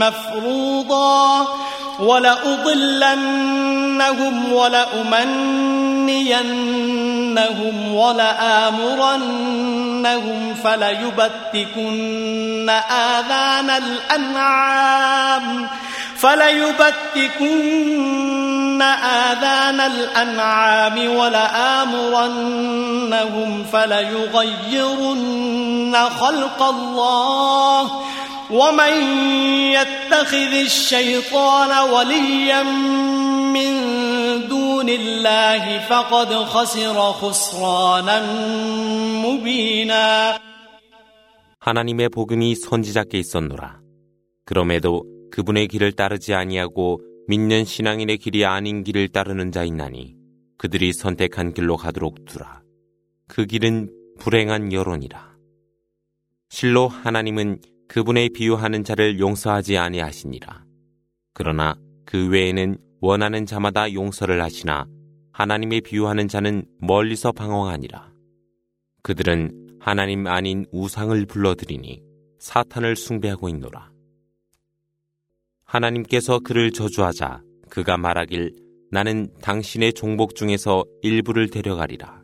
مفروضا 0.00 1.46
ولأضلنهم 2.00 3.26
ولأمنينهم 4.52 5.26
ولآمرنهم 7.94 9.36
فليبتكن 10.64 12.70
آذان 12.90 13.70
الأنعام 13.70 15.68
فليبتكن 16.17 17.81
آذان 18.81 19.79
الأنعام 19.79 21.15
ولآمرنهم 21.15 22.33
فليغيرن 23.63 25.29
خلق 26.19 26.63
الله 26.63 28.01
ومن 28.51 28.93
يتخذ 29.71 30.53
الشيطان 30.53 31.89
وليا 31.89 32.63
من 32.63 33.73
دون 34.47 34.89
الله 34.89 35.79
فقد 35.89 36.33
خسر 36.33 37.11
خسرانا 37.11 38.21
مبينا 39.25 40.39
하나님의 41.61 42.09
복음이 42.09 42.55
선지자께 42.55 43.19
있었노라. 43.19 43.81
그럼에도 44.45 45.03
그분의 45.30 45.68
길을 45.68 45.92
따르지 45.92 46.34
아니하고 46.34 47.00
믿는 47.28 47.64
신앙인의 47.64 48.18
길이 48.18 48.44
아닌 48.44 48.84
길을 48.84 49.08
따르는 49.08 49.52
자 49.52 49.64
있나니 49.64 50.16
그들이 50.58 50.92
선택한 50.92 51.54
길로 51.54 51.76
가도록 51.76 52.24
두라. 52.24 52.62
그 53.26 53.46
길은 53.46 53.90
불행한 54.18 54.72
여론이라. 54.72 55.36
실로 56.48 56.88
하나님은 56.88 57.60
그분의 57.88 58.30
비유하는 58.30 58.84
자를 58.84 59.18
용서하지 59.18 59.76
아니하시니라. 59.76 60.64
그러나 61.34 61.76
그 62.04 62.28
외에는 62.28 62.78
원하는 63.00 63.46
자마다 63.46 63.92
용서를 63.92 64.42
하시나 64.42 64.86
하나님의 65.32 65.82
비유하는 65.82 66.28
자는 66.28 66.64
멀리서 66.80 67.32
방황하니라. 67.32 68.10
그들은 69.02 69.78
하나님 69.80 70.26
아닌 70.26 70.64
우상을 70.72 71.26
불러들이니 71.26 72.02
사탄을 72.38 72.96
숭배하고 72.96 73.48
있노라. 73.48 73.95
하나님께서 75.66 76.38
그를 76.38 76.70
저주하자 76.70 77.42
그가 77.68 77.96
말하길 77.96 78.54
나는 78.90 79.28
당신의 79.42 79.92
종복 79.92 80.34
중에서 80.36 80.84
일부를 81.02 81.50
데려가리라. 81.50 82.22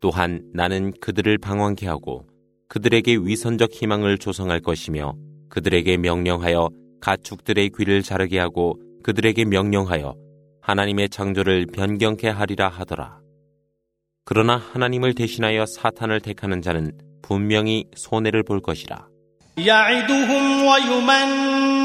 또한 0.00 0.42
나는 0.52 0.92
그들을 1.00 1.38
방황케 1.38 1.86
하고 1.86 2.26
그들에게 2.68 3.16
위선적 3.16 3.72
희망을 3.72 4.18
조성할 4.18 4.60
것이며 4.60 5.14
그들에게 5.48 5.96
명령하여 5.96 6.68
가축들의 7.00 7.70
귀를 7.78 8.02
자르게 8.02 8.38
하고 8.38 8.78
그들에게 9.02 9.44
명령하여 9.46 10.14
하나님의 10.60 11.08
창조를 11.08 11.66
변경케 11.66 12.28
하리라 12.28 12.68
하더라. 12.68 13.20
그러나 14.24 14.56
하나님을 14.56 15.14
대신하여 15.14 15.66
사탄을 15.66 16.20
택하는 16.20 16.62
자는 16.62 16.92
분명히 17.22 17.84
손해를 17.94 18.42
볼 18.42 18.60
것이라. 18.60 19.06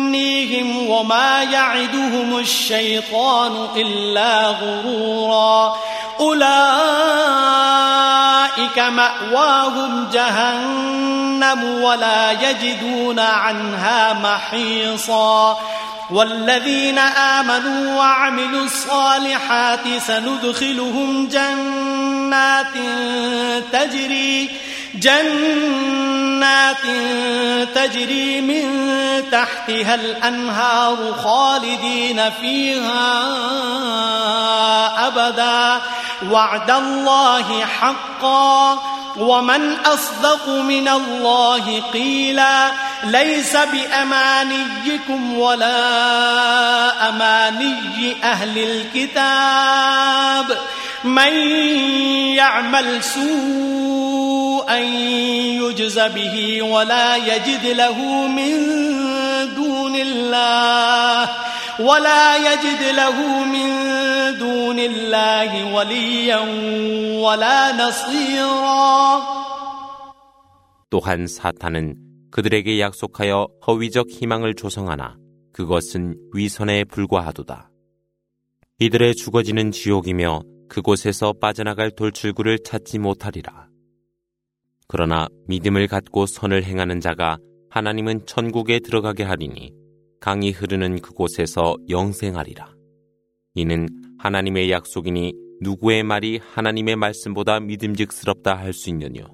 ويمنيهم 0.09 0.89
وما 0.89 1.43
يعدهم 1.43 2.37
الشيطان 2.37 3.67
إلا 3.75 4.47
غرورا. 4.47 5.77
أولئك 6.19 6.39
مأواهم 8.79 10.07
جهنم 10.13 11.63
ولا 11.83 12.31
يجدون 12.31 13.19
عنها 13.19 14.13
محيصا. 14.13 15.57
والذين 16.11 16.99
آمنوا 16.99 17.97
وعملوا 17.97 18.65
الصالحات 18.65 19.79
سندخلهم 20.07 21.27
جنات 21.27 22.73
تجري 23.71 24.49
جنات 24.95 26.77
تجري 27.75 28.41
من 28.41 28.63
تحتها 29.31 29.95
الأنهار 29.95 31.13
خالدين 31.23 32.31
فيها 32.41 33.27
أبدا. 35.07 35.81
وعد 36.31 36.71
الله 36.71 37.65
حقا. 37.65 38.79
ومن 39.17 39.77
أصدق 39.85 40.49
من 40.49 40.87
الله 40.87 41.83
قيلا. 41.93 42.71
ليس 43.03 43.55
بأمانيكم 43.55 45.37
ولا 45.37 47.09
أماني 47.09 48.15
أهل 48.23 48.57
الكتاب. 48.57 50.57
من 51.04 51.32
يعمل 52.34 53.02
سوءا 53.02 54.78
يجز 55.60 55.98
به 55.98 56.62
ولا 56.62 57.16
يجد 57.16 57.66
له 57.66 57.98
من 58.26 58.52
دون 59.54 59.96
الله 59.96 61.28
ولا 61.80 62.36
يجد 62.36 62.82
له 62.96 63.44
من 63.44 63.68
دون 64.38 64.78
الله 64.78 65.74
وليا 65.74 66.40
ولا 67.20 67.72
نصيرا 67.72 69.44
또한 70.90 71.26
사탄은 71.26 71.96
그들에게 72.30 72.78
약속하여 72.80 73.48
허위적 73.66 74.10
희망을 74.10 74.54
조성하나 74.54 75.16
그것은 75.52 76.16
위선에 76.32 76.84
불과하도다. 76.84 77.70
이들의 78.80 79.14
죽어지는 79.14 79.70
지옥이며 79.70 80.42
그곳에서 80.69 81.33
빠져나갈 81.33 81.91
돌출구를 81.91 82.59
찾지 82.59 82.99
못하리라. 82.99 83.67
그러나 84.87 85.27
믿음을 85.47 85.87
갖고 85.87 86.25
선을 86.25 86.63
행하는 86.63 86.99
자가 86.99 87.37
하나님은 87.69 88.25
천국에 88.25 88.79
들어가게 88.79 89.23
하리니 89.23 89.73
강이 90.19 90.51
흐르는 90.51 91.01
그곳에서 91.01 91.75
영생하리라. 91.89 92.73
이는 93.55 93.87
하나님의 94.19 94.71
약속이니 94.71 95.33
누구의 95.61 96.03
말이 96.03 96.39
하나님의 96.41 96.95
말씀보다 96.95 97.59
믿음직스럽다 97.59 98.55
할 98.55 98.73
수 98.73 98.89
있느뇨. 98.89 99.25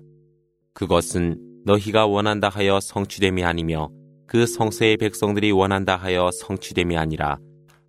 그것은 0.74 1.38
너희가 1.66 2.06
원한다 2.06 2.50
하여 2.50 2.80
성취됨이 2.80 3.44
아니며 3.44 3.90
그 4.28 4.46
성세의 4.46 4.98
백성들이 4.98 5.52
원한다 5.52 5.96
하여 5.96 6.30
성취됨이 6.32 6.98
아니라 6.98 7.38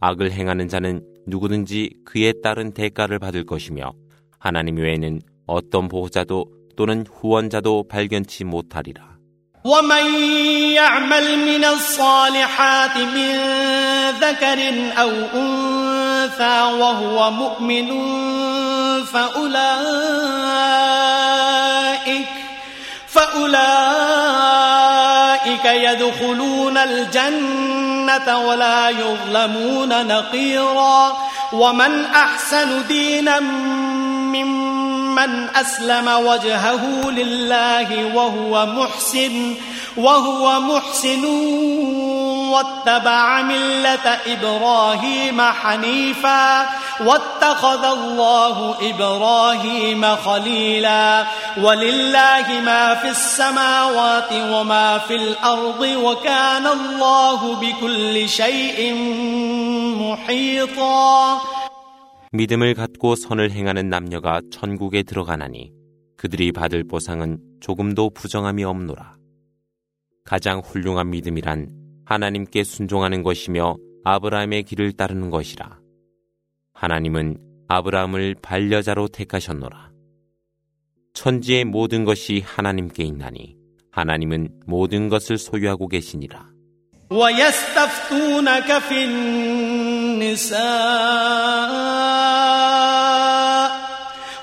악을 0.01 0.33
행하는 0.33 0.69
자는 0.69 1.03
누구든지 1.28 1.92
그에 2.06 2.34
따른 2.44 2.74
대가를 2.74 3.20
받을 3.20 3.46
것이며 3.46 3.94
하나님 4.40 4.78
외에는 4.78 5.22
어떤 5.46 5.88
보호자도 5.88 6.46
또는 6.76 7.06
후원자도 7.08 7.88
발견치 7.88 8.44
못하리라. 8.44 9.12
ومن 9.64 10.06
يعمل 10.74 11.38
من 11.38 11.64
الصالحات 11.64 12.98
من 12.98 13.36
ذكر 14.20 14.60
أو 14.98 15.10
أنثى 15.10 16.62
وهو 16.82 17.32
مؤمن 17.32 17.88
فأولئك 19.06 19.52
فأولئك 23.08 24.85
يدخلون 25.65 26.79
الجنة 26.79 28.39
ولا 28.39 28.89
يظلمون 28.89 30.07
نقيرا. 30.07 31.17
ومن 31.53 32.05
أحسن 32.05 32.87
دينا 32.87 33.41
ممن 33.41 34.96
أسلم 35.57 36.09
وجهه 36.09 37.11
لله 37.11 38.15
وهو 38.15 38.67
محسن 38.67 39.55
وهو 39.97 40.61
محسن 40.61 41.25
واتبع 42.53 43.43
ملة 43.43 44.19
إبراهيم 44.27 45.43
حنيفا 45.43 46.69
واتخذ 47.01 47.85
الله 47.85 48.75
إبراهيم 48.83 50.17
خليلا 50.17 51.25
ولله 51.63 52.47
ما 52.65 52.95
في 52.95 53.09
السماوات 53.09 54.33
وما 54.33 54.99
في 54.99 55.17
الأرض 55.17 55.81
وكان 55.81 56.67
الله 56.67 57.55
بكل 57.55 58.29
شيء 58.29 58.95
محيطا 60.01 61.41
믿음을 62.33 62.75
갖고 62.75 63.15
선을 63.15 63.51
행하는 63.51 63.89
남녀가 63.89 64.41
천국에 64.51 65.03
들어가나니 65.03 65.73
그들이 66.17 66.53
받을 66.53 66.85
보상은 66.85 67.39
조금도 67.61 68.11
부정함이 68.11 68.65
없노라. 68.65 69.17
가장 70.25 70.61
훌륭한 70.61 71.11
믿음이란 71.11 71.69
하나님께 72.05 72.65
순종하는 72.65 73.23
것이며 73.23 73.77
아브라함의 74.05 74.65
길을 74.65 74.93
따르는 74.93 75.31
것이라. 75.31 75.79
하나님은 76.75 77.39
아브라함을 77.69 78.37
반려자로 78.43 79.09
택하셨노라. 79.09 79.91
천지의 81.13 81.65
모든 81.65 82.05
것이 82.05 82.43
하나님께 82.45 83.03
있나니 83.05 83.57
하나님은 83.91 84.61
모든 84.67 85.09
것을 85.09 85.39
소유하고 85.39 85.89
계시니라. 85.89 86.47
النساء 90.17 90.57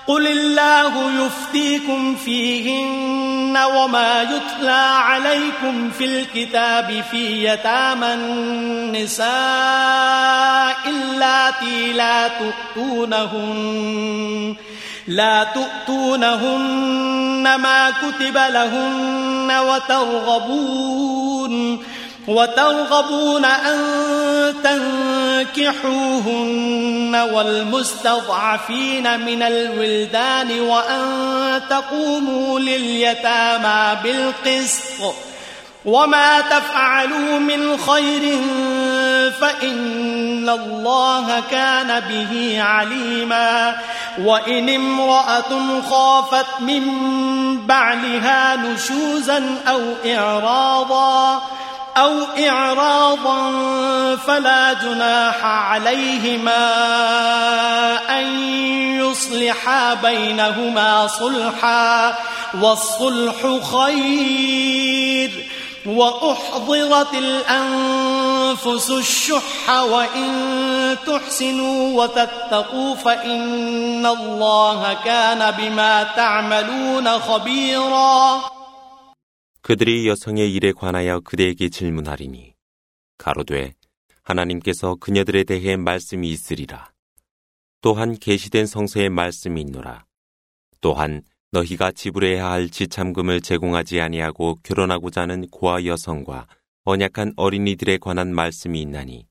قل 0.08 0.28
الله 0.28 1.26
يفتيكم 1.26 2.16
فيهن 2.16 3.58
وما 3.58 4.22
يتلى 4.22 4.72
عليكم 4.96 5.90
في 5.98 6.06
الكتاب 6.06 7.04
في 7.12 7.48
يتامى 7.48 8.14
النساء 8.14 9.28
اللاتي 10.88 11.94
لا 11.94 12.30
تؤتونهن 12.76 14.56
لا 15.08 15.44
تؤتونهن 15.44 17.56
ما 17.56 17.90
كتب 17.90 18.38
لهن 18.38 19.52
وترغبون 19.60 21.14
وترغبون 22.28 23.46
أن 23.46 23.80
تنكحوهن 25.54 27.16
والمستضعفين 27.34 29.20
من 29.20 29.44
الولدان 29.44 30.60
وأن 30.62 31.62
تقوموا 31.70 32.60
لليتامى 32.60 33.98
بالقسط 34.04 35.16
وما 35.86 36.42
تفعلوا 36.42 37.40
من 37.40 37.78
خير 37.78 38.38
فإن 39.42 40.50
الله 40.50 41.44
كان 41.52 42.00
به 42.00 42.62
عليما 42.62 43.76
وإن 44.20 44.70
امرأة 44.70 45.82
خافت 45.90 46.46
من 46.60 46.84
بعلها 47.68 48.56
نشوزا 48.56 49.58
أو 49.68 49.82
إعراضا 50.06 51.42
أو 51.98 52.14
إعراضا 52.48 53.52
فلا 54.16 54.74
جناح 54.74 55.46
عليهما 55.46 56.60
أن 58.20 58.26
يصلحا 59.00 59.94
بينهما 59.94 61.08
صلحا 61.08 62.18
والصلح 62.62 63.36
خير 63.74 65.32
وأحضرت 65.86 67.14
الأنفس 67.14 68.90
الشح 68.90 69.70
وإن 69.70 70.98
تحسنوا 71.08 72.04
وتتقوا 72.04 72.96
فإن 72.96 74.06
الله 74.06 74.98
كان 75.06 75.52
بما 75.52 76.04
تعملون 76.16 77.20
خبيرا 77.20 78.42
그들이 79.64 80.10
여성의 80.10 80.54
일에 80.54 80.74
관하여 80.74 81.22
그대에게 81.22 81.70
질문하리니 81.70 82.54
가로되 83.18 83.74
하나님께서 84.24 84.96
그녀들에 84.96 85.46
대해 85.46 85.78
말씀이 85.78 86.30
있으리라. 86.30 86.92
또한 87.80 88.18
계시된 88.20 88.66
성서에 88.66 89.08
말씀이 89.08 89.62
있노라. 89.62 90.06
또한 90.82 91.22
너희가 91.52 91.94
지불해야 91.94 92.52
할 92.52 92.70
지참금을 92.70 93.40
제공하지 93.40 94.02
아니하고 94.02 94.60
결혼하고자 94.64 95.22
하는 95.22 95.48
고아 95.48 95.86
여성과 95.86 96.48
언약한 96.84 97.32
어린이들에 97.38 98.00
관한 98.00 98.36
말씀이 98.36 98.82
있나니 98.82 99.28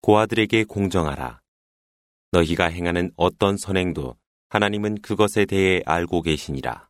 고아들에게 0.00 0.64
공정하라. 0.64 1.42
너희가 2.32 2.68
행하는 2.68 3.12
어떤 3.14 3.58
선행도 3.58 4.16
하나님은 4.48 5.02
그것에 5.02 5.44
대해 5.44 5.82
알고 5.84 6.22
계시니라. 6.22 6.89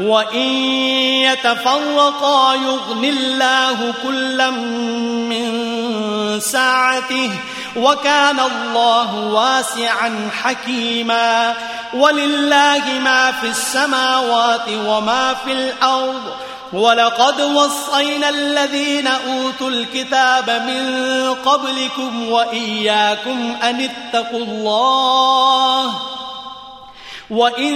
وإن 0.00 0.48
يتفرقا 1.22 2.54
يغن 2.54 3.04
الله 3.04 3.94
كلا 4.02 4.50
من 4.50 6.40
ساعته 6.40 7.30
وكان 7.76 8.40
الله 8.40 9.14
واسعا 9.14 10.30
حكيما 10.42 11.54
ولله 11.94 12.82
ما 13.04 13.32
في 13.32 13.46
السماوات 13.46 14.68
وما 14.86 15.34
في 15.44 15.52
الأرض 15.52 16.22
ولقد 16.72 17.40
وصينا 17.40 18.28
الذين 18.28 19.06
أوتوا 19.06 19.70
الكتاب 19.70 20.50
من 20.50 20.84
قبلكم 21.34 22.28
وإياكم 22.28 23.56
أن 23.62 23.90
اتقوا 23.90 24.44
الله 24.44 25.94
وإن 27.29 27.73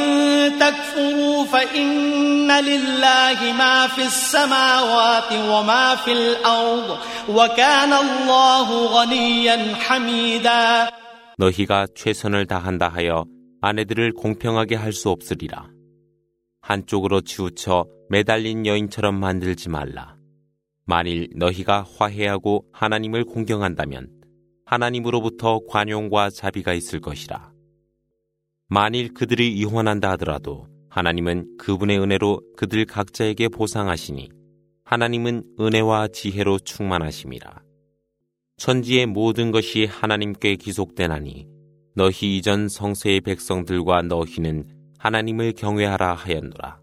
تكفروا 0.59 1.45
فإن 1.45 2.51
لله 2.51 3.39
ما 3.57 3.87
في 3.87 4.01
السماوات 4.01 5.31
وما 5.33 5.95
في 5.95 6.11
الأرض 6.11 6.97
وكان 7.29 7.93
الله 7.93 8.67
غنيا 8.85 9.75
حميدا 9.75 10.89
너희가 11.39 11.87
최선을 11.95 12.45
다한다 12.47 12.87
하여 12.89 13.25
아내들을 13.61 14.13
공평하게 14.13 14.75
할 14.75 14.91
수 14.91 15.09
없으리라. 15.09 15.69
한쪽으로 16.61 17.21
치우쳐 17.21 17.85
매달린 18.09 18.65
여인처럼 18.65 19.15
만들지 19.19 19.69
말라. 19.69 20.15
만일 20.85 21.29
너희가 21.35 21.85
화해하고 21.97 22.65
하나님을 22.73 23.25
공경한다면 23.25 24.09
하나님으로부터 24.65 25.61
관용과 25.69 26.29
자비가 26.29 26.73
있을 26.73 26.99
것이라. 27.01 27.50
만일 28.72 29.12
그들이 29.12 29.52
이혼한다 29.52 30.12
하더라도 30.12 30.66
하나님은 30.88 31.58
그분의 31.58 32.00
은혜로 32.00 32.40
그들 32.56 32.86
각자에게 32.86 33.48
보상하시니 33.48 34.30
하나님은 34.84 35.42
은혜와 35.60 36.08
지혜로 36.08 36.58
충만하심이라. 36.60 37.60
천지의 38.56 39.04
모든 39.04 39.50
것이 39.50 39.84
하나님께 39.84 40.56
기속되나니 40.56 41.46
너희 41.94 42.38
이전 42.38 42.70
성세의 42.70 43.20
백성들과 43.20 44.00
너희는 44.04 44.64
하나님을 44.96 45.52
경외하라 45.52 46.14
하였노라. 46.14 46.80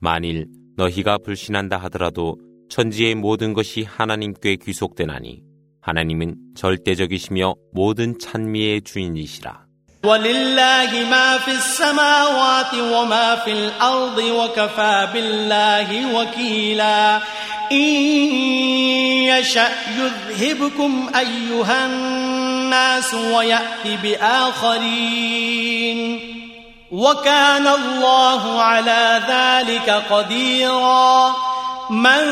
만일 0.00 0.46
너희가 0.78 1.18
불신한다 1.18 1.76
하더라도 1.76 2.38
천지의 2.70 3.16
모든 3.16 3.52
것이 3.52 3.82
하나님께 3.82 4.56
귀속되나니 4.56 5.42
하나님은 5.82 6.54
절대적이시며 6.54 7.54
모든 7.74 8.18
찬미의 8.18 8.80
주인이시라. 8.80 9.61
ولله 10.06 11.06
ما 11.10 11.38
في 11.38 11.50
السماوات 11.50 12.74
وما 12.74 13.36
في 13.36 13.52
الأرض 13.52 14.18
وكفى 14.18 15.08
بالله 15.12 16.14
وكيلا. 16.14 17.20
إن 17.72 17.78
يشأ 19.24 19.68
يذهبكم 19.98 21.10
أيها 21.16 21.86
الناس 21.86 23.14
ويأتي 23.14 23.96
بآخرين. 24.02 25.48
وكان 26.90 27.66
الله 27.66 28.62
على 28.62 29.22
ذلك 29.28 30.02
قديرا. 30.10 31.34
من 31.89 32.23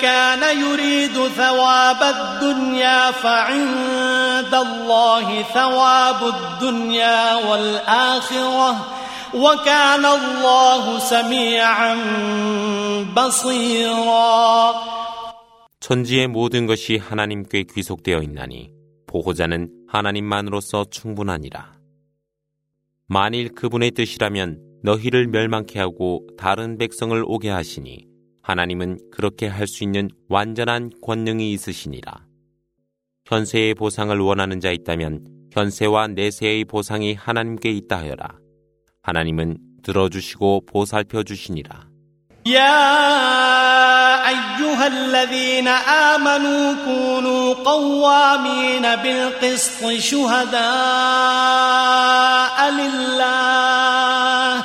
كان 0.00 0.58
يريد 0.58 1.12
ثواب 1.12 2.02
الدنيا 2.02 3.10
فعند 3.10 4.54
الله 4.54 5.42
ثواب 5.42 6.20
الدنيا 6.34 7.34
والآخرة 7.34 8.86
وكان 9.34 10.04
الله 10.04 10.98
سميعا 10.98 11.94
بصيرا 13.16 14.74
천지의 15.80 16.28
모든 16.28 16.66
것이 16.66 16.98
하나님께 16.98 17.64
귀속되어 17.64 18.22
있나니 18.22 18.70
보호자는 19.06 19.70
하나님만으로서 19.88 20.84
충분하니라. 20.90 21.72
만일 23.06 23.54
그분의 23.54 23.90
뜻이라면 23.92 24.60
너희를 24.84 25.26
멸망케 25.26 25.78
하고 25.80 26.26
다른 26.38 26.78
백성을 26.78 27.20
오게 27.26 27.50
하시니 27.50 28.06
하나님은 28.44 28.98
그렇게 29.12 29.46
할 29.46 29.66
수 29.66 29.84
있는 29.84 30.08
완전한 30.28 30.90
권능이 31.02 31.52
있으시니라. 31.52 32.24
현세의 33.26 33.74
보상을 33.74 34.18
원하는 34.18 34.60
자 34.60 34.70
있다면 34.70 35.26
현세와 35.52 36.08
내세의 36.08 36.64
보상이 36.64 37.14
하나님께 37.14 37.70
있다 37.70 37.98
하여라. 37.98 38.28
하나님은 39.02 39.58
들어주시고 39.82 40.66
보살펴 40.66 41.22
주시니라. 41.22 41.90
يا 42.46 44.26
أيها 44.28 44.86
الذين 44.86 45.68
آمنوا 45.68 46.74
كونوا 46.84 47.54
قوامين 47.54 48.82
بالقسط 48.96 49.90
شهداء 51.30 52.70
لله 52.70 54.64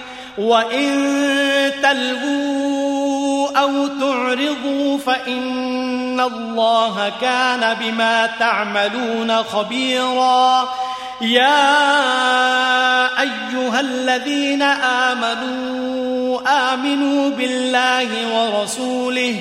وإن 0.41 0.91
تلغوا 1.83 3.57
أو 3.59 3.87
تعرضوا 3.87 4.97
فإن 4.97 6.19
الله 6.19 7.11
كان 7.21 7.77
بما 7.79 8.29
تعملون 8.39 9.43
خبيرا 9.43 10.69
يا 11.21 11.61
أيها 13.21 13.79
الذين 13.79 14.61
آمنوا 14.61 16.41
آمنوا 16.73 17.29
بالله 17.29 18.07
ورسوله 18.35 19.39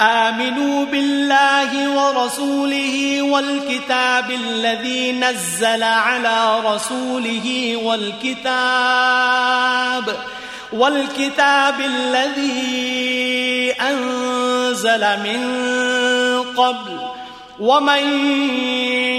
آمنوا 0.00 0.84
بالله 0.84 1.88
ورسوله 1.90 3.22
والكتاب 3.22 4.30
الذي 4.30 5.12
نزل 5.12 5.82
على 5.82 6.60
رسوله 6.64 7.76
والكتاب 7.84 8.46
والكتاب 10.72 11.80
الذي 11.80 13.72
أنزل 13.80 15.00
من 15.00 15.40
قبل 16.56 16.98
ومن 17.60 18.04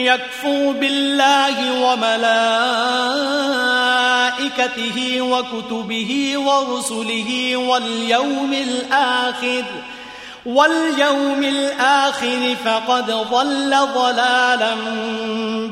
يكفر 0.06 0.72
بالله 0.72 1.82
وملائكته 1.84 2.32
وكتبه 5.22 6.34
ورسله 6.38 7.58
واليوم 7.58 8.54
الآخر 8.54 9.64
واليوم 10.47 11.43
الآخر 11.43 12.55
فقد 12.55 13.07
ضل 13.07 13.71
ضلالا 13.71 14.75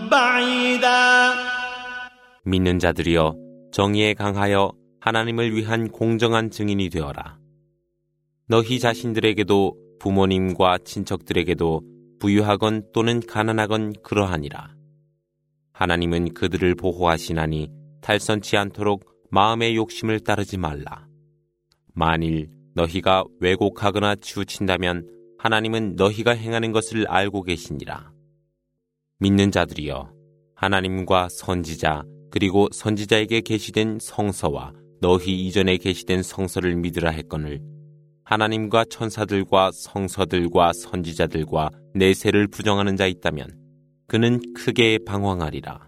بعيدا 0.08 1.34
믿는 2.44 2.78
자들이여 2.78 3.36
정의에 3.72 4.14
강하여 4.14 4.72
하나님을 5.00 5.54
위한 5.54 5.88
공정한 5.88 6.50
증인이 6.50 6.88
되어라. 6.90 7.38
너희 8.48 8.80
자신들에게도 8.80 9.76
부모님과 10.00 10.78
친척들에게도 10.84 11.82
부유하건 12.18 12.86
또는 12.92 13.20
가난하건 13.20 13.94
그러하니라. 14.02 14.74
하나님은 15.72 16.34
그들을 16.34 16.74
보호하시나니 16.74 17.68
탈선치 18.00 18.56
않도록 18.56 19.04
마음의 19.30 19.76
욕심을 19.76 20.20
따르지 20.20 20.56
말라. 20.58 21.06
만일 21.94 22.50
너희가 22.77 23.23
왜곡하거나 23.39 24.15
치우친다면 24.15 25.07
하나님은 25.39 25.95
너희가 25.95 26.31
행하는 26.31 26.71
것을 26.71 27.07
알고 27.07 27.43
계시니라. 27.43 28.11
믿는 29.19 29.51
자들이여 29.51 30.11
하나님과 30.55 31.27
선지자 31.31 32.03
그리고 32.31 32.67
선지자에게 32.71 33.41
계시된 33.41 33.97
성서와 33.99 34.73
너희 35.01 35.45
이전에 35.45 35.77
계시된 35.77 36.21
성서를 36.21 36.75
믿으라 36.75 37.09
했거늘 37.11 37.61
하나님과 38.25 38.85
천사들과 38.89 39.71
성서들과 39.73 40.73
선지자들과 40.73 41.69
내세를 41.95 42.47
부정하는 42.47 42.95
자 42.95 43.07
있다면 43.07 43.47
그는 44.07 44.41
크게 44.53 44.99
방황하리라. 45.05 45.87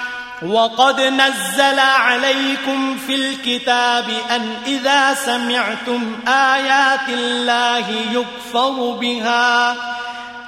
وقد 0.45 1.01
نزل 1.01 1.79
عليكم 1.79 2.97
في 2.97 3.15
الكتاب 3.15 4.05
أن 4.31 4.53
إذا 4.65 5.13
سمعتم 5.13 6.19
آيات 6.27 7.09
الله 7.09 7.85
يكفر 8.11 8.97
بها 9.01 9.71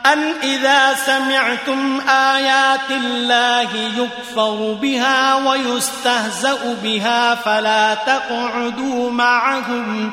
أن 0.06 0.34
إذا 0.44 0.94
سمعتم 0.94 2.02
آيات 2.10 2.92
الله 2.92 3.70
يكفر 3.98 4.78
بها 4.82 5.36
ويستهزأ 5.36 6.78
بها 6.84 7.36
فلا 7.36 7.94
تقعدوا 7.94 9.12
معهم. 9.12 10.12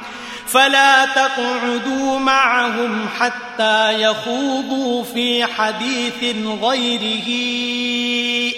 فلا 0.50 1.06
تقعدوا 1.06 2.20
معهم 2.20 3.08
حتى 3.20 4.02
يخوضوا 4.02 5.04
في 5.04 5.46
حديث 5.46 6.36
غيره 6.62 7.30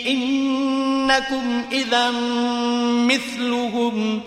إنكم 0.07 1.65
إذا 1.71 2.11
مثلهم 3.07 4.21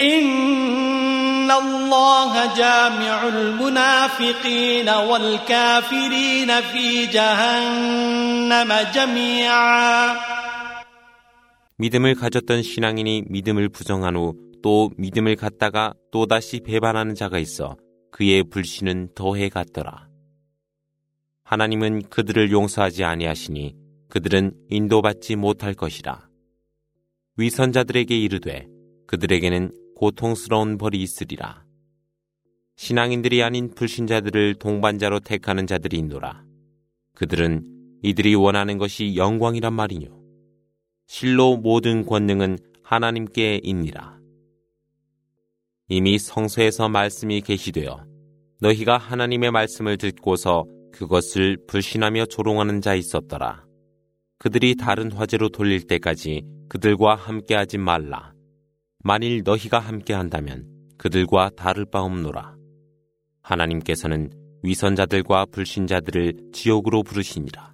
إن 0.00 1.50
الله 1.50 2.54
جامع 2.56 3.28
المنافقين 3.28 4.88
والكافرين 4.88 6.60
في 6.60 7.06
جهنم 7.06 8.72
جميعا 8.94 10.16
믿음을 11.80 12.16
가졌던 12.16 12.62
신앙인이 12.62 13.24
믿음을 13.28 13.68
부정한 13.68 14.16
후 14.16 14.34
또 14.63 14.89
믿음을 14.97 15.35
갖다가 15.35 15.93
또다시 16.09 16.61
배반하는 16.61 17.13
자가 17.13 17.37
있어 17.37 17.77
그의 18.11 18.43
불신은 18.45 19.09
더해 19.13 19.49
갔더라. 19.49 20.07
하나님은 21.43 22.03
그들을 22.03 22.51
용서하지 22.51 23.03
아니하시니 23.03 23.75
그들은 24.07 24.53
인도받지 24.69 25.35
못할 25.35 25.73
것이라. 25.73 26.29
위선자들에게 27.35 28.17
이르되 28.17 28.67
그들에게는 29.05 29.71
고통스러운 29.95 30.77
벌이 30.77 31.01
있으리라. 31.01 31.65
신앙인들이 32.77 33.43
아닌 33.43 33.73
불신자들을 33.75 34.55
동반자로 34.55 35.19
택하는 35.19 35.67
자들이 35.67 35.97
있노라. 35.97 36.43
그들은 37.15 37.65
이들이 38.01 38.35
원하는 38.35 38.77
것이 38.77 39.15
영광이란 39.17 39.73
말이뇨. 39.73 40.07
실로 41.05 41.57
모든 41.57 42.05
권능은 42.05 42.57
하나님께 42.83 43.59
있니라. 43.63 44.22
이미 45.89 46.17
성서에서 46.17 46.87
말씀이 46.87 47.41
계시되어 47.41 48.05
너희가 48.61 48.97
하나님의 48.97 49.51
말씀을 49.51 49.97
듣고서 49.97 50.65
그것을 50.93 51.57
불신하며 51.67 52.27
조롱하는 52.27 52.81
자 52.81 52.93
있었더라. 52.93 53.65
그들이 54.37 54.75
다른 54.75 55.11
화제로 55.11 55.49
돌릴 55.49 55.85
때까지 55.87 56.43
그들과 56.69 57.15
함께하지 57.15 57.77
말라. 57.77 58.33
만일 58.99 59.41
너희가 59.43 59.79
함께한다면 59.79 60.65
그들과 60.97 61.49
다를 61.57 61.85
바 61.85 62.01
없노라. 62.01 62.55
하나님께서는 63.41 64.29
위선자들과 64.63 65.47
불신자들을 65.51 66.51
지옥으로 66.53 67.03
부르시니라. 67.03 67.73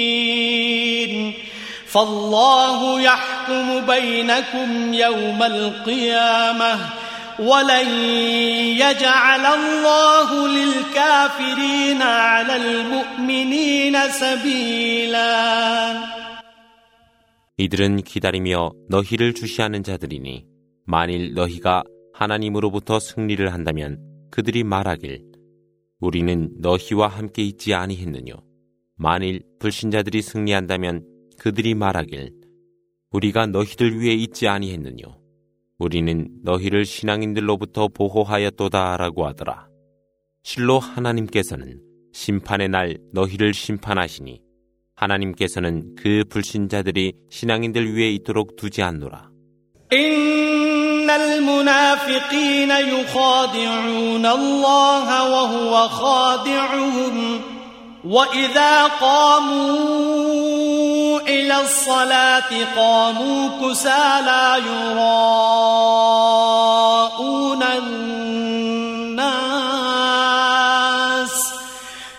فالله 1.90 3.00
يحكم 3.00 3.86
بينكم 3.86 4.94
يوم 4.94 5.42
القيامة 5.42 6.78
ولن 7.38 7.88
يجعل 8.80 9.46
الله 9.46 10.48
للكافرين 10.48 12.02
على 12.02 12.56
المؤمنين 12.56 14.08
سبيلاً 14.08 16.16
이들은 17.58 18.02
기다리며 18.02 18.72
너희를 18.90 19.32
주시하는 19.32 19.82
자들이니 19.82 20.44
만일 20.84 21.32
너희가 21.32 21.84
하나님으로부터 22.12 23.00
승리를 23.00 23.50
한다면 23.52 23.98
그들이 24.30 24.62
말하길 24.62 25.24
우리는 25.98 26.50
너희와 26.58 27.08
함께 27.08 27.42
있지 27.42 27.72
아니했느뇨 27.72 28.34
만일 28.96 29.42
불신자들이 29.58 30.20
승리한다면 30.20 31.04
그들이 31.40 31.74
말하길 31.74 32.32
우리가 33.10 33.46
너희들 33.46 34.00
위해 34.00 34.14
있지 34.14 34.48
아니했느뇨 34.48 35.18
우리는 35.78 36.28
너희를 36.42 36.84
신앙인들로부터 36.84 37.88
보호하였도다라고 37.88 39.26
하더라 39.26 39.68
실로 40.42 40.78
하나님께서는 40.78 41.80
심판의 42.12 42.68
날 42.68 42.96
너희를 43.12 43.52
심판하시니 43.52 44.40
하나님께서는 44.96 45.94
그 45.96 46.24
불신자들이 46.28 47.12
신앙인들 47.30 47.94
위에 47.94 48.10
있도록 48.12 48.56
두지 48.56 48.82
않노라. 48.82 49.30
إن 49.92 51.10
المنافقين 51.10 52.70
يخادعون 52.70 54.26
الله 54.26 55.30
وهو 55.32 55.88
خادعهم 55.88 57.40
وإذا 58.03 58.83
قاموا 59.01 60.01
إلى 61.19 61.61
الصلاة 61.61 62.65
قاموا 62.77 63.49
كسى 63.61 64.21
لا 64.25 64.55
يراءون 64.55 66.03
الناس 67.63 69.21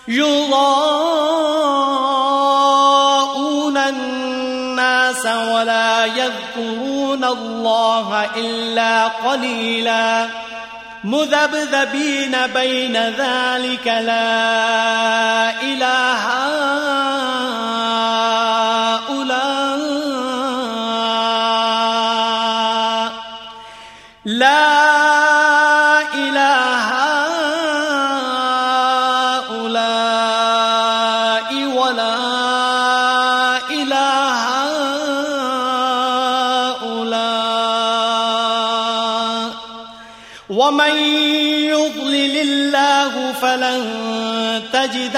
يراءون 0.07 0.93
ولا 5.63 6.05
يذكرون 6.05 7.23
الله 7.23 8.29
إلا 8.35 9.07
قليلا 9.07 10.27
مذبذبين 11.03 12.47
بين 12.47 12.97
ذلك 12.97 13.87
لا 13.87 15.61
إله 15.61 16.23
هؤلاء. 19.07 19.53
لا 24.25 25.22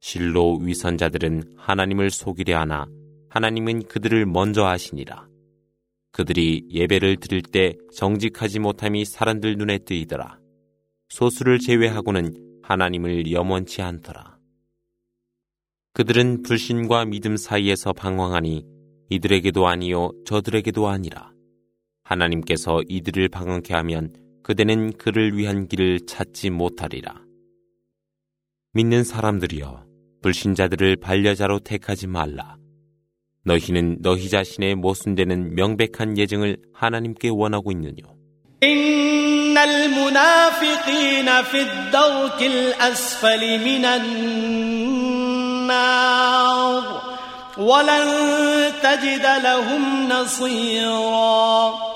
실로 0.00 0.56
위선자들은 0.56 1.54
하나님을 1.56 2.10
속이려 2.10 2.58
하나 2.58 2.86
하나님은 3.28 3.86
그들을 3.86 4.26
먼저 4.26 4.64
아시니라. 4.66 5.28
그들이 6.12 6.66
예배를 6.70 7.18
드릴 7.18 7.42
때 7.42 7.76
정직하지 7.94 8.58
못함이 8.58 9.04
사람들 9.04 9.56
눈에 9.56 9.78
뜨이더라. 9.78 10.40
소수를 11.08 11.58
제외하고는 11.60 12.60
하나님을 12.62 13.30
염원치 13.30 13.82
않더라. 13.82 14.38
그들은 15.92 16.42
불신과 16.42 17.04
믿음 17.04 17.36
사이에서 17.36 17.92
방황하니 17.92 18.64
이들에게도 19.10 19.66
아니요 19.66 20.12
저들에게도 20.24 20.88
아니라. 20.88 21.32
하나님께서 22.04 22.82
이들을 22.88 23.28
방황케 23.28 23.74
하면 23.74 24.14
그대는 24.42 24.92
그를 24.96 25.36
위한 25.36 25.68
길을 25.68 26.06
찾지 26.06 26.50
못하리라. 26.50 27.22
믿는 28.72 29.04
사람들이여 29.04 29.89
불신자들을 30.21 30.95
반려자로 30.97 31.59
택하지 31.59 32.07
말라. 32.07 32.57
너희는 33.43 33.97
너희 34.01 34.29
자신의 34.29 34.75
모순되는 34.75 35.55
명백한 35.55 36.17
예증을 36.17 36.57
하나님께 36.73 37.29
원하고 37.29 37.71
있느뇨. 37.71 38.15
إن 38.63 39.57
المنافقين 39.57 41.43
في 41.43 41.61
الدرك 41.61 42.41
الأسفل 42.41 43.59
من 43.59 43.85
النار 43.85 45.15
ولن 47.57 48.05
تجد 48.83 49.25
لهم 49.43 50.09
نصيراً 50.09 51.95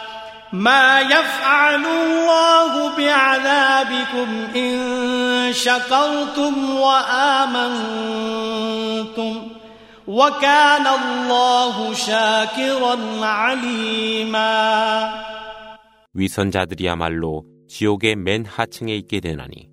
ما 0.52 1.00
يفعل 1.00 1.86
الله 1.86 2.96
بعذابكم 2.96 4.28
إن 4.56 5.52
شكرتم 5.52 6.80
وآمنتم 6.80 8.16
وكان 10.06 10.86
الله 10.86 11.94
شاكرا 11.94 13.26
عليما 13.26 15.26
위선자들이야말로 16.14 17.44
지옥의 17.68 18.16
맨 18.16 18.46
하층에 18.46 18.96
있게 18.96 19.20
되나니 19.20 19.68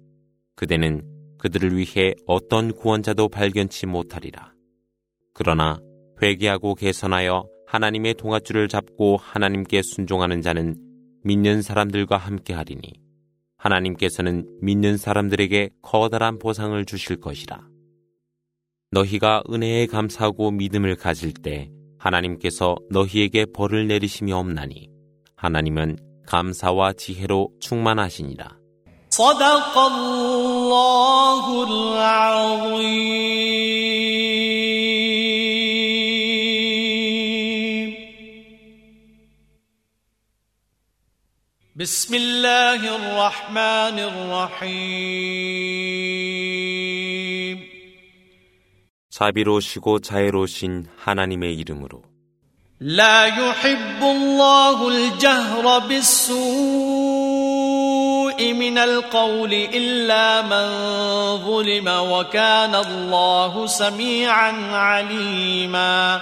그대는 0.55 1.01
그들을 1.37 1.77
위해 1.77 2.13
어떤 2.27 2.73
구원자도 2.73 3.29
발견치 3.29 3.85
못하리라. 3.85 4.51
그러나 5.33 5.79
회개하고 6.21 6.75
개선하여 6.75 7.45
하나님의 7.68 8.14
동아줄을 8.14 8.66
잡고 8.66 9.18
하나님께 9.18 9.82
순종하는 9.82 10.40
자는 10.40 10.76
믿는 11.22 11.60
사람들과 11.60 12.16
함께 12.16 12.54
하리니 12.54 12.80
하나님께서는 13.58 14.48
믿는 14.62 14.96
사람들에게 14.96 15.70
커다란 15.82 16.38
보상을 16.38 16.82
주실 16.86 17.20
것이라. 17.20 17.60
너희가 18.90 19.42
은혜에 19.52 19.86
감사하고 19.86 20.50
믿음을 20.52 20.96
가질 20.96 21.34
때 21.34 21.70
하나님께서 21.98 22.76
너희에게 22.88 23.44
벌을 23.52 23.86
내리심이 23.86 24.32
없나니 24.32 24.88
하나님은 25.36 25.98
감사와 26.26 26.94
지혜로 26.94 27.50
충만하시니라. 27.60 28.56
بسم 41.77 42.15
الله 42.15 42.95
الرحمن 42.95 43.99
الرحيم 43.99 45.73
자비로우시고 49.09 49.99
자애로우신 49.99 50.85
하나님의 51.03 51.55
이름으로 51.55 52.03
لا 52.79 53.25
يحب 53.25 54.03
الله 54.03 54.87
الجهر 54.87 55.79
بالسوء 55.79 56.43
من 58.53 58.77
القول 58.77 59.53
إلا 59.53 60.41
من 60.41 60.67
ظلم 61.45 61.87
وكان 61.87 62.75
الله 62.75 63.67
سميعا 63.67 64.51
عليما 64.75 66.21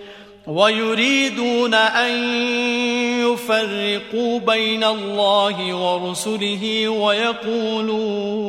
ويريدون 0.47 1.73
أن 1.73 2.11
يفرقوا 3.21 4.39
بين 4.39 4.83
الله 4.83 5.73
ورسله 5.73 6.89
ويقولون 6.89 8.41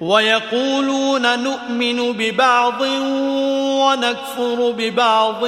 ويقولون 0.00 1.38
نؤمن 1.42 2.12
ببعض 2.12 2.80
ونكفر 3.80 4.70
ببعض 4.70 5.42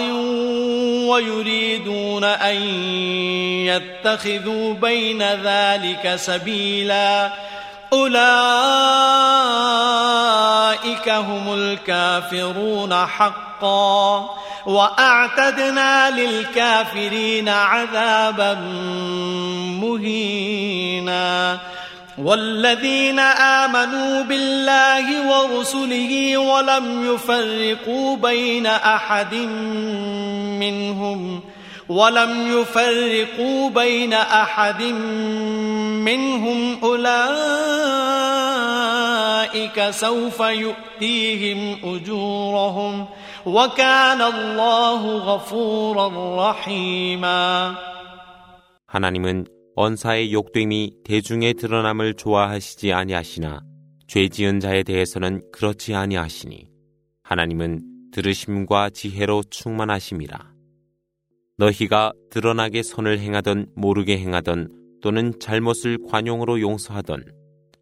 ويريدون 1.08 2.24
أن 2.24 2.56
يتخذوا 3.66 4.74
بين 4.74 5.22
ذلك 5.22 6.16
سبيلا 6.16 7.32
أولئك 7.92 8.16
هم 11.08 11.54
الكافرون 11.54 12.94
حقا 12.94 14.30
وأعتدنا 14.66 16.10
للكافرين 16.10 17.48
عذابا 17.48 18.54
مهينا 19.80 21.58
والذين 22.18 23.18
آمنوا 23.18 24.22
بالله 24.22 25.28
ورسله 25.28 26.36
ولم 26.36 27.14
يفرقوا 27.14 28.16
بين 28.16 28.66
أحد 28.66 29.34
منهم 30.60 31.40
ولم 31.89 32.59
يفرقوا 32.59 33.69
بين 33.69 34.13
أحد 34.13 34.83
منهم 36.07 36.79
أولئك 36.83 37.11
سوف 39.89 40.39
يؤتيهم 40.39 41.79
أجورهم 41.83 43.05
وكان 43.45 44.21
الله 44.21 45.17
غفورا 45.17 46.07
رحيما 46.49 47.75
하나님은 48.87 49.45
언사의 49.75 50.33
욕됨이 50.33 50.91
대중의 51.05 51.53
드러남을 51.53 52.15
좋아하시지 52.15 52.91
아니하시나 52.91 53.61
죄 54.07 54.27
지은 54.27 54.59
자에 54.59 54.83
대해서는 54.83 55.41
그렇지 55.53 55.95
아니하시니 55.95 56.67
하나님은 57.23 57.79
들으심과 58.11 58.89
지혜로 58.89 59.43
충만하심이라. 59.49 60.51
너희가 61.58 62.12
드러나게 62.30 62.82
선을 62.82 63.18
행하던 63.18 63.68
모르게 63.74 64.18
행하던 64.18 64.98
또는 65.00 65.32
잘못을 65.40 65.98
관용으로 66.06 66.60
용서하던 66.60 67.24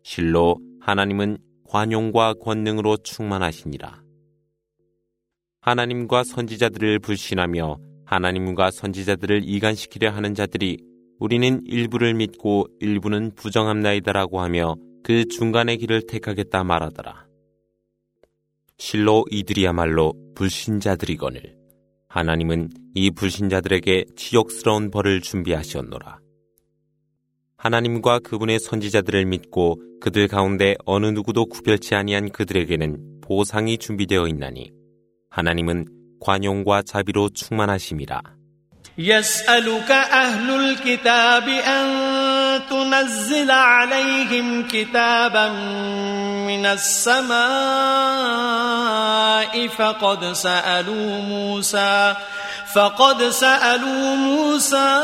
실로 0.02 0.58
하나님은 0.80 1.38
관용과 1.68 2.34
권능으로 2.34 2.98
충만하시니라. 2.98 4.02
하나님과 5.60 6.24
선지자들을 6.24 6.98
불신하며 7.00 7.78
하나님과 8.04 8.70
선지자들을 8.70 9.42
이간시키려 9.44 10.10
하는 10.10 10.34
자들이 10.34 10.78
우리는 11.18 11.62
일부를 11.64 12.14
믿고 12.14 12.66
일부는 12.80 13.34
부정함나이다라고 13.34 14.40
하며 14.40 14.76
그 15.02 15.24
중간의 15.26 15.78
길을 15.78 16.06
택하겠다 16.06 16.64
말하더라. 16.64 17.26
실로 18.76 19.24
이들이야말로 19.30 20.12
불신자들이거늘 20.34 21.63
하나님은 22.14 22.68
이 22.94 23.10
불신자들에게 23.10 24.04
치욕스러운 24.16 24.92
벌을 24.92 25.20
준비하셨노라. 25.20 26.20
하나님과 27.56 28.20
그분의 28.20 28.60
선지자들을 28.60 29.24
믿고 29.24 29.82
그들 30.00 30.28
가운데 30.28 30.76
어느 30.84 31.06
누구도 31.06 31.46
구별치 31.46 31.96
아니한 31.96 32.30
그들에게는 32.30 33.20
보상이 33.20 33.78
준비되어 33.78 34.28
있나니 34.28 34.70
하나님은 35.30 35.86
관용과 36.20 36.82
자비로 36.82 37.30
충만하심이라. 37.30 38.22
تنزل 42.70 43.50
عليهم 43.50 44.68
كتابا 44.68 45.48
من 46.46 46.66
السماء 46.66 47.34
فقد 49.68 50.32
سألوا 50.32 51.20
موسى 51.20 52.14
فقد 52.74 53.22
سألوا 53.22 54.16
موسى 54.16 55.00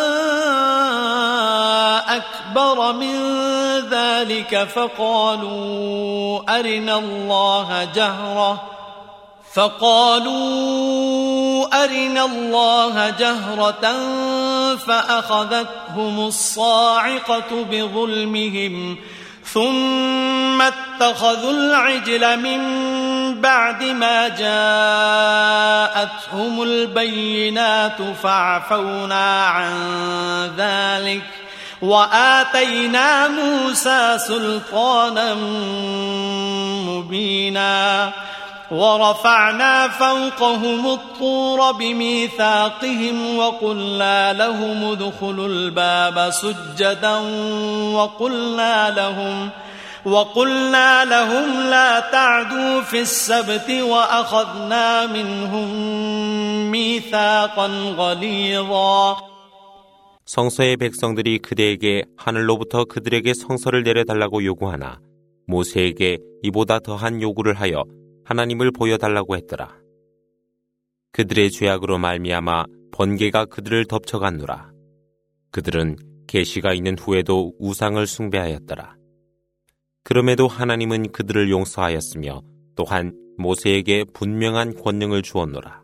أكبر 2.09 2.93
من 2.93 3.17
ذلك 3.91 4.69
فقالوا 4.75 6.59
أرنا 6.59 6.99
الله 6.99 7.89
جهرة 7.95 8.63
فقالوا 9.55 10.85
أرنا 11.85 12.25
الله 12.25 13.11
جهرة 13.11 13.91
فأخذتهم 14.87 16.27
الصاعقة 16.27 17.65
بظلمهم 17.71 18.97
ثم 19.53 20.63
اتخذوا 20.63 21.51
العجل 21.51 22.37
من 22.39 22.61
بعد 23.41 23.83
ما 23.83 24.29
جاءتهم 25.89 26.63
البينات 26.63 28.03
فعفونا 28.23 29.47
عن 29.47 29.73
ذلك 30.57 31.23
وآتينا 31.83 33.29
موسى 33.29 34.19
سلطانا 34.19 35.35
مبينا 36.85 38.13
ورفعنا 38.72 39.88
فوقهم 39.88 40.88
الطور 40.88 41.72
بميثاقهم 41.72 43.38
وقلنا 43.38 44.34
لهم 44.34 44.92
ادخلوا 44.92 45.48
الباب 45.48 46.30
سجدا 46.30 47.16
وقلنا 47.94 48.90
لهم 48.90 49.50
وقلنا 50.06 51.06
لهم 51.06 51.70
لا 51.70 52.00
تعدوا 52.00 52.82
في 52.82 53.02
السبت 53.02 53.70
وأخذنا 53.70 55.06
منهم 55.06 55.70
ميثاقا 56.72 57.68
غليظا 57.98 59.18
성서의 60.28 60.78
백성들이 60.78 61.38
그대에게 61.38 62.04
하늘로부터 62.18 62.86
그들에게 62.86 63.34
성서를 63.36 63.84
내려달라고 63.84 64.44
요구하나 64.44 65.00
모세에게 65.46 66.18
이보다 66.42 66.80
더한 66.80 67.22
요구를 67.22 67.54
하여 67.54 67.84
하나님을 68.31 68.71
보여달라고 68.71 69.35
했더라. 69.35 69.77
그들의 71.11 71.51
죄악으로 71.51 71.99
말미암아 71.99 72.65
번개가 72.93 73.47
그들을 73.47 73.87
덮쳐갔노라. 73.87 74.71
그들은 75.51 75.97
계시가 76.29 76.73
있는 76.73 76.97
후에도 76.97 77.53
우상을 77.59 78.07
숭배하였더라. 78.07 78.97
그럼에도 80.05 80.47
하나님은 80.47 81.11
그들을 81.11 81.51
용서하였으며 81.51 82.43
또한 82.77 83.19
모세에게 83.37 84.05
분명한 84.15 84.75
권능을 84.75 85.23
주었노라. 85.23 85.83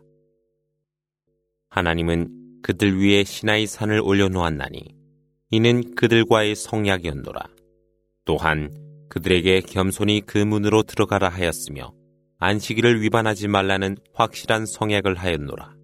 하나님은 1.69 2.61
그들 2.61 2.97
위에 2.97 3.25
시나이 3.25 3.67
산을 3.67 3.99
올려놓았나니 3.99 4.95
이는 5.51 5.95
그들과의 5.95 6.55
성약이었노라. 6.55 7.41
또한 8.23 8.73
그들에게 9.09 9.61
겸손히 9.61 10.21
그 10.25 10.37
문으로 10.37 10.83
들어가라 10.83 11.27
하였으며 11.27 11.96
안식일을 12.38 13.00
위반하지 13.02 13.48
말라는 13.48 13.96
확실한 14.14 14.66
성약을 14.66 15.16
하였노라. 15.16 15.82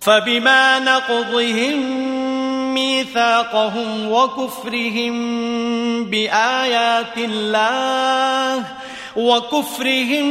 فبما 0.00 0.78
نقضهم 0.80 1.76
ميثاقهم 2.74 4.12
وكفرهم 4.12 5.14
بآيات 6.10 7.18
الله 7.18 8.64
وكفرهم 9.16 10.26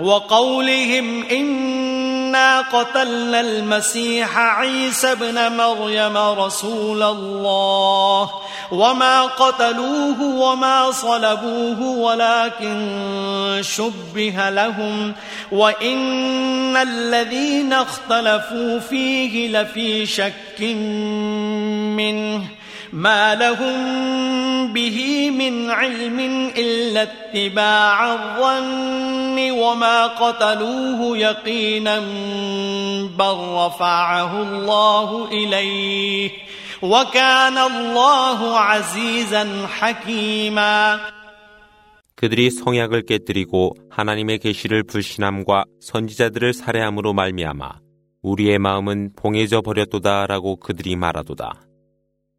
وقولهم 0.00 1.24
إنا 1.24 2.60
قتلنا 2.60 3.40
المسيح 3.40 4.38
عيسى 4.38 5.12
ابن 5.12 5.52
مريم 5.52 6.16
رسول 6.16 7.02
الله 7.02 8.30
وما 8.70 9.22
قتلوه 9.22 10.22
وما 10.22 10.90
صلبوه 10.90 11.82
ولكن 11.82 13.58
شبه 13.62 14.50
لهم 14.50 15.14
وإن 15.52 16.76
الذين 16.76 17.72
اختلفوا 17.72 18.78
فيه 18.78 19.48
لفي 19.48 20.06
شك 20.06 20.60
منه 21.96 22.57
ما 22.93 23.35
لهم 23.35 24.73
به 24.73 25.29
من 25.29 25.69
علم 25.71 26.19
إلا 26.57 27.01
اتباع 27.01 28.13
الظن 28.13 29.51
وما 29.51 30.07
قتلوه 30.07 31.17
يقينا 31.17 31.99
بل 33.17 33.37
رفعه 33.65 34.41
الله 34.41 35.27
إليه 35.31 36.29
وكان 36.81 37.57
الله 37.57 38.59
عزيزا 38.59 39.67
حكيما 39.67 40.99
그들이 42.15 42.51
성약을 42.51 43.01
깨뜨리고 43.01 43.73
하나님의 43.89 44.39
계시를 44.39 44.83
불신함과 44.83 45.65
선지자들을 45.81 46.53
살해함으로 46.53 47.11
말미암아 47.11 47.79
우리의 48.21 48.59
마음은 48.59 49.11
봉해져 49.17 49.61
버렸도다라고 49.61 50.55
그들이 50.55 50.95
말하도다. 50.95 51.66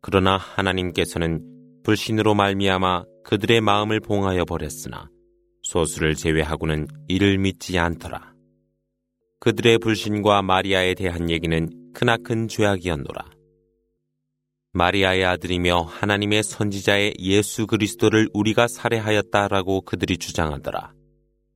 그러나 0.02 0.38
하나님께서는 0.38 1.42
불신으로 1.84 2.36
말미암아 2.36 3.04
그들의 3.24 3.62
마음을 3.62 4.00
봉하여 4.00 4.46
버렸으나 4.46 5.10
소수를 5.64 6.16
제외하고는 6.16 6.88
이를 7.08 7.38
믿지 7.38 7.78
않더라. 7.78 8.34
그들의 9.40 9.80
불신과 9.80 10.42
마리아에 10.42 10.94
대한 10.94 11.30
얘기는 11.30 11.70
크나큰 11.94 12.48
죄악이었노라. 12.48 13.26
마리아의 14.72 15.26
아들이며 15.26 15.82
하나님의 15.82 16.44
선지자의 16.44 17.16
예수 17.20 17.66
그리스도를 17.66 18.30
우리가 18.34 18.68
살해하였다라고 18.68 19.82
그들이 19.82 20.18
주장하더라. 20.18 20.94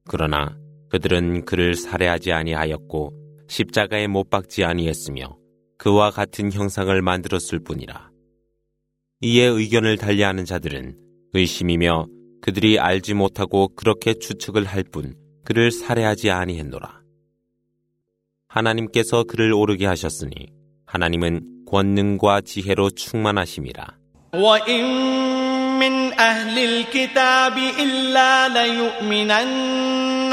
그러나 0.06 0.58
그들은 0.90 1.46
그를 1.46 1.76
살해하지 1.76 2.32
아니하였고 2.32 3.46
십자가에 3.48 4.08
못 4.08 4.30
박지 4.30 4.64
아니했으며 4.64 5.38
그와 5.78 6.12
같은 6.12 6.52
형상을 6.52 7.02
만들었을 7.02 7.60
뿐이라. 7.64 8.13
이에 9.24 9.46
의견을 9.46 9.98
달리하는 9.98 10.44
자들은 10.44 10.98
의심이며 11.32 12.08
그들이 12.42 12.78
알지 12.78 13.14
못하고 13.14 13.70
그렇게 13.70 14.14
추측을 14.16 14.66
할 14.66 14.84
뿐 14.84 15.14
그를 15.46 15.72
살해하지 15.72 16.30
아니했노라. 16.30 17.02
하나님께서 18.50 19.24
그를 19.24 19.54
오르게 19.54 19.86
하셨으니 19.86 20.34
하나님은 20.86 21.64
권능과 21.66 22.42
지혜로 22.42 22.90
충만하심이라. 22.92 23.88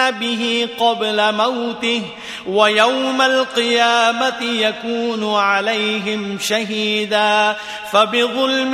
به 0.08 0.68
قبل 0.78 1.34
موته 1.34 2.02
ويوم 2.46 3.22
القيامة 3.22 4.42
يكون 4.42 5.34
عليهم 5.34 6.38
شهيدا. 6.38 7.56
فبظلم 7.92 8.72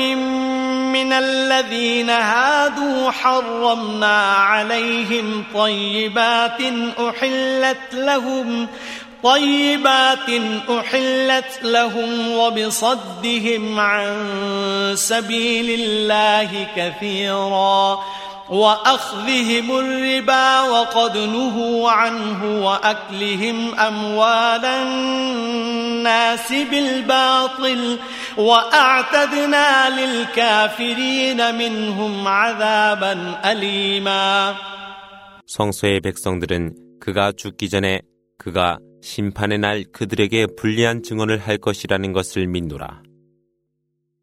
من 0.93 1.13
الذين 1.13 2.11
هادوا 2.11 3.11
حرمنا 3.11 4.35
عليهم 4.35 5.45
طيبات 5.55 6.61
أحلت 6.99 7.95
لهم 7.95 8.69
طيبات 9.23 10.29
أحلت 10.71 11.63
لهم 11.63 12.31
وبصدهم 12.31 13.81
عن 13.81 14.27
سبيل 14.95 15.81
الله 15.81 16.67
كثيرا. 16.77 18.01
وأخذهم 18.49 19.79
الربا 19.79 20.63
وقد 20.63 21.17
نهوا 21.17 21.91
عنه 21.91 22.67
وأكلهم 22.67 23.75
أموال 23.75 24.65
الناس 24.65 26.53
بالباطل 26.53 27.99
وأعتدنا 28.39 29.69
للكافرين 30.01 31.55
منهم 31.55 32.29
عذابا 32.29 33.41
أليما 33.45 34.55
성소의 35.47 36.01
백성들은 36.01 36.75
그가 37.01 37.33
죽기 37.33 37.69
전에 37.69 38.01
그가 38.37 38.79
심판의 39.03 39.59
날 39.59 39.85
그들에게 39.93 40.47
불리한 40.59 41.03
증언을 41.05 41.39
할 41.39 41.59
것이라는 41.59 42.13
것을 42.13 42.49
믿노라. 42.49 43.03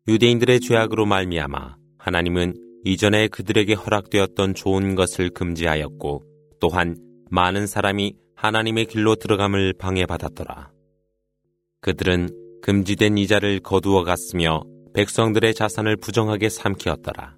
유대인들의 0.10 0.60
죄악으로 0.60 1.06
말미암아 1.06 1.76
하나님은 1.98 2.73
이전에 2.86 3.28
그들에게 3.30 3.74
허락되었던 3.74 4.54
좋은 4.54 4.96
것을 4.96 5.30
금지하였고 5.30 6.24
또한 6.60 6.98
많은 7.30 7.66
사람이 7.66 8.16
하나님의 8.36 8.86
길로 8.86 9.16
들어감을 9.16 9.74
방해받았더라. 9.74 10.72
그들은 11.82 12.30
금지된 12.62 13.18
이자를 13.18 13.60
거두어 13.60 14.04
갔으며 14.04 14.64
백성들의 14.94 15.54
자산을 15.54 15.98
부정하게 15.98 16.50
삼키었더라. 16.50 17.36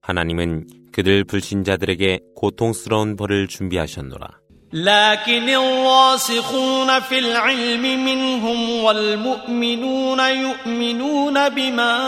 하나님은 0.00 0.66
그들 0.92 1.24
불신자들에게 1.24 2.20
고통스러운 2.34 3.16
벌을 3.16 3.46
준비하셨노라. 3.46 4.40
لكن 4.72 5.48
الراسخون 5.48 7.00
في 7.00 7.18
العلم 7.18 8.04
منهم 8.04 8.70
والمؤمنون 8.84 10.20
يؤمنون 10.20 11.48
بما 11.48 11.98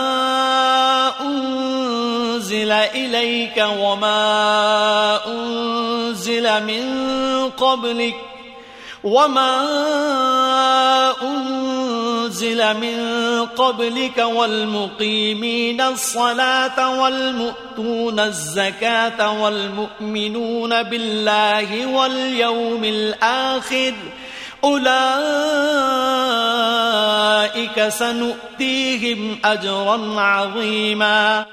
أنزل 1.20 2.72
إليك 2.72 3.66
وما 3.78 5.20
أنزل 5.26 6.64
من 6.64 6.84
قبلك 7.50 8.14
وما 9.03 9.55
أنزل 11.21 12.77
من 12.77 12.99
قبلك 13.45 14.17
والمقيمين 14.17 15.81
الصلاة 15.81 17.01
والمؤتون 17.01 18.19
الزكاة 18.19 19.41
والمؤمنون 19.43 20.83
بالله 20.83 21.85
واليوم 21.85 22.83
الآخر 22.83 23.93
أولئك 24.63 24.97
سنؤتيهم 27.89 29.39
أجرا 29.45 30.21
عظيما 30.21 31.45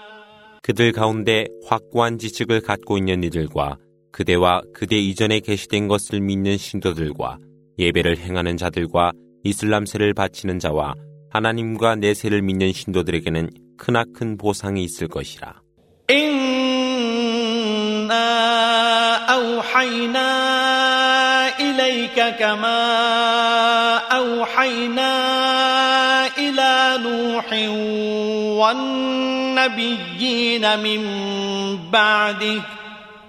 그들 0.62 0.92
가운데 0.92 1.46
확고한 1.66 2.18
지식을 2.18 2.60
갖고 2.60 2.96
있는 2.96 3.24
이들과 3.24 3.78
그대와 4.17 4.63
그대 4.73 4.95
이전에 4.95 5.39
계시된 5.41 5.87
것을 5.87 6.21
믿는 6.21 6.57
신도들과 6.57 7.37
예배를 7.77 8.17
행하는 8.17 8.57
자들과 8.57 9.11
이슬람세를 9.43 10.15
바치는 10.15 10.57
자와 10.57 10.95
하나님과 11.29 11.97
내세를 11.97 12.41
믿는 12.41 12.73
신도들에게는 12.73 13.51
크나큰 13.77 14.37
보상이 14.37 14.83
있을 14.83 15.07
것이라. 15.07 15.61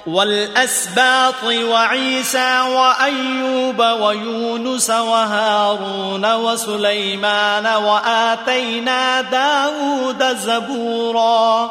والأسباط 0.07 1.45
وعيسى 1.45 2.61
وأيوب 2.61 3.79
ويونس 3.79 4.91
وهارون 4.91 6.35
وسليمان 6.35 7.67
وآتينا 7.67 9.21
داود 9.21 10.37
زبورا. 10.37 11.71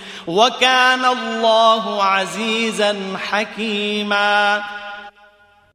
وكان 0.26 1.04
الله 1.04 2.02
عزيزا 2.02 3.16
حكيما 3.16 4.62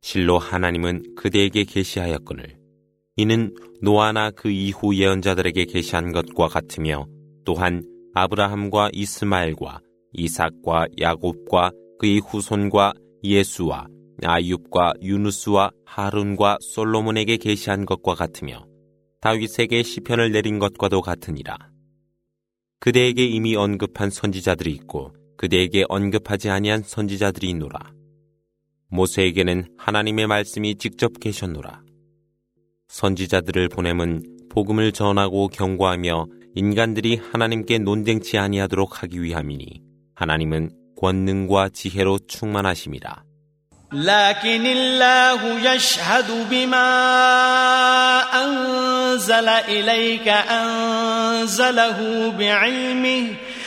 실로 0.01 0.39
하나님은 0.39 1.15
그대에게 1.15 1.63
계시하였거늘 1.63 2.57
이는 3.17 3.53
노아나 3.81 4.31
그 4.31 4.49
이후 4.49 4.95
예언자들에게 4.95 5.65
계시한 5.65 6.11
것과 6.11 6.47
같으며 6.47 7.05
또한 7.45 7.83
아브라함과 8.13 8.89
이스마엘과 8.93 9.79
이삭과 10.13 10.87
야곱과 10.99 11.71
그의 11.99 12.19
후손과 12.19 12.93
예수와 13.23 13.87
아윳과 14.23 15.01
유누스와 15.01 15.71
하룬과 15.85 16.57
솔로몬에게 16.61 17.37
계시한 17.37 17.85
것과 17.85 18.15
같으며 18.15 18.65
다윗에게 19.21 19.83
시편을 19.83 20.31
내린 20.31 20.59
것과도 20.59 21.01
같으니라. 21.01 21.57
그대에게 22.78 23.24
이미 23.24 23.56
언급한 23.56 24.10
선지자들이 24.10 24.70
있고 24.72 25.14
그대에게 25.36 25.84
언급하지 25.88 26.50
아니한 26.50 26.82
선지자들이 26.82 27.48
있노라. 27.50 27.92
모세에게는 28.88 29.74
하나님의 29.76 30.26
말씀이 30.26 30.76
직접 30.76 31.18
계셨노라. 31.20 31.82
선지자들을 32.88 33.68
보냄은 33.68 34.48
복음을 34.48 34.92
전하고 34.92 35.48
경고하며 35.48 36.26
인간들이 36.54 37.16
하나님께 37.16 37.78
논쟁치 37.78 38.38
아니하도록 38.38 39.02
하기 39.02 39.22
위함이니 39.22 39.82
하나님은 40.14 40.70
권능과 40.96 41.70
지혜로 41.70 42.20
충만하심이라. 42.26 43.25
لكن 43.92 44.66
الله 44.66 45.72
يشهد 45.74 46.46
بما 46.50 46.86
أنزل 48.44 49.48
إليك 49.48 50.28
أنزله 50.28 52.32
بعلمه 52.38 53.26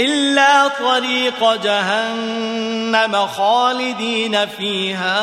إلا 0.00 0.68
طريق 0.68 1.54
جهنم 1.62 3.26
خالدين 3.26 4.46
فيها 4.46 5.20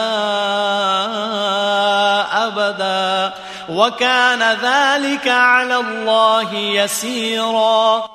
أبدا 2.47 3.33
وكان 3.69 4.41
ذلك 4.41 5.27
على 5.27 5.75
الله 5.75 6.53
يسيرا 6.55 8.09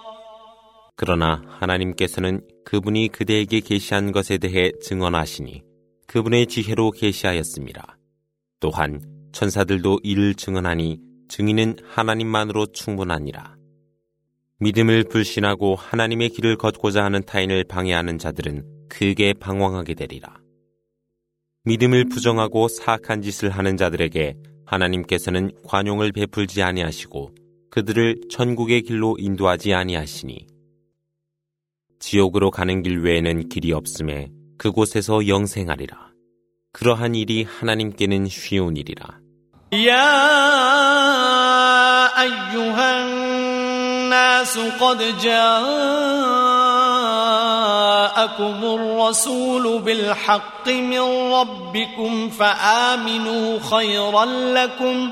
그러나 0.97 1.43
하나님께서는 1.59 2.43
그분이 2.65 3.09
그대에게 3.09 3.59
계시한 3.59 4.13
것에 4.13 4.39
대해 4.39 4.71
증언하시니 4.81 5.63
그분의 6.07 6.47
지혜로 6.47 6.93
계시하였습니다. 6.93 7.99
또한 8.61 9.01
천사들도 9.33 10.01
이를 10.05 10.37
증언하니 10.37 11.01
증인은 11.29 11.79
하나님만으로 11.91 12.67
충분하니라. 12.67 13.57
믿음을 14.62 15.06
불신하고 15.06 15.76
하나님의 15.76 16.30
길을 16.30 16.58
걷고자 16.58 17.04
하는 17.04 17.24
타인을 17.24 17.64
방해하는 17.64 18.18
자들은 18.18 18.90
크게 18.90 19.34
방황하게 19.34 19.94
되리라. 19.94 20.36
믿음을 21.64 22.10
부정하고 22.10 22.68
사악한 22.68 23.22
짓을 23.22 23.52
하는 23.52 23.78
자들에게 23.78 24.36
하나님께서는 24.66 25.52
관용을 25.64 26.12
베풀지 26.12 26.62
아니하시고 26.62 27.36
그들을 27.72 28.20
천국의 28.30 28.82
길로 28.82 29.16
인도하지 29.18 29.74
아니하시니 29.74 30.46
지옥으로 32.00 32.52
가는 32.52 32.82
길 32.82 33.00
외에는 33.00 33.48
길이 33.48 33.72
없음에 33.72 34.30
그곳에서 34.58 35.28
영생하리라. 35.28 36.10
그러한 36.74 37.16
일이 37.16 37.44
하나님께는 37.44 38.26
쉬운 38.28 38.76
일이라. 38.76 39.20
야, 39.88 40.00
الناس 44.10 44.58
قد 44.58 45.20
جاءكم 45.22 45.60
الرسول 48.64 49.80
بالحق 49.80 50.68
من 50.68 51.32
ربكم 51.34 52.30
فآمنوا 52.30 53.60
خيرا 53.72 54.26
لكم 54.26 55.12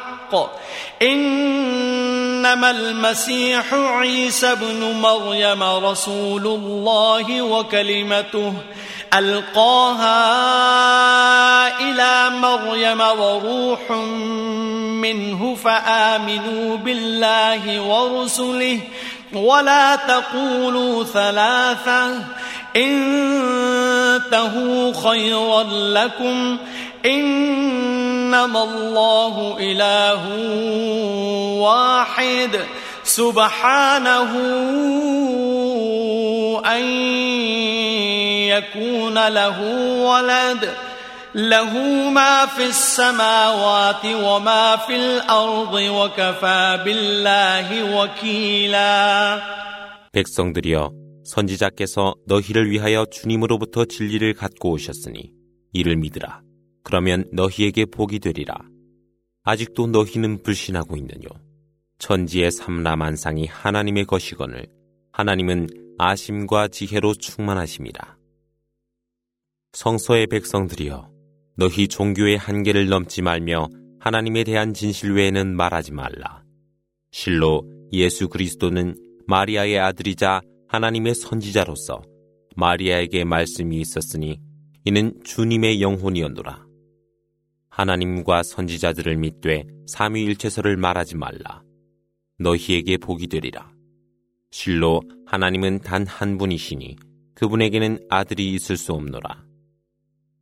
إنما 1.01 2.71
المسيح 2.71 3.73
عيسى 3.73 4.55
بن 4.55 5.01
مريم 5.01 5.63
رسول 5.63 6.47
الله 6.47 7.41
وكلمته 7.41 8.53
ألقاها 9.13 10.19
إلى 11.79 12.29
مريم 12.29 13.01
وروح 13.01 13.91
منه 15.01 15.55
فآمنوا 15.55 16.77
بالله 16.77 17.81
ورسله. 17.81 18.79
ولا 19.33 19.95
تقولوا 19.95 21.03
ثلاثة. 21.03 22.19
إنتهوا 22.75 24.93
خيرا 25.09 25.63
لكم. 25.63 26.57
إنما 27.04 28.62
الله 28.64 29.56
إله 29.60 30.22
واحد 31.60 32.60
سبحانه 33.04 34.32
أن 36.66 36.84
يكون 38.48 39.28
له 39.28 39.58
ولد 40.02 40.74
له 41.34 41.72
ما 42.10 42.46
في 42.46 42.64
السماوات 42.64 44.04
وما 44.04 44.76
في 44.76 44.96
الأرض 44.96 45.74
وكفى 45.74 46.80
بالله 46.84 47.68
وكيلا 47.96 49.42
백성들이여 50.12 50.90
선지자께서 51.24 52.14
너희를 52.26 52.70
위하여 52.70 53.04
주님으로부터 53.04 53.84
진리를 53.84 54.32
갖고 54.32 54.70
오셨으니 54.70 55.30
이를 55.74 55.96
믿으라. 55.96 56.40
그러면 56.83 57.25
너희에게 57.31 57.85
복이 57.85 58.19
되리라. 58.19 58.55
아직도 59.43 59.87
너희는 59.87 60.43
불신하고 60.43 60.97
있느뇨. 60.97 61.29
천지의 61.99 62.51
삼라만상이 62.51 63.45
하나님의 63.45 64.05
것이거늘 64.05 64.65
하나님은 65.11 65.67
아심과 65.97 66.69
지혜로 66.69 67.13
충만하심이라. 67.13 68.17
성서의 69.73 70.27
백성들이여 70.27 71.11
너희 71.57 71.87
종교의 71.87 72.37
한계를 72.37 72.89
넘지 72.89 73.21
말며 73.21 73.69
하나님에 73.99 74.43
대한 74.43 74.73
진실 74.73 75.13
외에는 75.13 75.55
말하지 75.55 75.91
말라. 75.91 76.43
실로 77.11 77.63
예수 77.93 78.29
그리스도는 78.29 78.95
마리아의 79.27 79.79
아들이자 79.79 80.41
하나님의 80.69 81.13
선지자로서 81.13 82.01
마리아에게 82.55 83.23
말씀이 83.23 83.79
있었으니 83.79 84.39
이는 84.85 85.13
주님의 85.23 85.81
영혼이었노라. 85.81 86.70
하나님과 87.71 88.43
선지자들을 88.43 89.17
믿되 89.17 89.63
삼위일체서를 89.87 90.77
말하지 90.77 91.15
말라. 91.17 91.63
너희에게 92.37 92.97
복이 92.97 93.27
되리라. 93.27 93.71
실로 94.51 95.01
하나님은 95.25 95.79
단 95.79 96.05
한 96.05 96.37
분이시니 96.37 96.97
그분에게는 97.33 98.05
아들이 98.09 98.53
있을 98.53 98.75
수 98.77 98.91
없노라. 98.93 99.45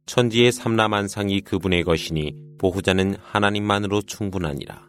천지의 0.07 0.51
삼라만상이 0.51 1.41
그분의 1.41 1.83
것이니 1.83 2.33
보호자는 2.57 3.15
하나님만으로 3.21 4.01
충분하니라. 4.01 4.88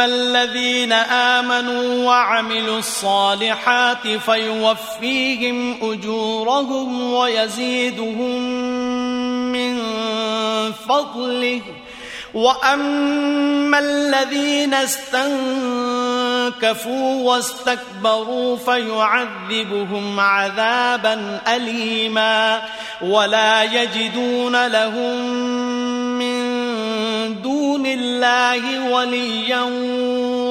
الذين 0.00 0.92
آمنوا 0.92 2.04
وعملوا 2.04 2.78
الصالحات 2.78 4.08
فيوفيهم 4.08 5.78
أجورهم 5.92 7.12
ويزيدهم 7.12 8.42
من 9.52 9.82
فضله 10.72 11.60
وأما 12.33 13.79
الذين 13.79 14.73
استنكفوا 14.73 15.23
واستكبروا 17.23 18.57
فيعذبهم 18.57 20.19
عذابا 20.19 21.41
أليما 21.47 22.61
ولا 23.01 23.63
يجدون 23.63 24.67
لهم 24.67 25.15
من 26.19 26.39
دون 27.41 27.85
الله 27.85 28.91
وليا 28.91 29.61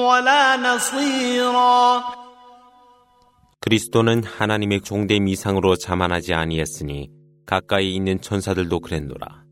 ولا 0.09 0.55
نصيرا 0.57 2.03
그리스도는 3.61 4.23
하나님의 4.23 4.81
종됨 4.81 5.27
이상으로 5.27 5.75
자만하지 5.75 6.33
아니했으니 6.33 7.09
가까이 7.45 7.93
있는 7.93 8.21
천사들도 8.21 8.79
그랬노라. 8.79 9.42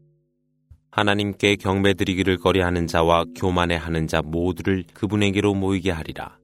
하나님께 0.93 1.57
경배드리기를 1.57 2.37
거래하는 2.37 2.87
자와 2.87 3.25
교만해하는 3.35 4.07
자 4.07 4.21
모두를 4.23 4.85
그분에게로 4.93 5.55
모이게 5.55 5.91
하리라. 5.91 6.39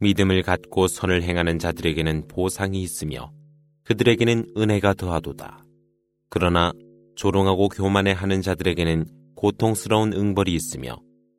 믿음을 0.00 0.42
갖고 0.42 0.86
선을 0.86 1.22
행하는 1.22 1.58
자들에게는 1.58 2.28
보상이 2.28 2.82
있으며 2.82 3.32
그들에게는 3.84 4.52
은혜가 4.56 4.94
더하도다. 4.94 5.64
그러나 6.28 6.72
조롱하고 7.16 7.68
교만해하는 7.70 8.42
자들에게는 8.42 9.06
고통스러운 9.34 10.12
응벌이 10.12 10.52
있으며 10.52 10.98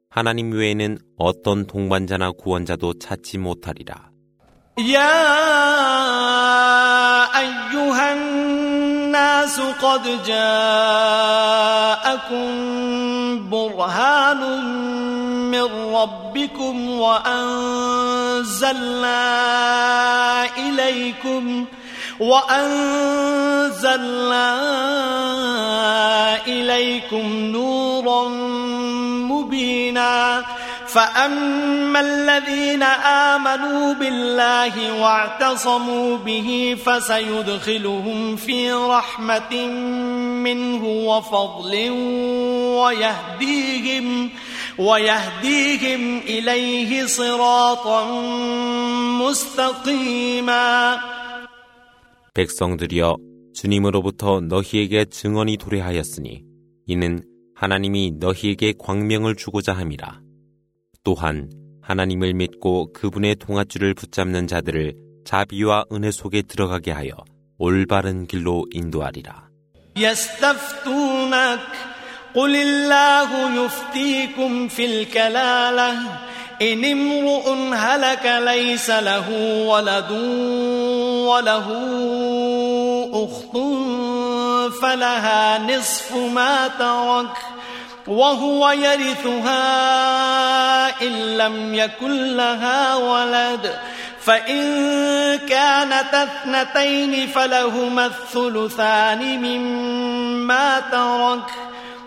하나님 0.10 0.52
외에는 0.52 0.98
어떤 1.18 1.68
동반자나 1.68 2.32
구원자도 2.32 3.00
찾지 3.00 3.38
못하리라. 3.38 4.10
야 4.94 6.13
الناس 9.14 9.62
قد 9.82 10.26
جاءكم 10.26 10.70
برهان 13.50 14.42
من 15.52 15.94
ربكم 15.96 16.90
وأنزلنا 16.90 17.54
إليكم 20.58 21.66
وأنزلنا 22.20 22.88
إليكم 26.48 27.34
نورا 27.34 28.28
مبينا 29.30 30.44
فأما 30.93 32.01
الذين 32.01 32.83
آمنوا 33.33 33.95
بالله 33.95 35.01
واعتصموا 35.01 36.17
به 36.17 36.77
فسيدخلهم 36.85 38.37
في 38.37 38.73
رحمة 38.73 39.67
منه 40.45 40.85
وفضل 40.87 41.91
ويهديهم 42.81 44.31
ويهديهم 44.79 46.19
إليه 46.19 47.07
صراطا 47.07 48.01
مستقيما 49.23 50.99
백성들이여 52.35 53.17
주님으로부터 53.55 54.41
너희에게 54.41 55.07
증언이 55.07 55.57
도래하였으니 55.57 56.45
이는 56.87 57.25
하나님이 57.57 58.13
너희에게 58.21 58.75
광명을 58.79 59.35
주고자 59.35 59.73
함이라. 59.73 60.21
또한 61.05 61.51
하나님을 61.83 62.35
믿고 62.35 62.93
그분의 62.93 63.37
동아줄을 63.37 63.95
붙잡는 63.95 64.47
자들을 64.47 64.95
자비와 65.25 65.85
은혜 65.93 66.11
속에 66.11 66.43
들어가게 66.43 66.91
하여 66.91 67.13
올바른 67.59 68.27
길로 68.27 68.65
인도하리라. 68.73 69.49
يستفتونك 69.97 71.61
قل 72.35 72.57
الله 72.57 73.65
يفتيكم 73.65 74.69
في 74.69 74.85
الكلالة 74.87 75.93
إن 76.63 76.85
امرؤ 76.85 77.49
هلك 77.75 78.27
ليس 78.45 78.91
له 78.91 79.29
ولد 79.67 80.11
وله 81.31 81.67
أخت 83.25 83.55
فلها 84.83 85.59
نصف 85.59 86.17
ما 86.17 86.69
ترك 86.69 87.37
وهو 88.08 88.72
يرثها 88.72 89.62
إن 91.02 91.38
لم 91.38 91.76
يكن 91.76 92.38
لها 92.38 92.96
ولد. 92.96 93.80
فإن 94.22 94.64
كانت 95.38 96.14
اثنتين 96.14 97.28
فلهما 97.28 98.06
الثلثان 98.06 99.42
مما 99.42 100.80
ترك. 100.80 101.73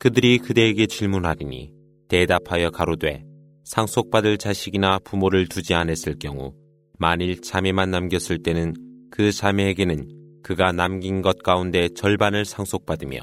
그들이 0.00 0.38
그대에게 0.38 0.86
질문하리니 0.86 1.74
대답하여 2.08 2.70
가로되 2.70 3.22
상속받을 3.64 4.38
자식이나 4.38 4.98
부모를 5.00 5.46
두지 5.46 5.74
않았을 5.74 6.18
경우 6.18 6.54
만일 6.98 7.42
자매만 7.42 7.90
남겼을 7.90 8.42
때는 8.42 8.72
그 9.10 9.30
자매에게는 9.30 10.40
그가 10.42 10.72
남긴 10.72 11.20
것 11.20 11.42
가운데 11.42 11.90
절반을 11.90 12.46
상속받으며 12.46 13.18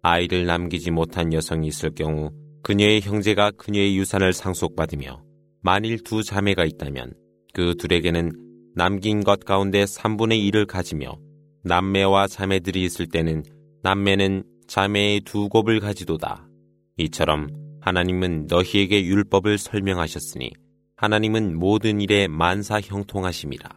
아이를 0.00 0.46
남기지 0.46 0.92
못한 0.92 1.34
여성이 1.34 1.68
있을 1.68 1.90
경우 1.94 2.30
그녀의 2.62 3.02
형제가 3.02 3.50
그녀의 3.50 3.94
유산을 3.98 4.32
상속받으며 4.32 5.22
만일 5.60 6.02
두 6.02 6.22
자매가 6.22 6.64
있다면 6.64 7.12
그 7.52 7.74
둘에게는 7.78 8.32
남긴 8.74 9.22
것 9.24 9.40
가운데 9.40 9.84
3분의 9.84 10.50
1을 10.50 10.66
가지며 10.66 11.18
남매와 11.64 12.28
자매들이 12.28 12.82
있을 12.82 13.08
때는 13.08 13.42
남매는 13.82 14.53
자매의 14.74 15.20
두 15.20 15.48
곱을 15.48 15.78
가지도다. 15.78 16.48
이처럼 16.96 17.48
하나님은 17.80 18.48
너희에게 18.48 19.04
율법을 19.04 19.56
설명하셨으니 19.56 20.50
하나님은 20.96 21.56
모든 21.56 22.00
일에 22.00 22.26
만사 22.26 22.80
형통하심이라. 22.80 23.70